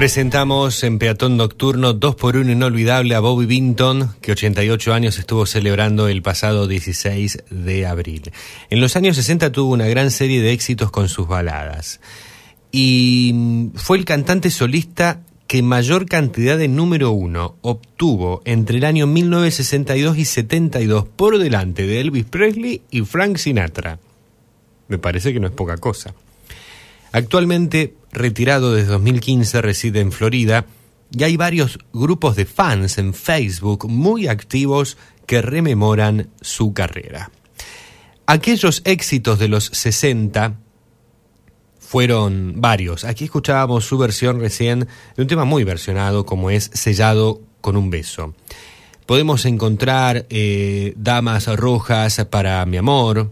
[0.10, 6.24] Presentamos en Peatón Nocturno 2x1 inolvidable a Bobby Vinton, que 88 años estuvo celebrando el
[6.24, 8.32] pasado 16 de abril.
[8.72, 12.02] En los años 60 tuvo una gran serie de éxitos con sus baladas.
[12.72, 18.86] y mm, fue el cantante solista que mayor cantidad de número uno obtuvo entre el
[18.86, 24.00] año 1962 y 72 por delante de Elvis Presley y Frank Sinatra.
[24.88, 26.16] Me parece que no es poca cosa.
[27.12, 30.66] Actualmente, retirado desde 2015, reside en Florida
[31.12, 37.32] y hay varios grupos de fans en Facebook muy activos que rememoran su carrera.
[38.26, 40.60] Aquellos éxitos de los 60
[41.80, 43.04] fueron varios.
[43.04, 47.90] Aquí escuchábamos su versión recién de un tema muy versionado como es Sellado con un
[47.90, 48.36] beso.
[49.08, 53.32] Podemos encontrar eh, Damas Rojas para mi amor,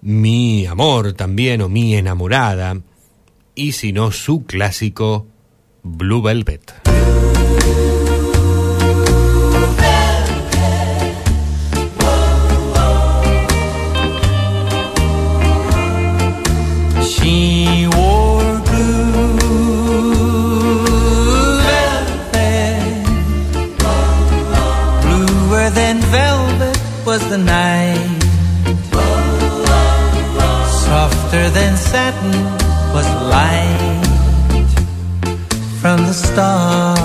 [0.00, 2.80] Mi amor también o Mi enamorada,
[3.54, 5.26] y si no su clásico
[5.82, 6.72] Blue Velvet.
[27.28, 28.07] The night.
[31.58, 32.38] Than satin
[32.94, 34.04] was light
[35.80, 36.98] from the stars.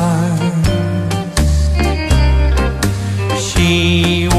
[3.45, 4.30] She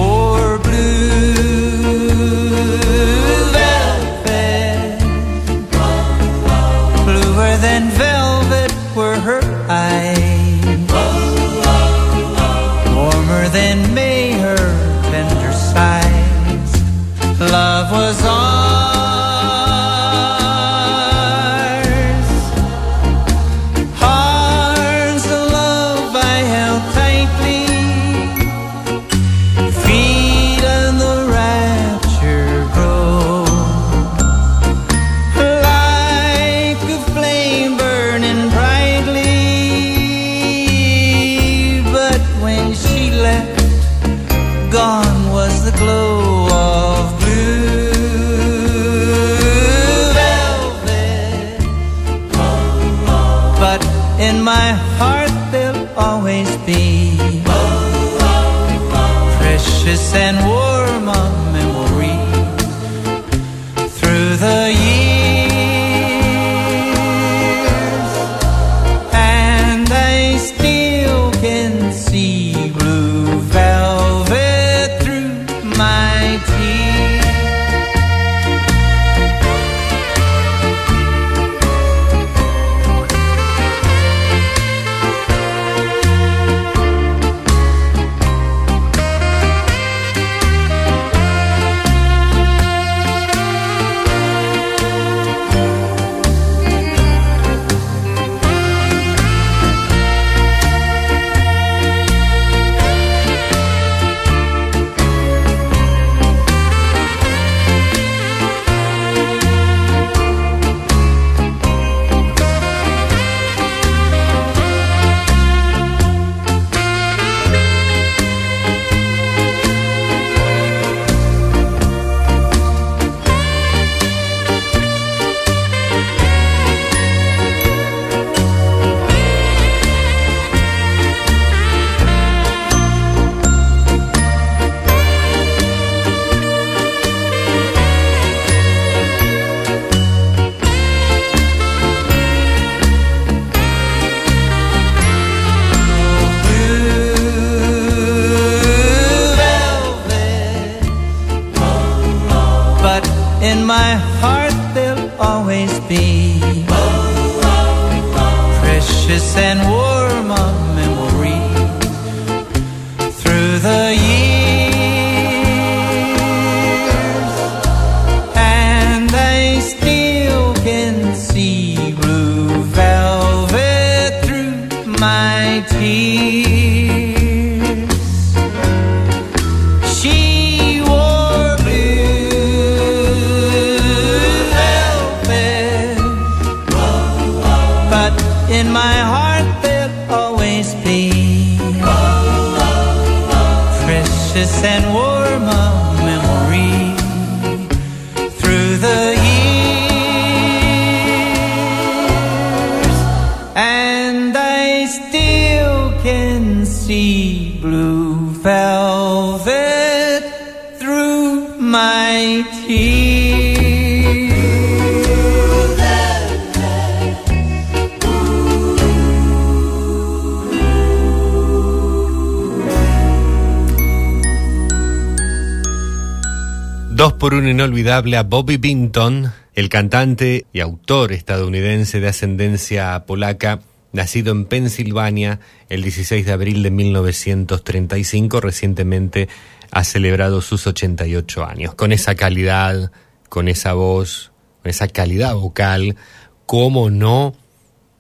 [227.65, 233.61] inolvidable a Bobby Binton, el cantante y autor estadounidense de ascendencia polaca,
[233.91, 239.31] nacido en Pensilvania el 16 de abril de 1935, recientemente
[239.71, 241.75] ha celebrado sus 88 años.
[241.75, 242.93] Con esa calidad,
[243.31, 245.97] con esa voz, con esa calidad vocal,
[246.45, 247.35] ¿cómo no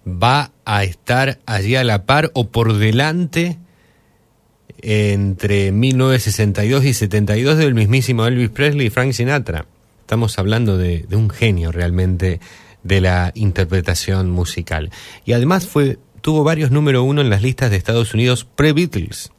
[0.06, 3.56] va a estar allí a la par o por delante
[4.86, 9.64] entre 1962 y 72 del mismísimo Elvis Presley y Frank Sinatra.
[10.00, 12.38] Estamos hablando de, un genio realmente
[12.82, 14.90] de la interpretación musical.
[15.24, 19.32] Y además fue, tuvo varios número uno en las listas de Estados Unidos pre-Beatles.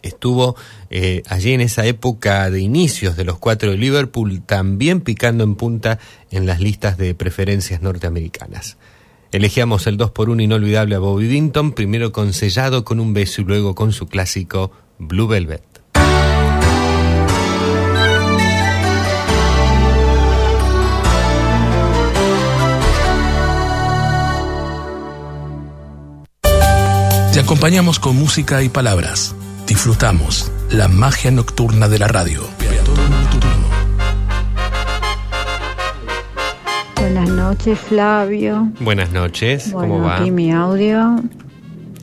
[0.00, 0.56] Estuvo
[0.88, 5.56] eh, allí en esa época de inicios de los cuatro de Liverpool, también picando en
[5.56, 5.98] punta
[6.30, 8.78] en las listas de preferencias norteamericanas.
[9.36, 13.42] Elegíamos el 2 por 1 inolvidable a Bobby Binton, primero con Sellado con un beso
[13.42, 15.62] y luego con su clásico Blue Velvet.
[27.34, 29.34] Te acompañamos con música y palabras.
[29.66, 32.40] Disfrutamos la magia nocturna de la radio.
[37.48, 38.72] Noches, Flavio.
[38.80, 40.16] Buenas noches, Bueno, ¿cómo va?
[40.16, 41.22] aquí mi audio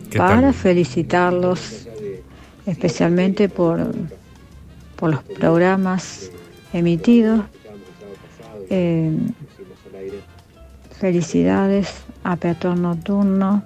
[0.10, 0.54] ¿Qué para tal?
[0.54, 1.86] felicitarlos
[2.66, 3.94] especialmente por,
[4.96, 6.32] por los programas
[6.72, 7.42] emitidos.
[8.70, 9.18] Eh,
[10.98, 13.64] felicidades a Peatón Nocturno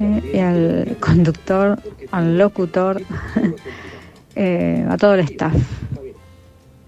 [0.00, 1.78] eh, y al conductor,
[2.10, 3.00] al locutor,
[4.34, 5.54] eh, a todo el staff.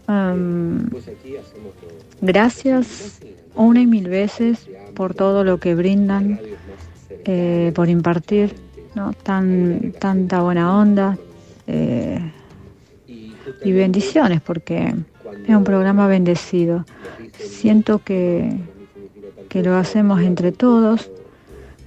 [0.09, 0.89] Um,
[2.23, 3.21] gracias
[3.55, 6.41] una y mil veces por todo lo que brindan,
[7.27, 8.55] eh, por impartir
[8.95, 9.13] ¿no?
[9.13, 11.19] Tan, tanta buena onda
[11.67, 12.21] eh,
[13.07, 14.95] y bendiciones, porque
[15.47, 16.85] es un programa bendecido.
[17.39, 18.59] Siento que,
[19.49, 21.11] que lo hacemos entre todos,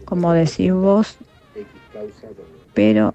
[0.06, 1.18] como decís vos,
[2.74, 3.14] pero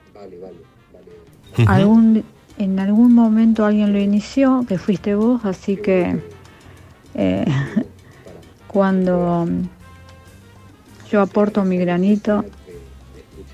[1.66, 2.24] algún,
[2.58, 6.20] en algún momento alguien lo inició, que fuiste vos, así que
[7.14, 7.44] eh,
[8.66, 9.46] cuando
[11.10, 12.44] yo aporto mi granito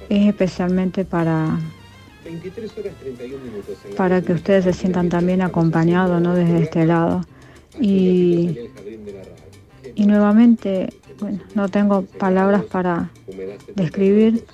[0.09, 1.59] es especialmente para
[3.97, 6.35] para que ustedes se sientan también acompañados ¿no?
[6.35, 7.23] desde este lado
[7.81, 8.59] y,
[9.95, 13.11] y nuevamente bueno, no tengo palabras para
[13.75, 14.45] describir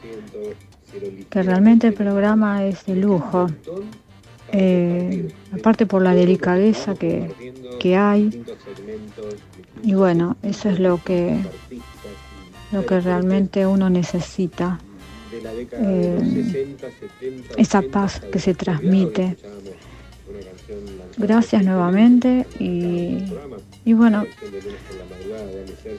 [1.31, 3.49] que realmente el programa es de lujo
[4.53, 7.31] eh, aparte por la delicadeza que,
[7.79, 8.45] que hay.
[9.83, 11.39] Y bueno eso es lo que
[12.73, 14.79] lo que realmente uno necesita
[15.73, 16.77] eh,
[17.57, 19.37] esa paz que se transmite.
[21.17, 23.25] Gracias nuevamente y,
[23.85, 24.25] y bueno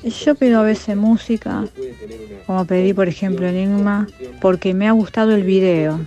[0.04, 1.66] yo pido a veces música
[2.46, 4.08] como pedí por ejemplo Enigma
[4.42, 6.00] porque me ha gustado el video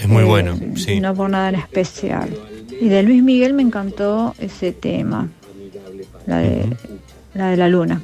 [0.00, 0.98] Es muy eh, bueno, sí.
[0.98, 2.34] no por nada en especial.
[2.80, 5.28] Y de Luis Miguel me encantó ese tema,
[6.26, 6.76] la de,
[7.34, 8.00] la, de la luna.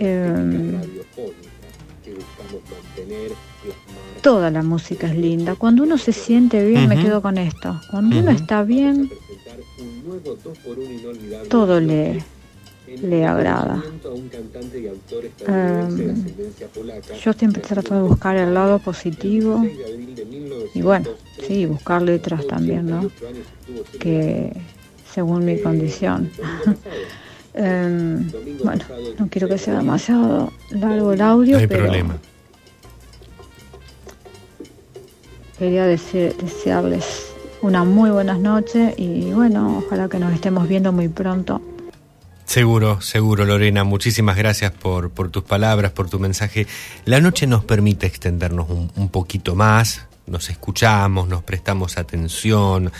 [0.00, 0.74] Eh,
[4.22, 5.54] toda la música es linda.
[5.54, 7.80] Cuando uno se siente bien, me quedo con esto.
[7.92, 9.08] Cuando uno está bien,
[11.48, 12.24] todo le,
[13.02, 13.84] le agrada.
[15.46, 15.88] Eh,
[17.24, 19.64] yo siempre trato de buscar el lado positivo
[20.74, 21.06] y bueno,
[21.46, 23.10] sí, buscar letras también, ¿no?
[23.98, 24.52] Que
[25.12, 26.30] según mi condición.
[27.54, 28.18] Eh,
[28.64, 28.84] bueno,
[29.18, 32.16] no quiero que sea demasiado largo el audio, No hay pero problema.
[35.58, 37.26] quería decir- desearles
[37.62, 41.60] una muy buenas noches y bueno, ojalá que nos estemos viendo muy pronto.
[42.50, 43.84] Seguro, seguro, Lorena.
[43.84, 46.66] Muchísimas gracias por, por tus palabras, por tu mensaje.
[47.04, 52.90] La noche nos permite extendernos un, un poquito más, nos escuchamos, nos prestamos atención.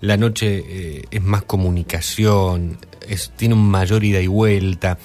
[0.00, 2.78] La noche eh, es más comunicación,
[3.08, 4.98] es, tiene un mayor ida y vuelta,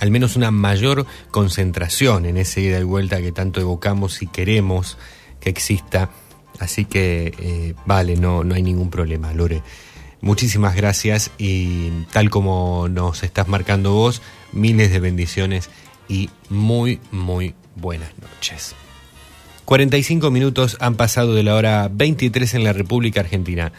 [0.00, 4.98] al menos una mayor concentración en ese ida y vuelta que tanto evocamos y queremos
[5.38, 6.10] que exista.
[6.58, 9.62] Así que, eh, vale, no, no hay ningún problema, Lore.
[10.24, 14.22] Muchísimas gracias y tal como nos estás marcando vos,
[14.52, 15.68] miles de bendiciones
[16.08, 18.74] y muy, muy buenas noches.
[19.66, 23.72] 45 minutos han pasado de la hora 23 en la República Argentina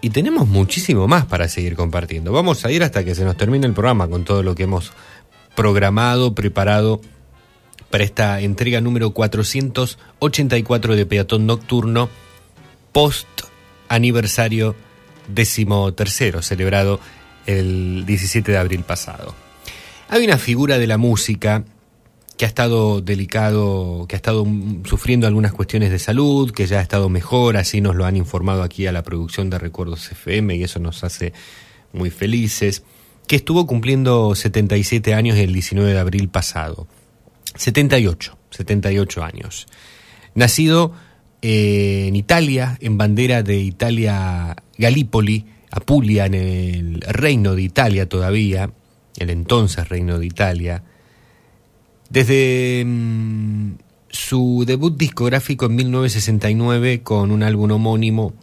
[0.00, 2.32] y tenemos muchísimo más para seguir compartiendo.
[2.32, 4.90] Vamos a ir hasta que se nos termine el programa con todo lo que hemos
[5.54, 7.00] programado, preparado
[7.92, 12.08] para esta entrega número 484 de Peatón Nocturno,
[12.90, 13.28] post
[13.88, 14.74] aniversario
[15.32, 17.00] decimotercero, celebrado
[17.46, 19.34] el 17 de abril pasado.
[20.08, 21.64] Hay una figura de la música
[22.36, 24.46] que ha estado delicado, que ha estado
[24.84, 28.62] sufriendo algunas cuestiones de salud, que ya ha estado mejor, así nos lo han informado
[28.62, 31.34] aquí a la producción de Recuerdos FM y eso nos hace
[31.92, 32.82] muy felices,
[33.26, 36.88] que estuvo cumpliendo 77 años el 19 de abril pasado.
[37.56, 39.66] 78, 78 años.
[40.34, 40.94] Nacido
[41.42, 48.70] en Italia, en bandera de Italia Galípoli, Apulia, en el reino de Italia todavía,
[49.16, 50.82] el entonces reino de Italia,
[52.08, 53.72] desde mm,
[54.08, 58.34] su debut discográfico en 1969 con un álbum homónimo,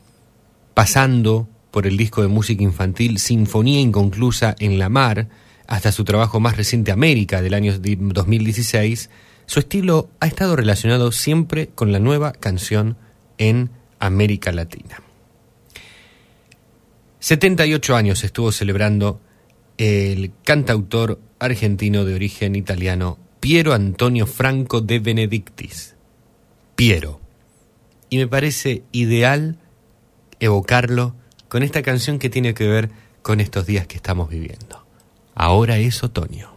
[0.74, 5.28] pasando por el disco de música infantil Sinfonía Inconclusa en la Mar,
[5.68, 9.10] hasta su trabajo más reciente América del año di- 2016,
[9.48, 12.98] su estilo ha estado relacionado siempre con la nueva canción
[13.38, 15.02] en América Latina.
[17.20, 19.20] 78 años estuvo celebrando
[19.78, 25.96] el cantautor argentino de origen italiano Piero Antonio Franco de Benedictis.
[26.76, 27.22] Piero.
[28.10, 29.58] Y me parece ideal
[30.40, 31.16] evocarlo
[31.48, 32.90] con esta canción que tiene que ver
[33.22, 34.86] con estos días que estamos viviendo.
[35.36, 36.57] Ahora es otoño.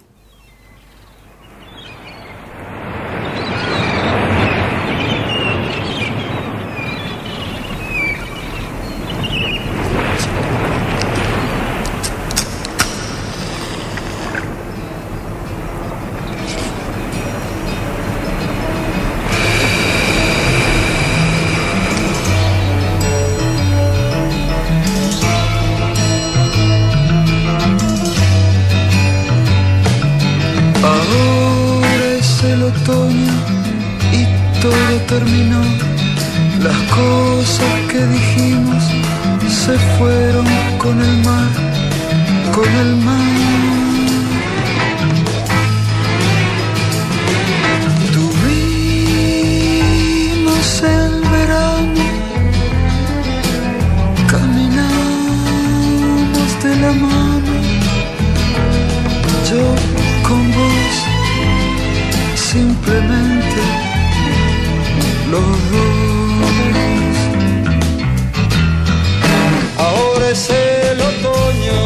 [69.78, 71.80] Ahora es el otoño,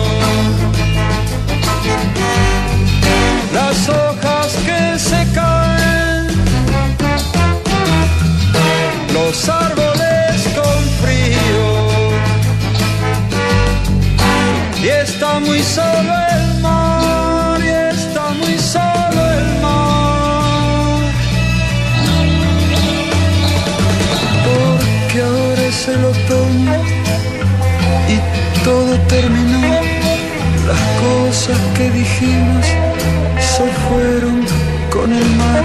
[3.53, 6.27] las hojas que se caen,
[9.13, 11.69] los árboles con frío,
[14.83, 16.34] y está muy solo
[31.47, 32.67] cosas que dijimos
[33.39, 34.47] se fueron
[34.91, 35.65] con el mar,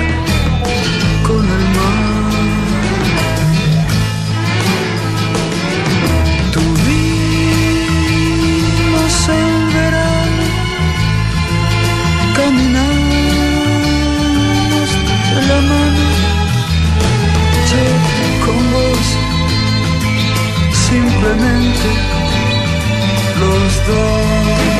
[1.25, 1.97] con el mar.
[6.51, 6.89] Tuvimos
[9.29, 10.43] el verano,
[12.35, 12.89] caminamos
[15.33, 16.05] de la mano,
[17.69, 17.83] yo
[18.45, 19.07] con vos,
[20.89, 21.89] simplemente
[23.39, 24.78] los dos.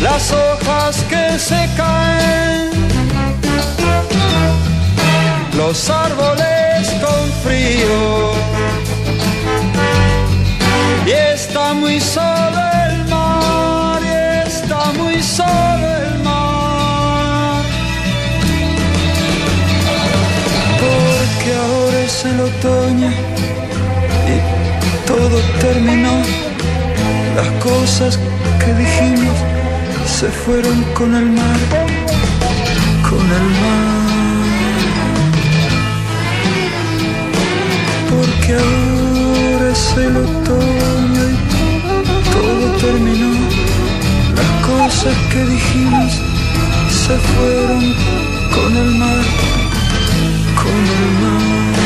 [0.00, 2.70] Las hojas que se caen,
[5.56, 8.32] los árboles con frío,
[11.06, 17.64] y está muy solo el mar, y está muy solo el mar.
[20.82, 23.10] Porque ahora es el otoño
[24.32, 26.22] y todo terminó.
[27.36, 28.18] Las cosas
[28.58, 29.27] que dijimos
[30.20, 31.60] se fueron con el mar,
[33.08, 33.98] con el mar.
[38.10, 41.38] Porque ahora es el otoño y
[42.34, 43.32] todo terminó.
[44.38, 46.12] Las cosas que dijimos
[47.04, 47.84] se fueron
[48.56, 49.24] con el mar,
[50.62, 51.76] con el mar.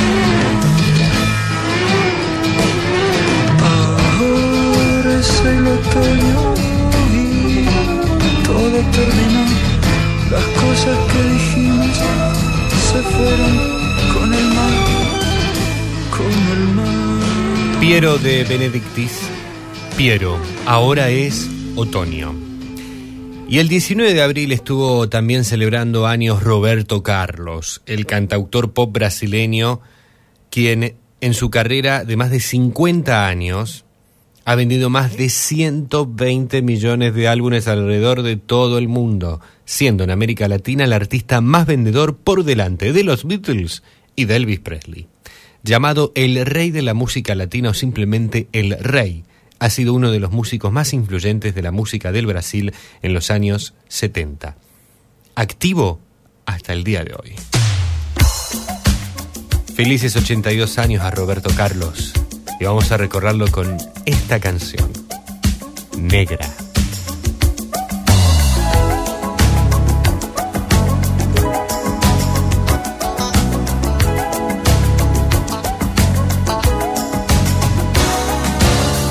[3.74, 6.41] Ahora es el otoño
[8.90, 9.44] terminó.
[10.30, 11.96] Las cosas que dijimos
[12.90, 13.58] se fueron
[14.14, 14.48] con el
[16.10, 17.80] con el.
[17.80, 19.20] Piero de Benedictis.
[19.96, 22.34] Piero, ahora es otoño.
[23.48, 29.80] Y el 19 de abril estuvo también celebrando años Roberto Carlos, el cantautor pop brasileño,
[30.48, 33.84] quien en su carrera de más de 50 años
[34.44, 40.10] ha vendido más de 120 millones de álbumes alrededor de todo el mundo, siendo en
[40.10, 43.82] América Latina el artista más vendedor por delante de los Beatles
[44.16, 45.06] y de Elvis Presley.
[45.62, 49.24] Llamado el rey de la música latina o simplemente el rey,
[49.60, 53.30] ha sido uno de los músicos más influyentes de la música del Brasil en los
[53.30, 54.56] años 70.
[55.36, 56.00] Activo
[56.46, 57.34] hasta el día de hoy.
[59.76, 62.12] Felices 82 años a Roberto Carlos
[62.60, 64.90] y vamos a recordarlo con esta canción,
[65.98, 66.48] Negra.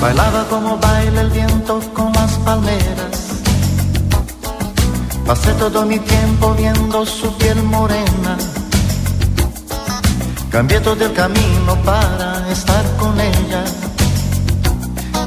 [0.00, 3.42] Bailaba como baila el viento con las palmeras.
[5.26, 8.36] Pasé todo mi tiempo viendo su piel morena.
[10.52, 13.64] Cambié todo el camino para estar con ella.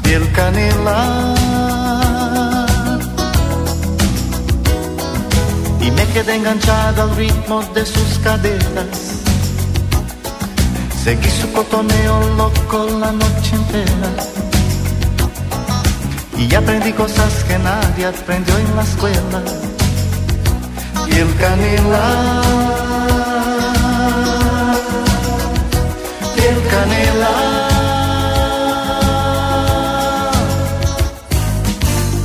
[0.04, 1.34] Piel canela.
[5.80, 8.96] Y me quedé enganchado al ritmo de sus caderas.
[11.02, 14.10] Seguí su cotoneo loco la noche entera.
[16.38, 19.42] Y aprendí cosas que nadie aprendió en la escuela.
[21.08, 22.42] Y el canela,
[26.46, 27.68] y el canela.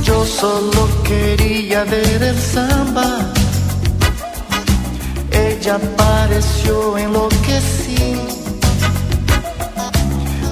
[0.04, 3.08] Yo solo quería ver el samba.
[5.30, 8.16] Ella pareció enloquecí.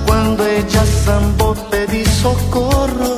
[0.07, 3.15] Cuando ella zambó pedí socorro.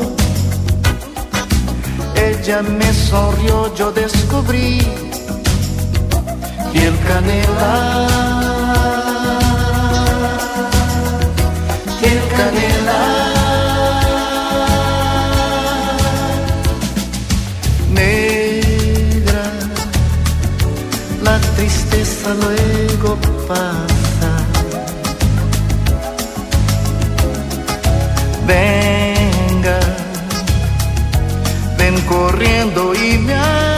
[2.14, 4.80] Ella me sonrió, yo descubrí
[6.72, 8.51] piel canela,
[17.94, 19.42] Negra,
[21.22, 24.30] la tristeza luego pasa.
[28.46, 29.80] Venga
[31.82, 33.71] ven corriendo y me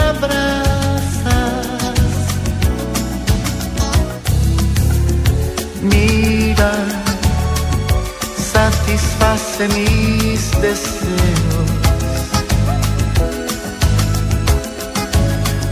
[9.36, 11.00] satisface mis deseos.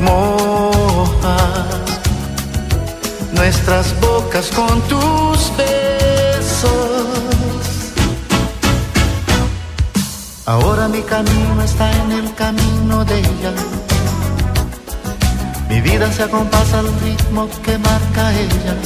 [0.00, 1.36] Moja
[3.34, 6.72] nuestras bocas con tus besos.
[10.46, 13.52] Ahora mi camino está en el camino de ella.
[15.68, 18.76] Mi vida se acompasa al ritmo que marca ella.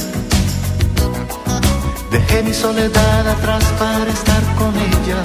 [2.11, 5.23] Dejé mi soledad atrás para estar con ella.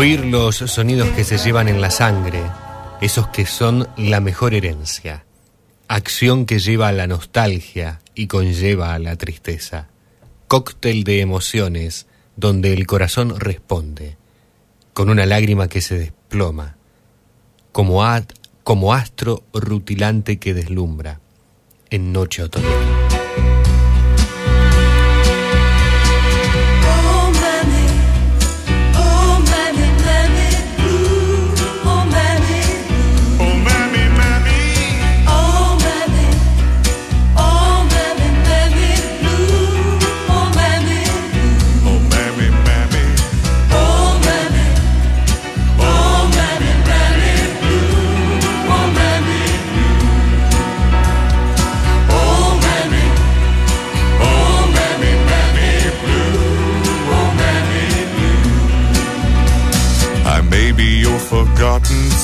[0.00, 2.42] Oír los sonidos que se llevan en la sangre,
[3.02, 5.26] esos que son la mejor herencia.
[5.88, 9.88] Acción que lleva a la nostalgia y conlleva a la tristeza.
[10.48, 14.16] Cóctel de emociones donde el corazón responde,
[14.94, 16.76] con una lágrima que se desploma,
[17.70, 18.02] como,
[18.64, 21.20] como astro rutilante que deslumbra
[21.90, 23.19] en noche otoñal.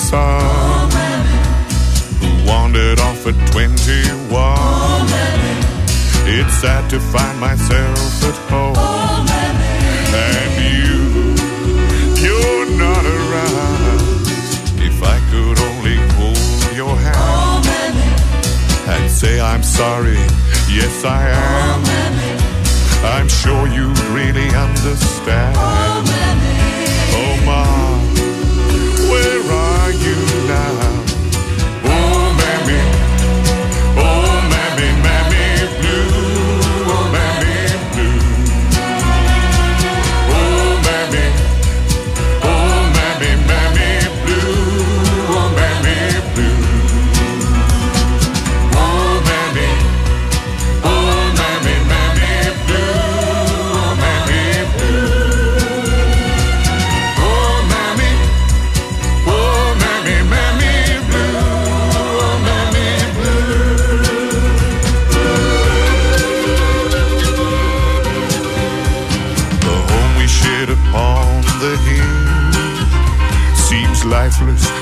[0.07, 0.39] saw.
[0.41, 0.87] Oh,
[2.21, 4.29] who wandered off at 21.
[4.31, 5.07] Oh,
[6.29, 8.77] it's sad to find myself at home.
[10.25, 10.99] And you,
[12.25, 14.27] you're not around.
[14.89, 17.67] If I could only hold your hand
[18.93, 20.21] and say I'm sorry.
[20.79, 21.81] Yes, I am.
[23.15, 25.57] I'm sure you really understand.
[27.19, 27.65] Oh, Ma,
[29.11, 29.96] where are you?
[30.15, 30.86] Now?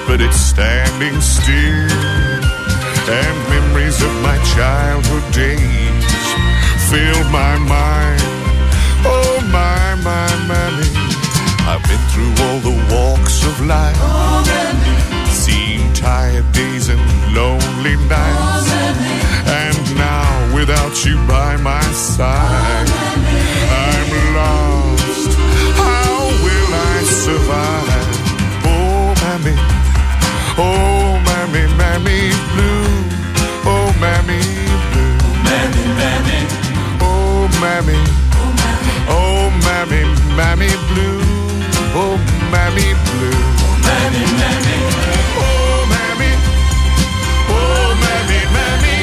[0.07, 1.91] But it's standing still.
[3.07, 6.07] And memories of my childhood days
[6.91, 8.23] fill my mind.
[9.07, 10.89] Oh, my, my, mammy.
[11.69, 13.97] I've been through all the walks of life.
[14.01, 14.45] Oh,
[15.29, 17.01] Seen tired days and
[17.35, 18.69] lonely nights.
[18.71, 25.39] Oh, And now, without you by my side, oh, I'm lost.
[25.77, 27.94] How will I survive?
[30.57, 31.63] Oh, mammy.
[31.65, 32.87] Oh, mammy, blue.
[33.67, 34.41] Oh, mammy
[34.91, 35.17] blue.
[35.47, 36.39] Mammy, mammy.
[37.01, 37.99] Oh, mammy.
[39.09, 40.03] Oh, mammy,
[40.39, 41.21] mammy blue.
[41.97, 42.17] Oh,
[42.51, 43.41] mammy blue.
[43.63, 44.77] Oh, mammy, mammy.
[45.43, 46.33] Oh, mammy.
[47.51, 48.94] Oh, mammy, mammy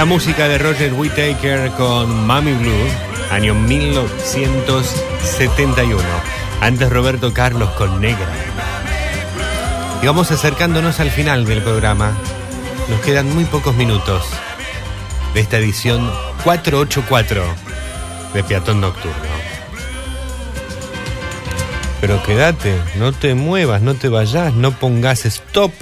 [0.00, 2.88] La música de Roger Whittaker con Mami Blue,
[3.30, 6.02] año 1971.
[6.62, 8.26] Antes Roberto Carlos con Negra.
[10.02, 12.16] Y vamos acercándonos al final del programa.
[12.88, 14.24] Nos quedan muy pocos minutos
[15.34, 16.10] de esta edición
[16.44, 17.44] 484
[18.32, 19.12] de Peatón Nocturno.
[22.00, 25.72] Pero quédate, no te muevas, no te vayas, no pongas stop.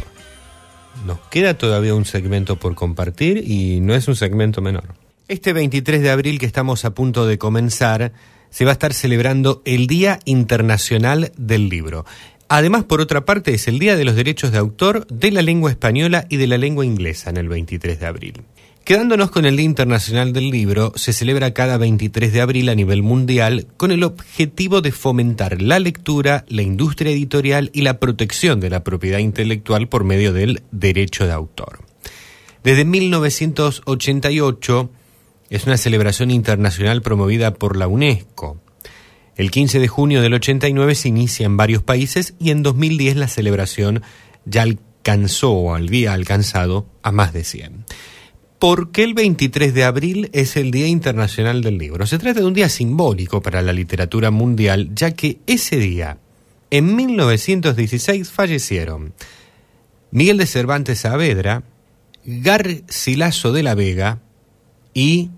[1.08, 4.94] Nos queda todavía un segmento por compartir y no es un segmento menor.
[5.26, 8.12] Este 23 de abril que estamos a punto de comenzar,
[8.50, 12.04] se va a estar celebrando el Día Internacional del Libro.
[12.50, 15.70] Además, por otra parte, es el Día de los Derechos de Autor de la Lengua
[15.70, 18.42] Española y de la Lengua Inglesa en el 23 de abril.
[18.88, 23.02] Quedándonos con el Día Internacional del Libro, se celebra cada 23 de abril a nivel
[23.02, 28.70] mundial con el objetivo de fomentar la lectura, la industria editorial y la protección de
[28.70, 31.80] la propiedad intelectual por medio del derecho de autor.
[32.64, 34.90] Desde 1988
[35.50, 38.58] es una celebración internacional promovida por la UNESCO.
[39.36, 43.28] El 15 de junio del 89 se inicia en varios países y en 2010 la
[43.28, 44.00] celebración
[44.46, 47.84] ya alcanzó o había alcanzado a más de 100.
[48.58, 52.06] ¿Por qué el 23 de abril es el Día Internacional del Libro?
[52.06, 56.18] Se trata de un día simbólico para la literatura mundial, ya que ese día,
[56.70, 59.14] en 1916, fallecieron
[60.10, 61.62] Miguel de Cervantes Saavedra,
[62.24, 64.18] Garcilaso de la Vega
[64.92, 65.30] y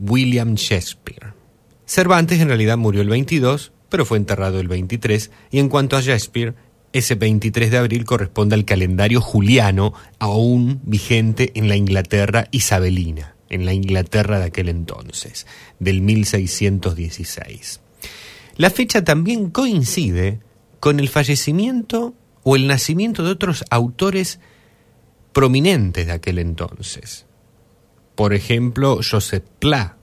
[0.00, 1.34] William Shakespeare.
[1.84, 6.00] Cervantes en realidad murió el 22, pero fue enterrado el 23, y en cuanto a
[6.00, 6.54] Shakespeare,
[6.98, 13.66] ese 23 de abril corresponde al calendario juliano aún vigente en la Inglaterra isabelina, en
[13.66, 15.46] la Inglaterra de aquel entonces,
[15.78, 17.80] del 1616.
[18.56, 20.40] La fecha también coincide
[20.80, 24.40] con el fallecimiento o el nacimiento de otros autores
[25.34, 27.26] prominentes de aquel entonces.
[28.14, 29.98] Por ejemplo, Joseph Pla,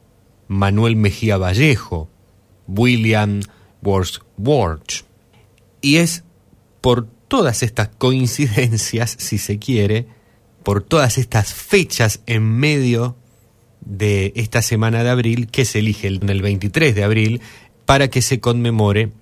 [0.48, 2.10] Manuel Mejía Vallejo,
[2.68, 3.42] William
[3.82, 5.06] Wordsworth.
[5.82, 6.24] Y es
[6.84, 10.06] por todas estas coincidencias, si se quiere,
[10.64, 13.16] por todas estas fechas en medio
[13.80, 17.42] de esta semana de abril que se elige el, el 23 de abril
[17.86, 19.14] para que se conmemore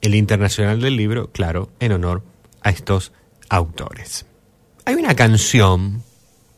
[0.00, 2.24] el Internacional del Libro, claro, en honor
[2.62, 3.12] a estos
[3.50, 4.24] autores.
[4.86, 6.02] Hay una canción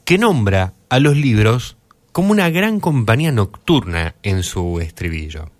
[0.04, 1.76] que nombra a los libros
[2.12, 5.50] como una gran compañía nocturna en su estribillo.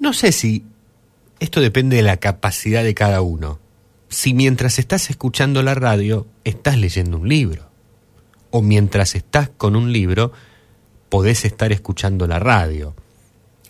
[0.00, 0.64] No sé si
[1.38, 3.60] esto depende de la capacidad de cada uno.
[4.08, 7.68] Si mientras estás escuchando la radio estás leyendo un libro,
[8.50, 10.32] o mientras estás con un libro
[11.08, 12.94] podés estar escuchando la radio.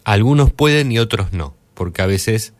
[0.04, 2.54] Algunos pueden y otros no, porque a veces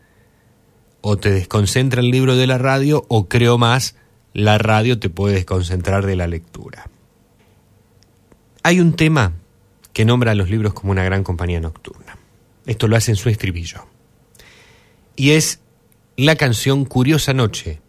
[1.01, 3.95] o te desconcentra el libro de la radio o creo más,
[4.33, 6.89] la radio te puede desconcentrar de la lectura.
[8.63, 9.33] Hay un tema
[9.93, 12.17] que nombra a los libros como una gran compañía nocturna.
[12.65, 13.87] Esto lo hace en su estribillo.
[15.15, 15.61] Y es
[16.25, 17.79] la canción Curiosa Noche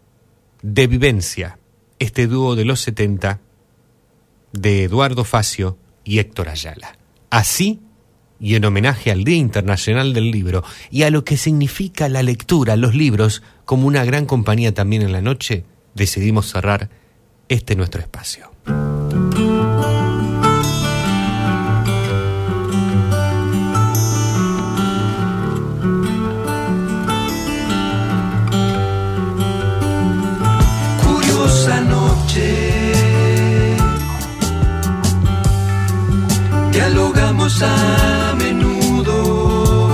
[0.61, 1.59] de Vivencia,
[1.99, 3.41] este dúo de los 70
[4.53, 6.97] de Eduardo Facio y Héctor Ayala.
[7.29, 7.81] Así,
[8.39, 12.77] y en homenaje al Día Internacional del Libro y a lo que significa la lectura,
[12.77, 16.89] los libros, como una gran compañía también en la noche, decidimos cerrar
[17.49, 18.49] este nuestro espacio.
[37.31, 39.87] Dialogamos a menudo.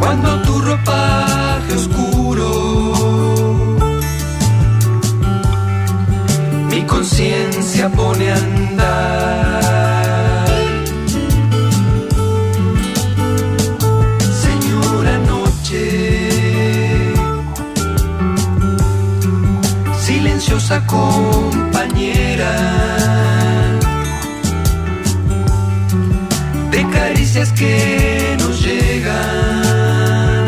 [0.00, 2.48] Cuando tu ropaje oscuro,
[6.70, 8.86] mi conciencia pone a andar.
[14.44, 15.84] Señora noche.
[20.06, 22.56] silenciosa compañera
[26.98, 30.46] caricias que nos llegan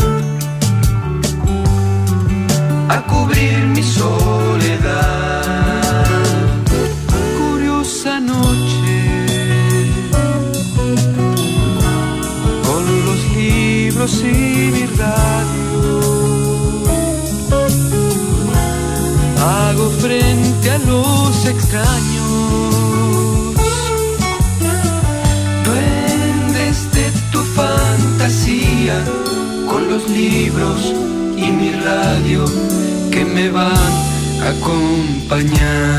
[2.88, 5.42] a cubrir mi soledad.
[7.38, 8.98] Curiosa noche
[12.66, 15.68] con los libros y mi radio.
[19.40, 22.27] hago frente a los extraños.
[29.68, 30.94] Con los libros
[31.36, 32.44] y mi radio
[33.10, 33.72] que me van
[34.42, 35.98] a acompañar.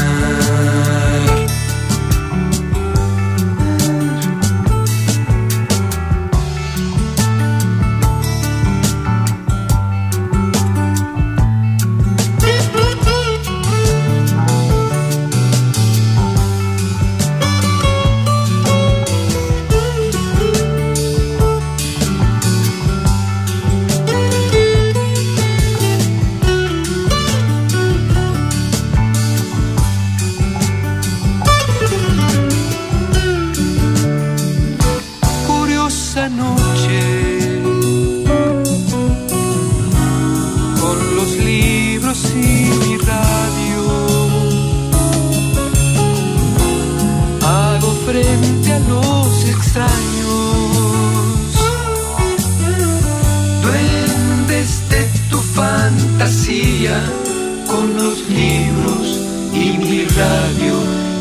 [58.39, 59.07] Libros
[59.53, 60.75] y mi radio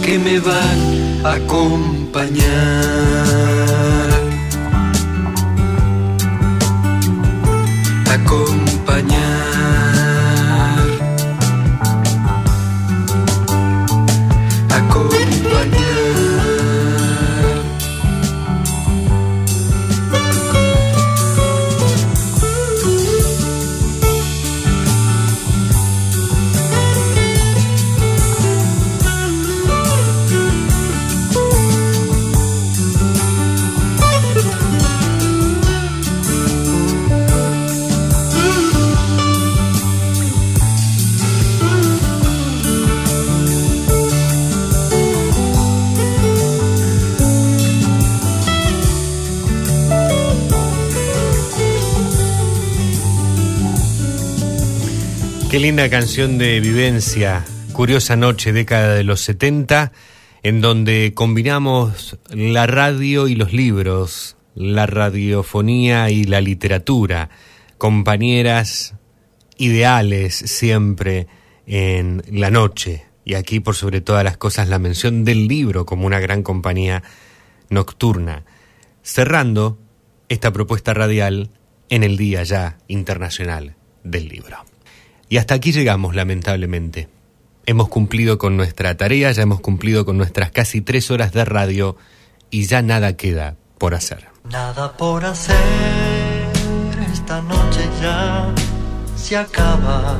[0.05, 0.81] que me van
[1.25, 2.47] a acompañar
[55.59, 59.91] Linda canción de vivencia, curiosa noche, década de los 70,
[60.45, 67.31] en donde combinamos la radio y los libros, la radiofonía y la literatura,
[67.77, 68.95] compañeras
[69.57, 71.27] ideales siempre
[71.67, 73.07] en la noche.
[73.25, 77.03] Y aquí, por sobre todas las cosas, la mención del libro como una gran compañía
[77.69, 78.45] nocturna.
[79.03, 79.77] Cerrando
[80.29, 81.51] esta propuesta radial
[81.89, 84.59] en el Día ya Internacional del Libro.
[85.29, 87.09] Y hasta aquí llegamos, lamentablemente.
[87.67, 91.97] Hemos cumplido con nuestra tarea, ya hemos cumplido con nuestras casi tres horas de radio
[92.51, 94.29] y ya nada queda por hacer.
[94.51, 95.57] Nada por hacer,
[97.13, 98.55] esta noche ya
[99.17, 100.17] se acaba.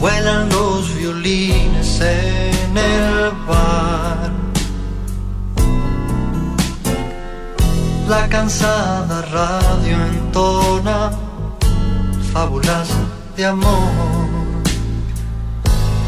[0.00, 3.95] Vuelan los violines en el bar.
[8.08, 11.10] La cansada radio entona
[12.32, 12.88] fábulas
[13.36, 14.26] de amor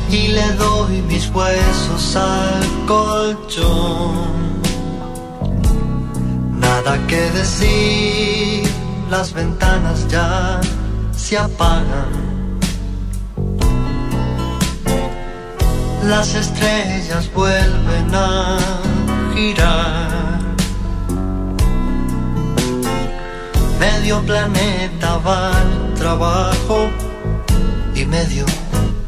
[0.09, 4.61] y le doy mis huesos al colchón.
[6.61, 8.71] Nada que decir,
[9.11, 10.61] las ventanas ya
[11.11, 12.29] se apagan.
[16.05, 18.59] Las estrellas vuelven a
[19.35, 20.28] girar.
[23.79, 26.89] Medio planeta va al trabajo
[27.95, 28.45] y medio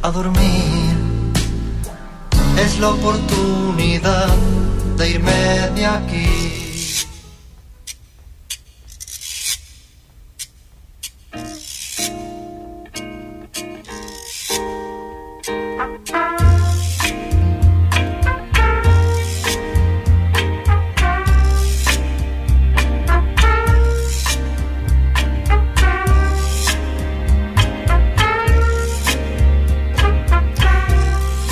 [0.03, 0.95] a dormir.
[2.59, 4.29] Es la oportunidad
[4.97, 6.70] de irme de aquí.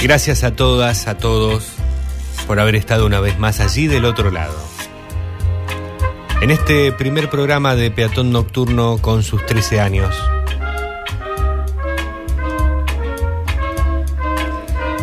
[0.09, 1.69] Gracias a todas, a todos,
[2.47, 4.59] por haber estado una vez más allí del otro lado.
[6.41, 10.17] En este primer programa de Peatón Nocturno con sus 13 años.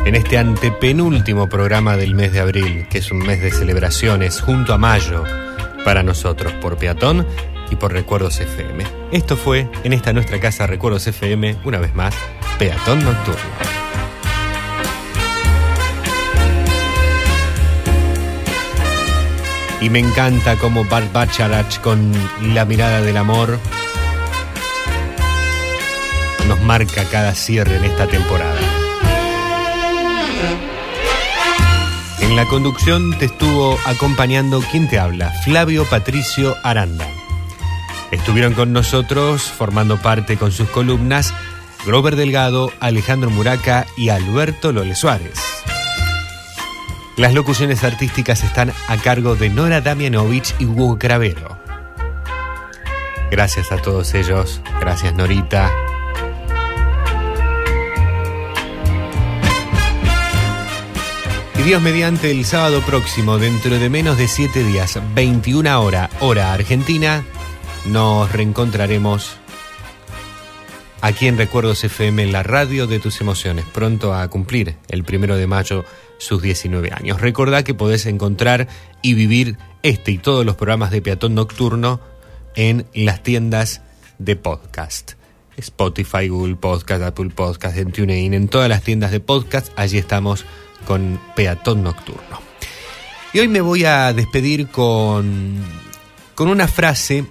[0.06, 4.74] En este antepenúltimo programa del mes de abril, que es un mes de celebraciones junto
[4.74, 5.24] a mayo
[5.84, 7.28] para nosotros por Peatón
[7.70, 8.84] y por Recuerdos FM.
[9.12, 12.16] Esto fue en esta nuestra casa Recuerdos FM, una vez más,
[12.58, 13.85] Peatón Nocturno.
[19.86, 22.12] Y me encanta cómo Bart Bacharach con
[22.56, 23.60] la mirada del amor
[26.48, 28.60] nos marca cada cierre en esta temporada.
[32.20, 37.08] En la conducción te estuvo acompañando quien te habla, Flavio Patricio Aranda.
[38.10, 41.32] Estuvieron con nosotros formando parte con sus columnas
[41.86, 45.55] Grover Delgado, Alejandro Muraca y Alberto Lole Suárez.
[47.18, 51.58] Las locuciones artísticas están a cargo de Nora Damianovich y Hugo Cravero.
[53.32, 54.60] Gracias a todos ellos.
[54.82, 55.72] Gracias Norita.
[61.58, 66.52] Y Dios mediante el sábado próximo, dentro de menos de 7 días, 21 hora, hora
[66.52, 67.24] argentina,
[67.86, 69.38] nos reencontraremos
[71.00, 75.48] aquí en Recuerdos FM, la radio de tus emociones, pronto a cumplir el primero de
[75.48, 75.86] mayo
[76.18, 77.22] sus 19 años.
[77.22, 78.68] Recordá que podés encontrar
[79.02, 82.00] y vivir este y todos los programas de Peatón Nocturno
[82.56, 83.82] en las tiendas
[84.18, 85.14] de podcast.
[85.58, 90.46] Spotify, Google Podcast, Apple Podcast, en TuneIn, en todas las tiendas de podcast, allí estamos
[90.86, 92.42] con Peatón Nocturno.
[93.32, 95.64] Y hoy me voy a despedir con,
[96.36, 97.26] con una frase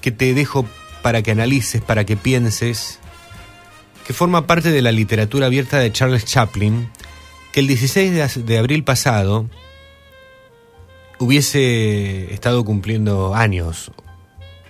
[0.00, 0.66] que te dejo
[1.02, 2.99] para que analices, para que pienses,
[4.10, 6.90] que forma parte de la literatura abierta de Charles Chaplin,
[7.52, 9.48] que el 16 de, abril pasado
[11.20, 13.92] hubiese estado cumpliendo años,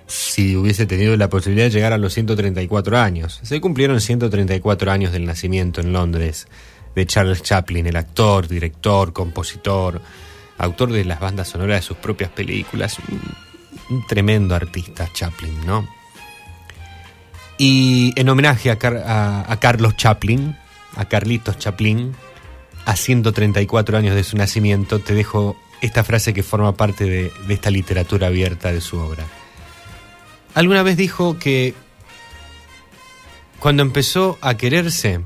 [0.06, 3.40] si hubiese tenido la posibilidad de llegar a los 134 años.
[3.42, 6.46] Se cumplieron 134 años del nacimiento en Londres
[6.94, 10.02] de Charles Chaplin, el actor, director, compositor,
[10.58, 15.99] autor de las bandas sonoras de sus propias películas, un, un tremendo artista Chaplin, ¿no?
[17.62, 18.78] Y en homenaje a,
[19.46, 20.56] a- Carlos Chaplin,
[20.96, 22.14] a Carlitos Chaplin,
[22.86, 27.70] a 134 años de su nacimiento, te dejo esta frase que forma parte de esta
[27.70, 29.26] literatura abierta de su obra.
[30.54, 31.74] Alguna vez dijo que
[33.58, 35.20] cuando empezó a quererse,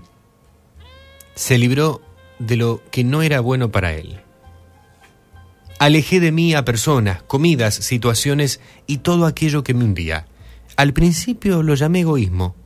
[1.36, 2.02] se libró
[2.40, 4.20] de lo que no era bueno para él.
[5.78, 10.26] Alejé de mí a personas, comidas, situaciones y todo aquello que me hundía.
[10.76, 12.56] Al principio lo llamé egoísmo,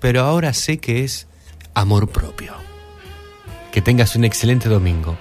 [0.00, 1.26] pero ahora sé que es
[1.74, 2.54] amor propio.
[3.72, 5.16] Que tengas un excelente domingo,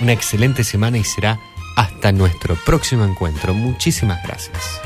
[0.00, 1.40] una excelente semana y será
[1.76, 3.54] hasta nuestro próximo encuentro.
[3.54, 4.80] Muchísimas gracias.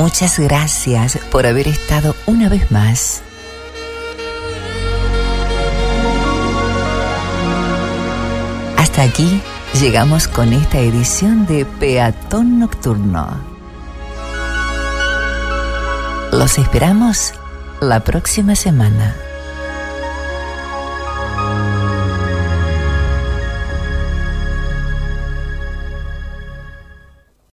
[0.00, 3.20] Muchas gracias por haber estado una vez más.
[8.78, 9.42] Hasta aquí
[9.78, 13.28] llegamos con esta edición de Peatón Nocturno.
[16.32, 17.34] Los esperamos
[17.82, 19.14] la próxima semana.